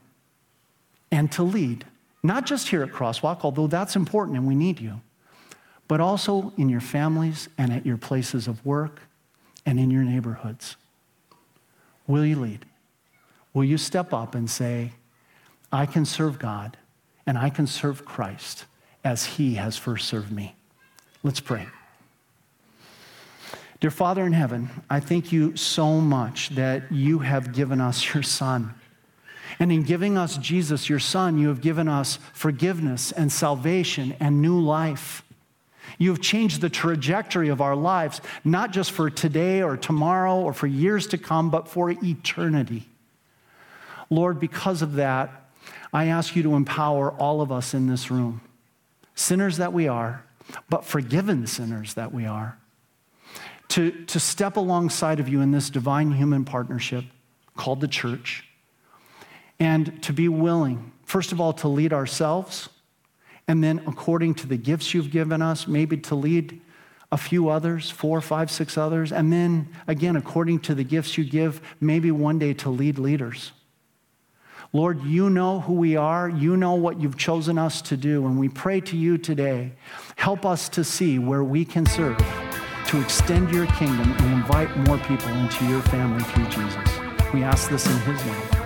and 1.12 1.32
to 1.34 1.43
lead? 1.43 1.86
Not 2.24 2.45
just 2.45 2.70
here 2.70 2.84
at 2.84 2.91
Crosswalk, 2.91 3.39
although 3.43 3.68
that's 3.68 3.95
important 3.95 4.38
and 4.38 4.47
we 4.47 4.55
need 4.55 4.80
you, 4.80 5.01
but 5.88 6.01
also 6.01 6.51
in 6.58 6.70
your 6.70 6.82
families 6.82 7.47
and 7.58 7.72
at 7.72 7.86
your 7.86 7.97
places 7.97 8.47
of 8.47 8.66
work 8.66 9.01
and 9.66 9.80
in 9.80 9.91
your 9.91 10.03
neighborhoods. 10.03 10.76
Will 12.08 12.26
you 12.26 12.38
lead? 12.38 12.66
Will 13.53 13.64
you 13.64 13.78
step 13.78 14.14
up 14.14 14.36
and 14.36 14.49
say, 14.49 14.93
I 15.72 15.86
can 15.86 16.05
serve 16.05 16.39
God 16.39 16.78
and 17.26 17.38
I 17.38 17.49
can 17.49 17.68
serve 17.68 18.05
Christ 18.05 18.66
as 19.03 19.26
he 19.26 19.55
has 19.55 19.78
first 19.78 20.08
served 20.08 20.32
me? 20.32 20.55
Let's 21.24 21.39
pray. 21.39 21.68
Dear 23.80 23.91
Father 23.91 24.26
in 24.26 24.34
heaven, 24.34 24.70
I 24.89 24.99
thank 24.99 25.32
you 25.32 25.55
so 25.55 26.01
much 26.01 26.49
that 26.49 26.91
you 26.91 27.20
have 27.20 27.53
given 27.53 27.80
us 27.80 28.14
your 28.14 28.24
Son. 28.24 28.74
And 29.59 29.71
in 29.71 29.83
giving 29.83 30.17
us 30.17 30.37
Jesus, 30.37 30.89
your 30.89 30.99
Son, 30.99 31.37
you 31.37 31.47
have 31.47 31.61
given 31.61 31.87
us 31.87 32.19
forgiveness 32.33 33.11
and 33.11 33.31
salvation 33.31 34.15
and 34.19 34.41
new 34.41 34.59
life. 34.59 35.23
You 35.97 36.09
have 36.11 36.21
changed 36.21 36.61
the 36.61 36.69
trajectory 36.69 37.49
of 37.49 37.61
our 37.61 37.75
lives, 37.75 38.21
not 38.43 38.71
just 38.71 38.91
for 38.91 39.09
today 39.09 39.61
or 39.61 39.77
tomorrow 39.77 40.35
or 40.39 40.53
for 40.53 40.67
years 40.67 41.07
to 41.07 41.17
come, 41.17 41.49
but 41.49 41.67
for 41.67 41.89
eternity. 41.89 42.87
Lord, 44.09 44.39
because 44.39 44.81
of 44.81 44.93
that, 44.93 45.49
I 45.91 46.05
ask 46.05 46.35
you 46.35 46.43
to 46.43 46.55
empower 46.55 47.11
all 47.11 47.41
of 47.41 47.51
us 47.51 47.73
in 47.73 47.87
this 47.87 48.11
room, 48.11 48.41
sinners 49.15 49.57
that 49.57 49.73
we 49.73 49.87
are, 49.87 50.23
but 50.69 50.85
forgiven 50.85 51.47
sinners 51.47 51.95
that 51.95 52.13
we 52.13 52.25
are, 52.25 52.57
to, 53.69 53.91
to 54.05 54.19
step 54.19 54.55
alongside 54.55 55.19
of 55.19 55.27
you 55.27 55.41
in 55.41 55.51
this 55.51 55.69
divine 55.69 56.11
human 56.11 56.45
partnership 56.45 57.05
called 57.55 57.81
the 57.81 57.87
church, 57.87 58.46
and 59.60 60.01
to 60.03 60.14
be 60.14 60.28
willing, 60.28 60.91
first 61.05 61.32
of 61.32 61.41
all, 61.41 61.53
to 61.53 61.68
lead 61.68 61.93
ourselves, 61.93 62.70
and 63.47 63.64
then 63.64 63.82
according 63.88 64.36
to 64.36 64.47
the 64.47 64.58
gifts 64.58 64.93
you've 64.93 65.12
given 65.12 65.41
us, 65.41 65.68
maybe 65.68 65.97
to 65.97 66.16
lead 66.16 66.62
a 67.12 67.18
few 67.18 67.49
others, 67.49 67.89
four, 67.89 68.20
five, 68.20 68.51
six 68.51 68.78
others, 68.78 69.12
and 69.12 69.32
then 69.32 69.70
again, 69.88 70.16
according 70.16 70.60
to 70.60 70.76
the 70.76 70.84
gifts 70.84 71.18
you 71.18 71.24
give, 71.24 71.62
maybe 71.80 72.12
one 72.12 72.38
day 72.38 72.53
to 72.53 72.70
lead 72.70 72.99
leaders. 72.99 73.53
Lord, 74.74 75.01
you 75.03 75.30
know 75.30 75.62
who 75.62 75.74
we 75.74 75.95
are. 75.95 76.28
You 76.28 76.58
know 76.58 76.74
what 76.74 76.99
you've 76.99 77.18
chosen 77.18 77.58
us 77.58 77.82
to 77.84 77.95
do. 77.95 78.26
And 78.26 78.38
we 78.38 78.49
pray 78.49 78.82
to 78.82 78.97
you 78.97 79.18
today, 79.18 79.72
help 80.18 80.45
us 80.45 80.68
to 80.70 80.84
see 80.84 81.20
where 81.20 81.43
we 81.43 81.64
can 81.64 81.86
serve 81.86 82.18
to 82.88 83.01
extend 83.01 83.51
your 83.51 83.66
kingdom 83.68 84.12
and 84.12 84.34
invite 84.34 84.76
more 84.88 84.97
people 84.99 85.30
into 85.30 85.66
your 85.66 85.82
family 85.84 86.24
through 86.24 86.45
Jesus. 86.45 87.34
We 87.34 87.43
ask 87.43 87.70
this 87.70 87.86
in 87.86 87.99
his 87.99 88.26
name. 88.26 88.57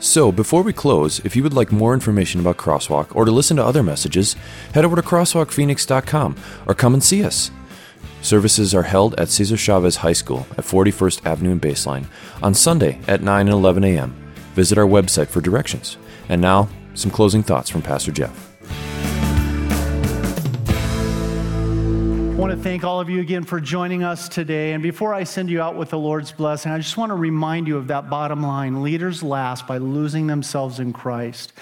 So, 0.00 0.30
before 0.30 0.62
we 0.62 0.72
close, 0.72 1.18
if 1.20 1.34
you 1.34 1.42
would 1.42 1.54
like 1.54 1.72
more 1.72 1.92
information 1.92 2.40
about 2.40 2.56
Crosswalk 2.56 3.16
or 3.16 3.24
to 3.24 3.32
listen 3.32 3.56
to 3.56 3.64
other 3.64 3.82
messages, 3.82 4.34
head 4.72 4.84
over 4.84 4.94
to 4.94 5.02
crosswalkphoenix.com 5.02 6.36
or 6.66 6.74
come 6.74 6.94
and 6.94 7.02
see 7.02 7.24
us. 7.24 7.50
Services 8.22 8.74
are 8.74 8.82
held 8.82 9.18
at 9.18 9.28
Cesar 9.28 9.56
Chavez 9.56 9.96
High 9.96 10.12
School 10.12 10.46
at 10.52 10.64
41st 10.64 11.26
Avenue 11.26 11.52
and 11.52 11.62
Baseline 11.62 12.06
on 12.42 12.54
Sunday 12.54 13.00
at 13.08 13.22
9 13.22 13.40
and 13.40 13.50
11 13.54 13.82
a.m. 13.84 14.14
Visit 14.54 14.78
our 14.78 14.86
website 14.86 15.28
for 15.28 15.40
directions. 15.40 15.96
And 16.28 16.40
now, 16.40 16.68
some 16.94 17.10
closing 17.10 17.42
thoughts 17.42 17.68
from 17.68 17.82
Pastor 17.82 18.12
Jeff. 18.12 18.47
Want 22.38 22.52
to 22.52 22.62
thank 22.62 22.84
all 22.84 23.00
of 23.00 23.10
you 23.10 23.20
again 23.20 23.42
for 23.42 23.60
joining 23.60 24.04
us 24.04 24.28
today. 24.28 24.72
And 24.72 24.80
before 24.80 25.12
I 25.12 25.24
send 25.24 25.50
you 25.50 25.60
out 25.60 25.74
with 25.74 25.90
the 25.90 25.98
Lord's 25.98 26.30
blessing, 26.30 26.70
I 26.70 26.78
just 26.78 26.96
want 26.96 27.10
to 27.10 27.16
remind 27.16 27.66
you 27.66 27.76
of 27.76 27.88
that 27.88 28.08
bottom 28.08 28.44
line 28.44 28.80
leaders 28.80 29.24
last 29.24 29.66
by 29.66 29.78
losing 29.78 30.28
themselves 30.28 30.78
in 30.78 30.92
Christ. 30.92 31.52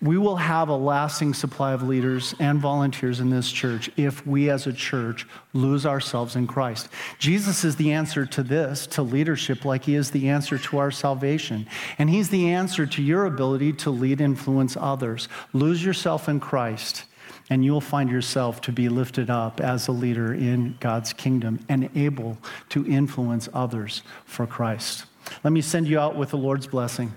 We 0.00 0.18
will 0.18 0.36
have 0.36 0.68
a 0.68 0.76
lasting 0.76 1.34
supply 1.34 1.72
of 1.72 1.82
leaders 1.82 2.32
and 2.38 2.60
volunteers 2.60 3.18
in 3.18 3.30
this 3.30 3.50
church 3.50 3.90
if 3.96 4.24
we 4.24 4.50
as 4.50 4.68
a 4.68 4.72
church 4.72 5.26
lose 5.52 5.84
ourselves 5.84 6.36
in 6.36 6.46
Christ. 6.46 6.88
Jesus 7.18 7.64
is 7.64 7.74
the 7.74 7.90
answer 7.90 8.24
to 8.26 8.44
this, 8.44 8.86
to 8.86 9.02
leadership, 9.02 9.64
like 9.64 9.86
he 9.86 9.96
is 9.96 10.12
the 10.12 10.28
answer 10.28 10.58
to 10.58 10.78
our 10.78 10.92
salvation. 10.92 11.66
And 11.98 12.08
he's 12.08 12.28
the 12.28 12.50
answer 12.50 12.86
to 12.86 13.02
your 13.02 13.26
ability 13.26 13.72
to 13.72 13.90
lead, 13.90 14.20
influence 14.20 14.76
others. 14.76 15.28
Lose 15.52 15.84
yourself 15.84 16.28
in 16.28 16.38
Christ 16.38 17.04
and 17.50 17.64
you'll 17.64 17.80
find 17.80 18.08
yourself 18.08 18.60
to 18.62 18.72
be 18.72 18.88
lifted 18.88 19.28
up 19.28 19.60
as 19.60 19.88
a 19.88 19.92
leader 19.92 20.32
in 20.32 20.76
God's 20.80 21.12
kingdom 21.12 21.58
and 21.68 21.90
able 21.96 22.38
to 22.70 22.86
influence 22.86 23.48
others 23.52 24.02
for 24.24 24.46
Christ. 24.46 25.04
Let 25.42 25.52
me 25.52 25.60
send 25.60 25.88
you 25.88 25.98
out 25.98 26.16
with 26.16 26.30
the 26.30 26.38
Lord's 26.38 26.68
blessing. 26.68 27.12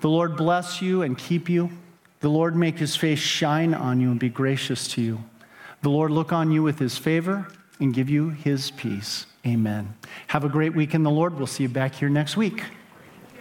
The 0.00 0.08
Lord 0.08 0.36
bless 0.36 0.80
you 0.80 1.02
and 1.02 1.16
keep 1.16 1.48
you. 1.48 1.70
The 2.20 2.30
Lord 2.30 2.56
make 2.56 2.78
his 2.78 2.96
face 2.96 3.18
shine 3.18 3.74
on 3.74 4.00
you 4.00 4.10
and 4.10 4.18
be 4.18 4.30
gracious 4.30 4.88
to 4.88 5.02
you. 5.02 5.22
The 5.82 5.90
Lord 5.90 6.10
look 6.10 6.32
on 6.32 6.50
you 6.50 6.62
with 6.62 6.78
his 6.78 6.98
favor 6.98 7.46
and 7.78 7.94
give 7.94 8.10
you 8.10 8.30
his 8.30 8.70
peace. 8.70 9.26
Amen. 9.46 9.94
Have 10.28 10.44
a 10.44 10.48
great 10.48 10.74
week 10.74 10.94
in 10.94 11.02
the 11.02 11.10
Lord. 11.10 11.36
We'll 11.36 11.46
see 11.46 11.62
you 11.62 11.68
back 11.68 11.94
here 11.94 12.10
next 12.10 12.36
week. 12.36 12.62